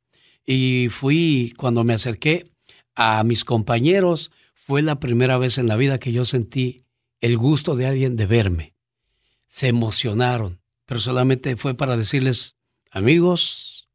Y 0.45 0.89
fui, 0.91 1.53
cuando 1.57 1.83
me 1.83 1.93
acerqué, 1.93 2.51
a 2.95 3.23
mis 3.23 3.45
compañeros, 3.45 4.31
fue 4.53 4.81
la 4.81 4.99
primera 4.99 5.37
vez 5.37 5.57
en 5.57 5.67
la 5.67 5.75
vida 5.75 5.99
que 5.99 6.11
yo 6.11 6.25
sentí 6.25 6.85
el 7.19 7.37
gusto 7.37 7.75
de 7.75 7.87
alguien 7.87 8.15
de 8.15 8.25
verme. 8.25 8.75
Se 9.47 9.67
emocionaron, 9.67 10.61
pero 10.85 10.99
solamente 10.99 11.55
fue 11.55 11.73
para 11.73 11.97
decirles, 11.97 12.55
amigos, 12.89 13.89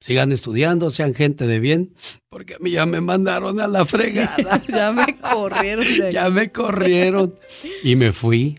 sigan 0.00 0.32
estudiando, 0.32 0.90
sean 0.90 1.14
gente 1.14 1.46
de 1.46 1.60
bien, 1.60 1.94
porque 2.28 2.54
a 2.54 2.58
mí 2.58 2.72
ya 2.72 2.86
me 2.86 3.00
mandaron 3.00 3.60
a 3.60 3.68
la 3.68 3.84
fregada. 3.84 4.62
ya 4.68 4.92
me 4.92 5.18
corrieron. 5.18 5.84
Ya 6.12 6.28
me 6.28 6.50
corrieron. 6.50 7.38
Y 7.84 7.96
me 7.96 8.12
fui. 8.12 8.56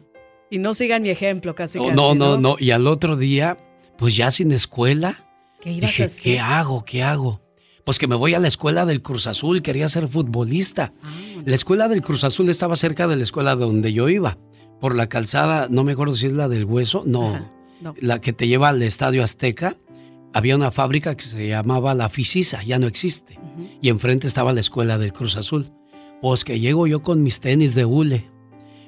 Y 0.53 0.59
no 0.59 0.75
sigan 0.75 1.01
mi 1.01 1.09
ejemplo, 1.09 1.55
casi. 1.55 1.79
No, 1.79 1.91
no, 1.91 2.13
no, 2.13 2.37
no. 2.37 2.57
Y 2.59 2.69
al 2.69 2.85
otro 2.85 3.15
día, 3.15 3.57
pues 3.97 4.15
ya 4.15 4.29
sin 4.29 4.51
escuela, 4.51 5.25
¿Qué 5.59 5.71
ibas 5.71 5.99
a 5.99 6.03
hacer? 6.03 6.21
¿qué 6.21 6.39
hago? 6.39 6.85
¿Qué 6.85 7.01
hago? 7.01 7.41
Pues 7.83 7.97
que 7.97 8.05
me 8.05 8.13
voy 8.13 8.35
a 8.35 8.39
la 8.39 8.49
escuela 8.49 8.85
del 8.85 9.01
Cruz 9.01 9.25
Azul, 9.25 9.63
quería 9.63 9.89
ser 9.89 10.07
futbolista. 10.07 10.93
Ah, 11.01 11.11
la 11.43 11.55
escuela 11.55 11.87
del 11.87 12.03
Cruz 12.03 12.23
Azul 12.23 12.47
estaba 12.49 12.75
cerca 12.75 13.07
de 13.07 13.15
la 13.15 13.23
escuela 13.23 13.55
donde 13.55 13.93
yo 13.93 14.09
iba. 14.09 14.37
Por 14.79 14.93
la 14.93 15.09
calzada, 15.09 15.69
no 15.71 15.83
me 15.83 15.93
acuerdo 15.93 16.15
si 16.15 16.27
es 16.27 16.33
la 16.33 16.47
del 16.47 16.65
Hueso, 16.65 17.01
no, 17.03 17.49
la 17.99 18.21
que 18.21 18.31
te 18.31 18.47
lleva 18.47 18.69
al 18.69 18.83
Estadio 18.83 19.23
Azteca. 19.23 19.75
Había 20.35 20.55
una 20.55 20.71
fábrica 20.71 21.17
que 21.17 21.25
se 21.25 21.47
llamaba 21.47 21.95
La 21.95 22.09
Fisisa, 22.09 22.61
ya 22.61 22.77
no 22.77 22.85
existe. 22.85 23.39
Y 23.81 23.89
enfrente 23.89 24.27
estaba 24.27 24.53
la 24.53 24.59
escuela 24.59 24.99
del 24.99 25.13
Cruz 25.13 25.35
Azul. 25.35 25.71
Pues 26.21 26.43
que 26.43 26.59
llego 26.59 26.85
yo 26.85 27.01
con 27.01 27.23
mis 27.23 27.39
tenis 27.39 27.73
de 27.73 27.85
hule 27.85 28.29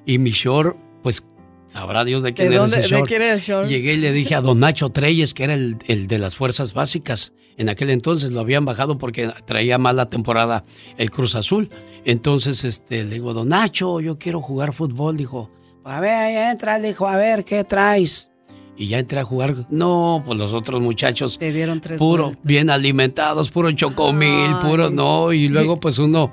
y 0.05 0.19
mi 0.19 0.29
short, 0.29 0.77
pues 1.01 1.25
Sabrá 1.67 2.05
Dios 2.05 2.23
de 2.23 2.33
quién 2.33 2.53
era 2.53 2.65
ese 2.65 2.83
short. 2.83 3.11
el 3.11 3.39
short. 3.39 3.67
Llegué 3.67 3.95
y 3.95 3.97
le 3.97 4.11
dije 4.11 4.35
a 4.35 4.41
don 4.41 4.59
Nacho 4.59 4.89
Treyes, 4.89 5.33
que 5.33 5.43
era 5.45 5.53
el, 5.55 5.77
el, 5.87 6.07
de 6.07 6.19
las 6.19 6.35
fuerzas 6.35 6.73
básicas. 6.73 7.33
En 7.57 7.69
aquel 7.69 7.89
entonces 7.89 8.31
lo 8.31 8.41
habían 8.41 8.65
bajado 8.65 8.97
porque 8.97 9.31
traía 9.45 9.77
mala 9.77 10.09
temporada 10.09 10.63
el 10.97 11.09
Cruz 11.09 11.35
Azul. 11.35 11.69
Entonces 12.03 12.63
este, 12.63 13.03
le 13.03 13.15
digo, 13.15 13.33
don 13.33 13.49
Nacho, 13.49 13.99
yo 13.99 14.19
quiero 14.19 14.41
jugar 14.41 14.73
fútbol. 14.73 15.17
Dijo, 15.17 15.49
a 15.83 15.99
ver, 15.99 16.51
entra, 16.51 16.77
le 16.77 16.89
dijo, 16.89 17.07
a 17.07 17.15
ver, 17.15 17.43
¿qué 17.43 17.63
traes? 17.63 18.29
Y 18.77 18.87
ya 18.89 18.99
entré 18.99 19.19
a 19.19 19.23
jugar. 19.23 19.65
No, 19.69 20.21
pues 20.25 20.37
los 20.37 20.53
otros 20.53 20.81
muchachos. 20.81 21.39
Te 21.39 21.51
dieron 21.51 21.79
tres 21.79 21.97
Puro, 21.97 22.33
bien 22.43 22.69
alimentados, 22.69 23.49
puro 23.49 23.71
chocomil, 23.71 24.57
puro, 24.61 24.89
no. 24.89 25.31
Y 25.31 25.47
luego 25.47 25.79
pues 25.79 25.97
uno 25.97 26.31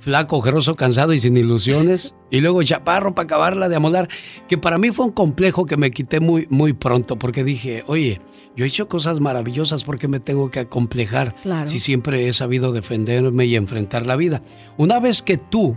flaco, 0.00 0.36
ojeroso, 0.36 0.74
cansado 0.76 1.12
y 1.12 1.20
sin 1.20 1.36
ilusiones. 1.36 2.14
Y 2.32 2.40
luego 2.40 2.62
chaparro 2.62 3.12
para 3.12 3.24
acabarla 3.24 3.68
de 3.68 3.74
amolar. 3.74 4.08
Que 4.48 4.56
para 4.56 4.78
mí 4.78 4.92
fue 4.92 5.04
un 5.04 5.10
complejo 5.10 5.66
que 5.66 5.76
me 5.76 5.90
quité 5.90 6.20
muy, 6.20 6.46
muy 6.48 6.72
pronto 6.72 7.18
porque 7.18 7.42
dije, 7.42 7.82
oye, 7.88 8.20
yo 8.54 8.64
he 8.64 8.68
hecho 8.68 8.88
cosas 8.88 9.18
maravillosas 9.18 9.82
porque 9.82 10.06
me 10.06 10.20
tengo 10.20 10.48
que 10.48 10.60
acomplejar 10.60 11.34
si 11.64 11.80
siempre 11.80 12.28
he 12.28 12.32
sabido 12.32 12.70
defenderme 12.70 13.46
y 13.46 13.56
enfrentar 13.56 14.06
la 14.06 14.14
vida. 14.14 14.44
Una 14.76 15.00
vez 15.00 15.22
que 15.22 15.38
tú 15.38 15.76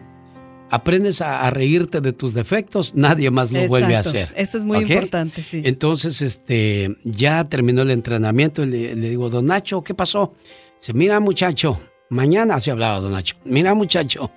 aprendes 0.69 1.21
a, 1.21 1.49
reírte 1.49 2.01
de 2.01 2.13
tus 2.13 2.35
defectos, 2.35 2.93
nadie 2.95 3.31
más 3.31 3.51
lo 3.51 3.67
vuelve 3.67 3.95
a 3.95 3.99
hacer. 3.99 4.31
Eso 4.35 4.57
es 4.57 4.65
muy 4.65 4.79
importante, 4.79 5.41
sí. 5.41 5.61
Entonces, 5.65 6.21
este, 6.21 6.95
ya 7.03 7.47
terminó 7.47 7.83
el 7.83 7.91
entrenamiento 7.91 8.63
y 8.63 8.67
le, 8.67 8.95
le 8.95 9.09
digo, 9.09 9.29
don 9.29 9.47
Nacho, 9.47 9.83
¿qué 9.83 9.93
pasó? 9.93 10.33
Dice, 10.79 10.93
mira 10.93 11.19
muchacho, 11.19 11.79
Mañana, 12.13 12.55
así 12.55 12.69
hablaba 12.69 12.99
don 12.99 13.13
Nacho. 13.13 13.35
Mira 13.43 13.73
muchacho, 13.73 14.29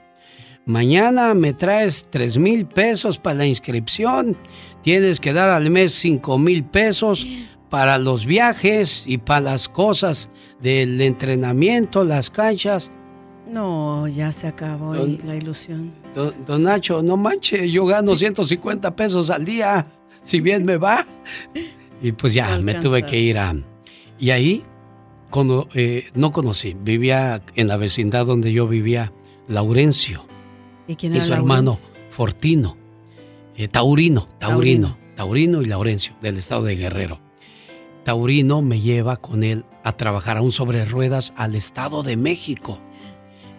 mañana 0.64 1.34
me 1.34 1.52
traes 1.52 2.06
tres 2.08 2.38
mil 2.38 2.64
pesos 2.64 3.18
para 3.18 3.36
la 3.36 3.46
inscripción. 3.46 4.34
Tienes 4.80 5.20
que 5.20 5.34
dar 5.34 5.50
al 5.50 5.68
mes 5.68 5.92
cinco 5.92 6.38
mil 6.38 6.64
pesos 6.64 7.26
para 7.68 7.98
los 7.98 8.24
viajes 8.24 9.06
y 9.06 9.18
para 9.18 9.42
las 9.42 9.68
cosas 9.68 10.30
del 10.58 10.98
entrenamiento, 11.02 12.02
las 12.02 12.30
canchas. 12.30 12.90
No, 13.46 14.08
ya 14.08 14.32
se 14.32 14.46
acabó 14.46 14.94
la 14.94 15.36
ilusión. 15.36 15.92
Don, 16.14 16.62
Nacho, 16.62 17.02
no 17.02 17.18
manche, 17.18 17.70
yo 17.70 17.84
gano 17.84 18.16
150 18.16 18.96
pesos 18.96 19.28
al 19.28 19.44
día, 19.44 19.86
si 20.22 20.40
bien 20.40 20.64
me 20.64 20.78
va. 20.78 21.06
Y 22.00 22.12
pues 22.12 22.32
ya, 22.32 22.58
me 22.58 22.74
tuve 22.76 23.04
que 23.04 23.20
ir 23.20 23.38
a... 23.38 23.54
Y 24.18 24.30
ahí 24.30 24.64
eh, 25.74 26.08
no 26.14 26.32
conocí, 26.32 26.76
vivía 26.80 27.42
en 27.54 27.68
la 27.68 27.76
vecindad 27.76 28.26
donde 28.26 28.52
yo 28.52 28.66
vivía, 28.66 29.12
Laurencio. 29.48 30.24
¿Y 30.86 30.96
quién 30.96 31.14
era 31.14 31.24
su 31.24 31.32
hermano 31.32 31.76
Fortino, 32.10 32.76
eh, 33.56 33.68
Taurino, 33.68 34.26
Taurino, 34.38 34.96
Taurino, 35.16 35.60
y 35.60 35.66
Laurencio, 35.66 36.14
del 36.22 36.38
estado 36.38 36.62
de 36.62 36.76
Guerrero. 36.76 37.20
Taurino 38.04 38.62
me 38.62 38.80
lleva 38.80 39.16
con 39.16 39.44
él 39.44 39.64
a 39.82 39.92
trabajar 39.92 40.38
aún 40.38 40.52
sobre 40.52 40.84
ruedas 40.84 41.34
al 41.36 41.54
Estado 41.54 42.02
de 42.02 42.16
México. 42.16 42.78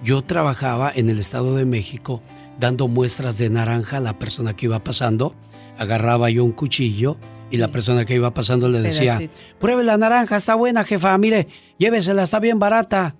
Yo 0.04 0.24
trabajaba 0.24 0.92
en 0.96 1.10
el 1.10 1.20
Estado 1.20 1.56
de 1.56 1.66
México 1.66 2.22
dando 2.60 2.88
muestras 2.88 3.38
de 3.38 3.50
naranja 3.50 3.98
a 3.98 4.02
la 4.02 4.18
persona 4.18 4.56
que 4.56 4.66
iba 4.66 4.84
pasando. 4.84 5.36
Agarraba 5.78 6.30
yo 6.30 6.44
un 6.44 6.54
cuchillo 6.54 7.18
y 7.50 7.58
la 7.58 7.70
persona 7.70 8.06
que 8.06 8.16
iba 8.16 8.34
pasando 8.34 8.68
le 8.70 8.82
decía, 8.82 9.20
pruebe 9.60 9.84
la 9.84 9.98
naranja, 9.98 10.36
está 10.36 10.56
buena, 10.56 10.84
jefa, 10.84 11.18
mire, 11.18 11.48
llévesela, 11.78 12.24
está 12.24 12.40
bien 12.40 12.60
barata. 12.60 13.16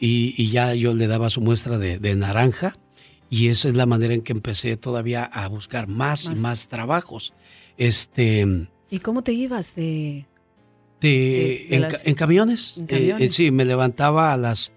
Y, 0.00 0.50
ya 0.50 0.74
yo 0.74 0.94
le 0.94 1.06
daba 1.06 1.30
su 1.30 1.40
muestra 1.40 1.78
de, 1.78 2.14
naranja 2.14 2.76
y 3.30 3.48
esa 3.48 3.68
es 3.68 3.76
la 3.76 3.86
manera 3.86 4.14
en 4.14 4.22
que 4.22 4.32
empecé 4.32 4.76
todavía 4.76 5.24
a 5.24 5.48
buscar 5.48 5.86
más, 5.86 6.26
y 6.26 6.40
más 6.40 6.68
trabajos. 6.68 7.34
Este, 7.76 8.68
¿Y 8.90 8.98
cómo 9.00 9.22
te 9.22 9.32
ibas 9.32 9.74
de...? 9.74 10.26
en, 11.00 12.14
camiones. 12.16 12.80
Eh, 12.88 13.14
eh, 13.18 13.30
sí, 13.30 13.52
me 13.52 13.64
levantaba 13.64 14.32
a 14.32 14.36
las 14.36 14.72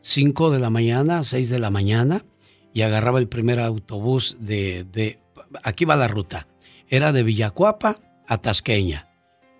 5 0.00 0.50
de 0.50 0.58
la 0.58 0.70
mañana, 0.70 1.22
6 1.22 1.48
de 1.48 1.58
la 1.60 1.70
mañana 1.70 2.24
y 2.72 2.82
agarraba 2.82 3.20
el 3.20 3.28
primer 3.28 3.60
autobús 3.60 4.36
de, 4.40 4.84
de 4.92 5.18
aquí 5.62 5.84
va 5.84 5.94
la 5.94 6.08
ruta. 6.08 6.48
Era 6.88 7.12
de 7.12 7.22
Villacuapa 7.22 7.98
a 8.30 8.38
Tasqueña. 8.38 9.08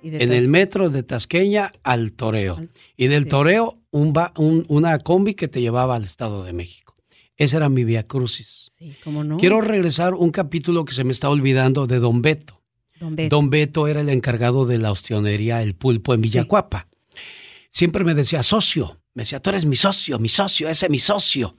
en 0.02 0.32
el 0.32 0.48
metro 0.48 0.90
de 0.90 1.02
Tasqueña 1.02 1.72
al 1.82 2.12
Toreo. 2.12 2.60
y 2.96 3.08
del 3.08 3.26
Toreo 3.26 3.78
un, 3.90 4.64
una 4.68 4.98
combi 5.00 5.34
que 5.34 5.48
te 5.48 5.60
llevaba 5.60 5.96
al 5.96 6.04
Estado 6.04 6.44
de 6.44 6.52
México. 6.52 6.94
Esa 7.36 7.56
era 7.56 7.68
mi 7.68 7.84
vía 7.84 8.06
crucis. 8.06 8.70
no? 9.04 9.36
Quiero 9.38 9.60
regresar 9.60 10.14
un 10.14 10.30
capítulo 10.30 10.84
que 10.84 10.94
se 10.94 11.02
me 11.02 11.10
está 11.10 11.28
olvidando 11.28 11.88
de 11.88 11.98
Don 11.98 12.22
Beto. 12.22 12.62
Don 13.00 13.50
Beto. 13.50 13.88
era 13.88 14.02
el 14.02 14.08
encargado 14.08 14.66
de 14.66 14.78
la 14.78 14.92
ostionería 14.92 15.62
El 15.62 15.74
Pulpo 15.74 16.14
en 16.14 16.20
Villacuapa. 16.20 16.86
Siempre 17.70 18.04
me 18.04 18.14
decía, 18.14 18.42
socio. 18.44 19.00
Me 19.14 19.22
decía, 19.22 19.40
tú 19.40 19.50
eres 19.50 19.66
mi 19.66 19.74
socio, 19.74 20.18
mi 20.20 20.28
socio, 20.28 20.68
ese 20.68 20.86
es 20.86 20.90
mi 20.90 20.98
socio. 20.98 21.56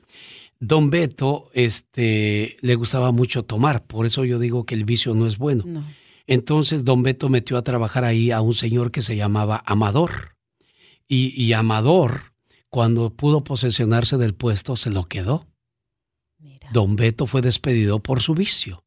Don 0.61 0.89
Beto 0.89 1.49
este, 1.53 2.55
le 2.61 2.75
gustaba 2.75 3.11
mucho 3.11 3.43
tomar, 3.43 3.83
por 3.83 4.05
eso 4.05 4.23
yo 4.23 4.39
digo 4.39 4.65
que 4.65 4.75
el 4.75 4.85
vicio 4.85 5.13
no 5.13 5.27
es 5.27 5.37
bueno. 5.37 5.65
Entonces 6.31 6.85
don 6.85 7.03
Beto 7.03 7.27
metió 7.27 7.57
a 7.57 7.61
trabajar 7.61 8.05
ahí 8.05 8.31
a 8.31 8.39
un 8.39 8.53
señor 8.53 8.91
que 8.91 9.01
se 9.01 9.17
llamaba 9.17 9.61
Amador. 9.65 10.37
Y, 11.05 11.51
Amador, 11.51 12.31
cuando 12.69 13.13
pudo 13.13 13.43
posesionarse 13.43 14.15
del 14.15 14.33
puesto, 14.33 14.77
se 14.77 14.91
lo 14.91 15.09
quedó. 15.09 15.45
Don 16.71 16.95
Beto 16.95 17.27
fue 17.27 17.41
despedido 17.41 17.99
por 17.99 18.21
su 18.21 18.33
vicio. 18.33 18.85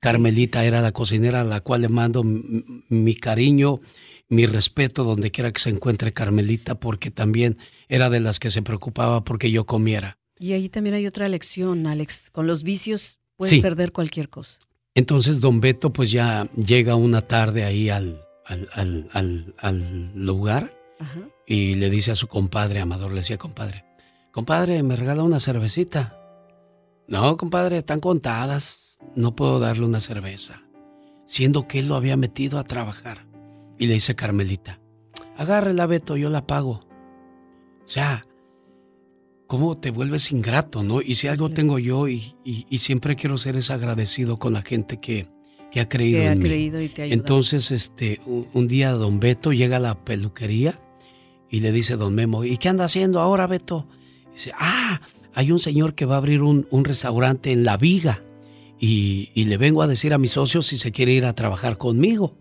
Carmelita 0.00 0.64
era 0.64 0.80
la 0.80 0.90
cocinera 0.90 1.42
a 1.42 1.44
la 1.44 1.60
cual 1.60 1.82
le 1.82 1.88
mando 1.88 2.24
mi 2.24 3.14
cariño, 3.14 3.80
mi 4.28 4.46
respeto 4.46 5.04
donde 5.04 5.30
quiera 5.30 5.52
que 5.52 5.60
se 5.60 5.70
encuentre 5.70 6.12
Carmelita, 6.12 6.80
porque 6.80 7.12
también 7.12 7.58
era 7.86 8.10
de 8.10 8.18
las 8.18 8.40
que 8.40 8.50
se 8.50 8.62
preocupaba 8.62 9.22
porque 9.22 9.52
yo 9.52 9.66
comiera. 9.66 10.18
Y 10.36 10.50
ahí 10.50 10.68
también 10.68 10.96
hay 10.96 11.06
otra 11.06 11.28
lección, 11.28 11.86
Alex. 11.86 12.28
Con 12.30 12.48
los 12.48 12.64
vicios 12.64 13.20
puedes 13.36 13.60
perder 13.60 13.92
cualquier 13.92 14.28
cosa. 14.28 14.65
Entonces 14.96 15.40
don 15.42 15.60
Beto 15.60 15.92
pues 15.92 16.10
ya 16.10 16.48
llega 16.56 16.96
una 16.96 17.20
tarde 17.20 17.64
ahí 17.64 17.90
al, 17.90 18.22
al, 18.46 20.12
lugar 20.14 20.72
y 21.46 21.74
le 21.74 21.90
dice 21.90 22.12
a 22.12 22.14
su 22.14 22.28
compadre, 22.28 22.80
Amador, 22.80 23.10
le 23.10 23.18
decía, 23.18 23.36
compadre, 23.36 23.84
compadre, 24.32 24.82
me 24.82 24.96
regala 24.96 25.22
una 25.22 25.38
cervecita. 25.38 26.18
No, 27.08 27.36
compadre, 27.36 27.76
están 27.76 28.00
contadas, 28.00 28.98
no 29.14 29.36
puedo 29.36 29.60
darle 29.60 29.84
una 29.84 30.00
cerveza. 30.00 30.62
Siendo 31.26 31.68
que 31.68 31.80
él 31.80 31.88
lo 31.88 31.96
había 31.96 32.16
metido 32.16 32.58
a 32.58 32.64
trabajar. 32.64 33.26
Y 33.78 33.88
le 33.88 33.94
dice 33.94 34.16
Carmelita, 34.16 34.80
agárrela 35.36 35.86
Beto, 35.86 36.16
yo 36.16 36.30
la 36.30 36.46
pago. 36.46 36.88
O 37.84 37.88
sea, 37.88 38.24
cómo 39.46 39.76
te 39.76 39.90
vuelves 39.90 40.32
ingrato, 40.32 40.82
¿no? 40.82 41.00
Y 41.00 41.14
si 41.14 41.28
algo 41.28 41.50
tengo 41.50 41.78
yo 41.78 42.08
y, 42.08 42.34
siempre 42.78 43.16
quiero 43.16 43.38
ser 43.38 43.56
es 43.56 43.70
agradecido 43.70 44.38
con 44.38 44.52
la 44.52 44.62
gente 44.62 44.98
que, 44.98 45.28
ha 45.78 45.88
creído 45.88 46.22
en 46.22 46.38
mí. 46.38 46.72
Entonces, 46.96 47.70
este, 47.70 48.20
un, 48.24 48.66
día 48.66 48.92
don 48.92 49.20
Beto 49.20 49.52
llega 49.52 49.76
a 49.76 49.80
la 49.80 50.04
peluquería 50.04 50.80
y 51.50 51.60
le 51.60 51.70
dice 51.70 51.96
don 51.96 52.14
Memo, 52.14 52.44
¿y 52.44 52.56
qué 52.56 52.70
anda 52.70 52.84
haciendo 52.84 53.20
ahora, 53.20 53.46
Beto? 53.46 53.86
dice, 54.32 54.52
ah, 54.58 55.00
hay 55.34 55.52
un 55.52 55.58
señor 55.58 55.94
que 55.94 56.06
va 56.06 56.14
a 56.14 56.18
abrir 56.18 56.42
un, 56.42 56.66
restaurante 56.84 57.52
en 57.52 57.64
La 57.64 57.76
Viga 57.76 58.22
y, 58.78 59.30
le 59.34 59.56
vengo 59.58 59.82
a 59.82 59.86
decir 59.86 60.14
a 60.14 60.18
mis 60.18 60.32
socios 60.32 60.66
si 60.66 60.78
se 60.78 60.92
quiere 60.92 61.12
ir 61.12 61.26
a 61.26 61.34
trabajar 61.34 61.76
conmigo. 61.76 62.38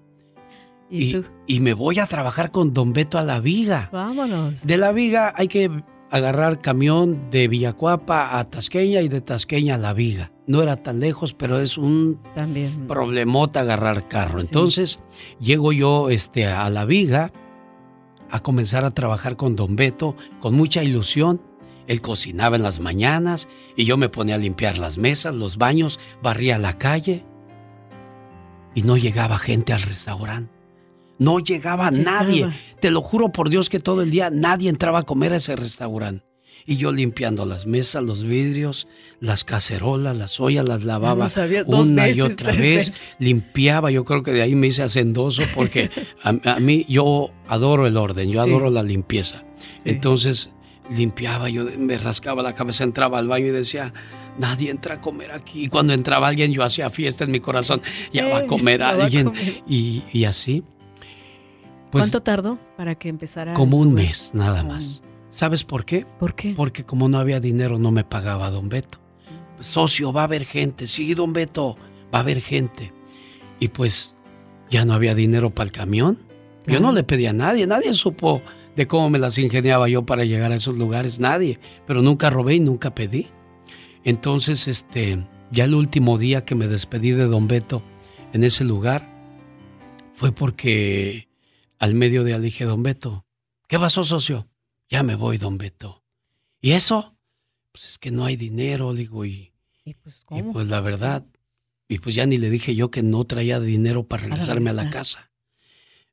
¿Y, 0.90 1.18
y, 1.48 1.60
me 1.60 1.74
voy 1.74 2.00
a 2.00 2.08
trabajar 2.08 2.52
con 2.52 2.74
Don 2.74 2.94
Beto 2.94 3.18
a 3.18 3.24
La 3.24 3.42
Viga. 3.42 3.90
Vámonos. 3.92 4.66
De 4.66 4.78
La 4.78 4.94
Viga 4.94 5.34
hay 5.36 5.48
que 5.48 5.70
agarrar 6.12 6.60
camión 6.60 7.30
de 7.32 7.48
Villacuapa 7.48 8.38
a 8.38 8.50
Tasqueña 8.50 9.02
y 9.02 9.10
de 9.10 9.22
Tasqueña 9.22 9.76
a 9.76 9.78
La 9.78 9.94
Viga. 9.94 10.32
No 10.48 10.62
era 10.62 10.78
tan 10.78 11.00
lejos, 11.00 11.34
pero 11.34 11.60
es 11.60 11.78
un 11.78 12.20
También. 12.36 12.88
problemota 12.88 13.62
agarrar 13.62 14.08
carro. 14.08 14.40
Entonces 14.40 15.00
llego 15.40 15.74
yo 15.74 16.10
este, 16.10 16.46
a 16.46 16.70
La 16.70 16.86
Viga 16.86 17.32
a 18.30 18.40
comenzar 18.42 18.86
a 18.86 18.92
trabajar 18.92 19.36
con 19.38 19.56
Don 19.56 19.76
Beto 19.76 20.16
con 20.40 20.56
mucha 20.56 20.84
ilusión. 20.84 21.42
Él 21.88 22.02
cocinaba 22.02 22.56
en 22.56 22.64
las 22.64 22.80
mañanas 22.80 23.48
y 23.76 23.86
yo 23.86 23.98
me 23.98 24.10
ponía 24.10 24.36
a 24.36 24.40
limpiar 24.40 24.78
las 24.78 24.98
mesas, 24.98 25.36
los 25.36 25.58
baños, 25.58 26.00
barría 26.22 26.58
la 26.58 26.78
calle 26.78 27.24
y 28.74 28.82
no 28.82 28.98
llegaba 28.98 29.38
gente 29.38 29.74
al 29.74 29.82
restaurante. 29.82 30.52
No 31.18 31.40
llegaba 31.40 31.92
nadie. 31.92 32.50
Te 32.80 32.92
lo 32.92 33.02
juro 33.02 33.32
por 33.32 33.50
Dios 33.50 33.70
que 33.70 33.80
todo 33.80 34.02
el 34.02 34.12
día 34.12 34.30
nadie 34.30 34.70
entraba 34.70 35.00
a 35.00 35.04
comer 35.04 35.34
a 35.34 35.38
ese 35.38 35.56
restaurante. 35.56 36.26
Y 36.68 36.78
yo 36.78 36.92
limpiando 36.92 37.46
las 37.46 37.68
mesas, 37.68 38.04
los 38.04 38.24
vidrios, 38.24 38.88
las 39.20 39.44
cacerolas, 39.44 40.18
las 40.18 40.40
ollas, 40.40 40.68
las 40.68 40.84
lavaba 40.84 41.28
una 41.68 42.10
y 42.10 42.22
otra 42.22 42.54
vez. 42.54 43.00
Limpiaba, 43.20 43.92
yo 43.92 44.04
creo 44.04 44.24
que 44.24 44.32
de 44.32 44.42
ahí 44.42 44.56
me 44.56 44.68
hice 44.68 44.82
hacendoso 44.82 45.44
porque 45.54 45.92
a, 46.24 46.60
mí 46.60 46.86
yo 46.90 47.30
adoro 47.48 47.86
el 47.86 47.98
orden, 47.98 48.32
yo 48.32 48.42
adoro 48.42 48.72
la 48.72 48.82
limpieza. 48.82 49.44
Entonces 49.84 50.50
limpiaba, 50.90 51.50
yo 51.50 51.66
me 51.78 52.00
rascaba 52.00 52.42
la 52.42 52.54
cabeza, 52.54 52.84
entraba 52.84 53.20
al 53.20 53.28
baño 53.28 53.48
y 53.48 53.52
decía, 53.52 53.94
nadie 54.40 54.72
entra 54.72 54.96
a 54.96 55.02
comer 55.02 55.32
aquí. 55.34 55.66
Y 55.66 55.68
cuando 55.70 55.94
entraba 55.94 56.28
alguien 56.28 56.52
yo 56.52 56.64
hacía 56.64 56.90
fiesta 56.90 57.26
en 57.26 57.32
mi 57.32 57.42
corazón, 57.42 57.82
ya 58.12 58.28
va 58.28 58.40
a 58.40 58.46
comer 58.48 58.82
alguien. 58.82 59.32
Y, 59.68 60.04
y 60.12 60.26
así. 60.26 60.64
Pues 61.92 62.04
¿Cuánto 62.04 62.22
tardó 62.22 62.58
para 62.78 62.96
que 62.96 63.10
empezara? 63.10 63.54
Como 63.54 63.78
un 63.78 63.94
mes, 63.94 64.32
nada 64.34 64.64
más. 64.64 65.02
¿Sabes 65.30 65.64
por 65.64 65.86
qué? 65.86 66.06
¿Por 66.20 66.36
qué? 66.36 66.54
Porque 66.56 66.84
como 66.84 67.10
no 67.10 67.18
había 67.18 67.40
dinero 67.40 67.78
no 67.78 67.92
me 67.92 68.04
pagaba 68.04 68.50
don 68.50 68.70
Beto. 68.70 69.00
Socio, 69.60 70.12
va 70.14 70.22
a 70.22 70.24
haber 70.26 70.46
gente. 70.46 70.88
Sí, 70.88 71.14
don 71.14 71.34
Beto, 71.34 71.76
va 72.14 72.20
a 72.20 72.22
haber 72.22 72.42
gente. 72.42 72.94
Y 73.60 73.70
pues 73.70 74.16
ya 74.70 74.86
no 74.86 74.94
había 74.94 75.16
dinero 75.16 75.50
para 75.50 75.66
el 75.66 75.72
camión. 75.72 76.20
Yo 76.68 76.80
no 76.80 76.92
le 76.92 77.04
pedí 77.04 77.28
a 77.28 77.34
nadie, 77.34 77.68
nadie 77.68 77.94
supo 77.94 78.42
de 78.76 78.88
cómo 78.88 79.10
me 79.10 79.20
las 79.20 79.38
ingeniaba 79.38 79.88
yo 79.88 80.06
para 80.06 80.26
llegar 80.26 80.52
a 80.52 80.56
esos 80.56 80.78
lugares, 80.78 81.20
nadie. 81.20 81.60
Pero 81.86 82.02
nunca 82.02 82.30
robé 82.30 82.56
y 82.56 82.60
nunca 82.60 82.96
pedí. 82.96 83.28
Entonces, 84.04 84.68
este, 84.68 85.26
ya 85.52 85.66
el 85.66 85.76
último 85.76 86.18
día 86.18 86.46
que 86.46 86.56
me 86.56 86.68
despedí 86.68 87.12
de 87.12 87.26
don 87.26 87.48
Beto 87.48 87.84
en 88.34 88.44
ese 88.44 88.64
lugar 88.64 89.08
fue 90.14 90.32
porque 90.32 91.28
al 91.80 91.96
mediodía 91.96 92.38
le 92.38 92.46
dije, 92.46 92.66
don 92.66 92.84
Beto, 92.84 93.26
¿qué 93.68 93.80
pasó, 93.80 94.04
socio? 94.04 94.48
Ya 94.90 95.04
me 95.04 95.16
voy, 95.16 95.38
don 95.38 95.58
Beto. 95.58 96.04
¿Y 96.62 96.72
eso? 96.72 97.16
Pues 97.72 97.88
es 97.88 97.98
que 97.98 98.12
no 98.12 98.26
hay 98.26 98.36
dinero, 98.36 98.94
digo, 98.94 99.26
y, 99.26 99.54
pues, 100.02 100.24
pues, 100.54 100.68
la 100.68 100.80
verdad, 100.80 101.26
y 101.88 102.00
pues 102.00 102.16
ya 102.16 102.26
ni 102.26 102.38
le 102.38 102.50
dije 102.50 102.76
yo 102.76 102.90
que 102.90 103.04
no 103.04 103.26
traía 103.26 103.60
dinero 103.60 104.08
para 104.08 104.24
regresarme 104.24 104.70
a 104.72 104.74
la 104.74 104.90
casa. 104.90 105.32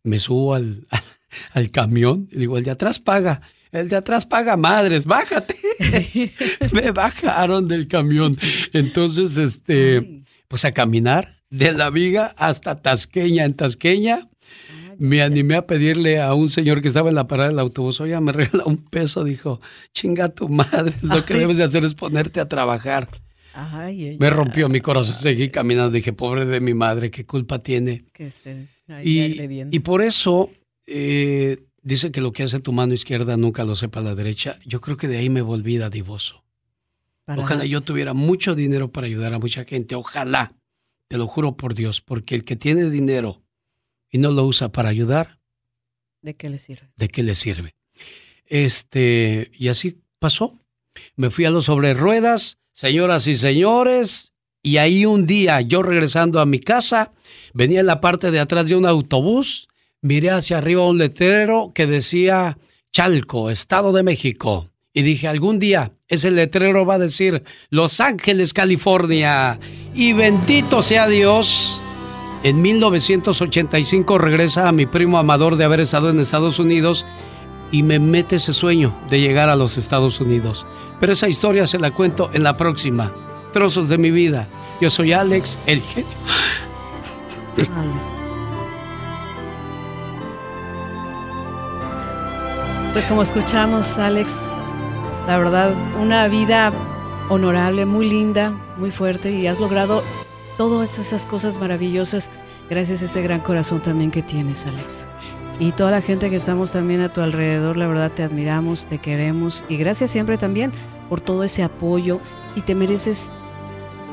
Me 0.02 0.18
subo 0.18 0.54
al, 0.54 0.86
al 1.52 1.70
camión 1.70 2.28
y 2.32 2.38
digo, 2.38 2.58
el 2.58 2.64
de 2.64 2.72
atrás 2.72 2.98
paga. 2.98 3.40
El 3.70 3.88
de 3.88 3.96
atrás 3.96 4.26
paga 4.26 4.56
madres, 4.58 5.06
bájate. 5.06 5.56
me 6.72 6.90
bajaron 6.90 7.68
del 7.68 7.88
camión. 7.88 8.36
Entonces, 8.74 9.38
este, 9.38 10.24
pues 10.46 10.66
a 10.66 10.72
caminar 10.72 11.42
de 11.48 11.72
la 11.72 11.88
viga 11.88 12.34
hasta 12.36 12.82
Tasqueña. 12.82 13.46
En 13.46 13.54
Tasqueña, 13.54 14.20
me 15.02 15.20
animé 15.20 15.56
a 15.56 15.66
pedirle 15.66 16.20
a 16.20 16.32
un 16.32 16.48
señor 16.48 16.80
que 16.80 16.88
estaba 16.88 17.08
en 17.08 17.16
la 17.16 17.26
parada 17.26 17.48
del 17.48 17.58
autobús, 17.58 18.00
oye, 18.00 18.18
me 18.20 18.32
regala 18.32 18.64
un 18.64 18.76
peso, 18.76 19.24
dijo, 19.24 19.60
chinga 19.92 20.28
tu 20.28 20.48
madre, 20.48 20.94
lo 21.02 21.24
que 21.24 21.34
debes 21.34 21.56
de 21.56 21.64
hacer 21.64 21.84
es 21.84 21.94
ponerte 21.94 22.40
a 22.40 22.48
trabajar. 22.48 23.08
me 24.18 24.30
rompió 24.30 24.68
mi 24.68 24.80
corazón, 24.80 25.16
seguí 25.16 25.50
caminando, 25.50 25.90
dije, 25.90 26.12
pobre 26.12 26.46
de 26.46 26.60
mi 26.60 26.72
madre, 26.72 27.10
¿qué 27.10 27.26
culpa 27.26 27.58
tiene? 27.58 28.04
Que 28.12 28.26
esté 28.26 28.68
y, 29.04 29.40
y, 29.74 29.78
por 29.80 30.02
eso 30.02 30.50
eh, 30.86 31.64
dice 31.82 32.12
que 32.12 32.20
lo 32.20 32.32
que 32.32 32.44
hace 32.44 32.60
tu 32.60 32.72
mano 32.72 32.94
izquierda 32.94 33.36
nunca 33.36 33.64
lo 33.64 33.74
sepa 33.74 34.02
la 34.02 34.14
derecha. 34.14 34.58
Yo 34.66 34.80
creo 34.80 34.96
que 34.96 35.08
de 35.08 35.16
ahí 35.16 35.30
me 35.30 35.40
volví 35.40 35.78
dadivoso. 35.78 36.44
Ojalá 37.26 37.64
yo 37.64 37.80
tuviera 37.80 38.12
mucho 38.12 38.54
dinero 38.54 38.92
para 38.92 39.06
ayudar 39.06 39.32
a 39.32 39.38
mucha 39.38 39.64
gente, 39.64 39.94
ojalá, 39.94 40.52
te 41.08 41.16
lo 41.16 41.26
juro 41.26 41.56
por 41.56 41.74
Dios, 41.74 42.00
porque 42.00 42.34
el 42.34 42.44
que 42.44 42.56
tiene 42.56 42.90
dinero 42.90 43.42
y 44.12 44.18
no 44.18 44.30
lo 44.30 44.44
usa 44.44 44.70
para 44.70 44.90
ayudar, 44.90 45.38
¿de 46.20 46.34
qué 46.34 46.48
le 46.48 46.58
sirve? 46.58 46.92
¿De 46.96 47.08
qué 47.08 47.22
le 47.22 47.34
sirve? 47.34 47.74
Este, 48.46 49.50
y 49.58 49.68
así 49.68 49.98
pasó. 50.18 50.58
Me 51.16 51.30
fui 51.30 51.46
a 51.46 51.50
los 51.50 51.64
sobre 51.64 51.94
ruedas, 51.94 52.58
señoras 52.72 53.26
y 53.26 53.36
señores, 53.36 54.34
y 54.62 54.76
ahí 54.76 55.06
un 55.06 55.26
día 55.26 55.62
yo 55.62 55.82
regresando 55.82 56.38
a 56.38 56.46
mi 56.46 56.60
casa, 56.60 57.12
venía 57.54 57.80
en 57.80 57.86
la 57.86 58.00
parte 58.00 58.30
de 58.30 58.38
atrás 58.38 58.68
de 58.68 58.76
un 58.76 58.86
autobús, 58.86 59.68
miré 60.02 60.30
hacia 60.30 60.58
arriba 60.58 60.86
un 60.86 60.98
letrero 60.98 61.72
que 61.74 61.86
decía 61.86 62.58
Chalco, 62.92 63.50
Estado 63.50 63.92
de 63.92 64.02
México. 64.02 64.68
Y 64.92 65.02
dije, 65.02 65.26
algún 65.26 65.58
día 65.58 65.92
ese 66.06 66.30
letrero 66.30 66.84
va 66.84 66.94
a 66.94 66.98
decir 66.98 67.42
Los 67.70 67.98
Ángeles, 68.00 68.52
California. 68.52 69.58
Y 69.94 70.12
bendito 70.12 70.82
sea 70.82 71.08
Dios 71.08 71.81
en 72.42 72.60
1985 72.60 74.18
regresa 74.18 74.68
a 74.68 74.72
mi 74.72 74.86
primo 74.86 75.18
Amador 75.18 75.56
de 75.56 75.64
haber 75.64 75.80
estado 75.80 76.10
en 76.10 76.18
Estados 76.18 76.58
Unidos 76.58 77.06
y 77.70 77.82
me 77.82 77.98
mete 77.98 78.36
ese 78.36 78.52
sueño 78.52 78.94
de 79.08 79.20
llegar 79.20 79.48
a 79.48 79.56
los 79.56 79.78
Estados 79.78 80.20
Unidos. 80.20 80.66
Pero 81.00 81.12
esa 81.12 81.28
historia 81.28 81.66
se 81.66 81.78
la 81.78 81.92
cuento 81.92 82.30
en 82.32 82.42
la 82.42 82.56
próxima. 82.56 83.12
Trozos 83.52 83.88
de 83.88 83.98
mi 83.98 84.10
vida. 84.10 84.48
Yo 84.80 84.90
soy 84.90 85.12
Alex, 85.12 85.58
el 85.66 85.80
genio. 85.82 86.10
Pues 92.92 93.06
como 93.06 93.22
escuchamos, 93.22 93.98
Alex, 93.98 94.40
la 95.26 95.38
verdad, 95.38 95.74
una 96.00 96.28
vida 96.28 96.72
honorable, 97.30 97.86
muy 97.86 98.08
linda, 98.08 98.52
muy 98.76 98.90
fuerte 98.90 99.30
y 99.30 99.46
has 99.46 99.60
logrado 99.60 100.02
todas 100.56 100.98
esas 100.98 101.26
cosas 101.26 101.58
maravillosas 101.58 102.30
gracias 102.68 103.02
a 103.02 103.06
ese 103.06 103.22
gran 103.22 103.40
corazón 103.40 103.82
también 103.82 104.10
que 104.10 104.22
tienes, 104.22 104.66
Alex. 104.66 105.06
Y 105.58 105.72
toda 105.72 105.90
la 105.90 106.00
gente 106.00 106.30
que 106.30 106.36
estamos 106.36 106.72
también 106.72 107.02
a 107.02 107.12
tu 107.12 107.20
alrededor, 107.20 107.76
la 107.76 107.86
verdad 107.86 108.10
te 108.10 108.22
admiramos, 108.22 108.86
te 108.86 108.98
queremos 108.98 109.64
y 109.68 109.76
gracias 109.76 110.10
siempre 110.10 110.38
también 110.38 110.72
por 111.08 111.20
todo 111.20 111.44
ese 111.44 111.62
apoyo 111.62 112.20
y 112.56 112.62
te 112.62 112.74
mereces 112.74 113.30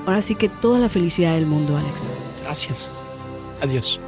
ahora 0.05 0.21
sí 0.21 0.35
que 0.35 0.49
toda 0.49 0.79
la 0.79 0.89
felicidad 0.89 1.33
del 1.33 1.45
mundo, 1.45 1.77
Alex. 1.77 2.13
Gracias. 2.43 2.91
Adiós. 3.61 3.99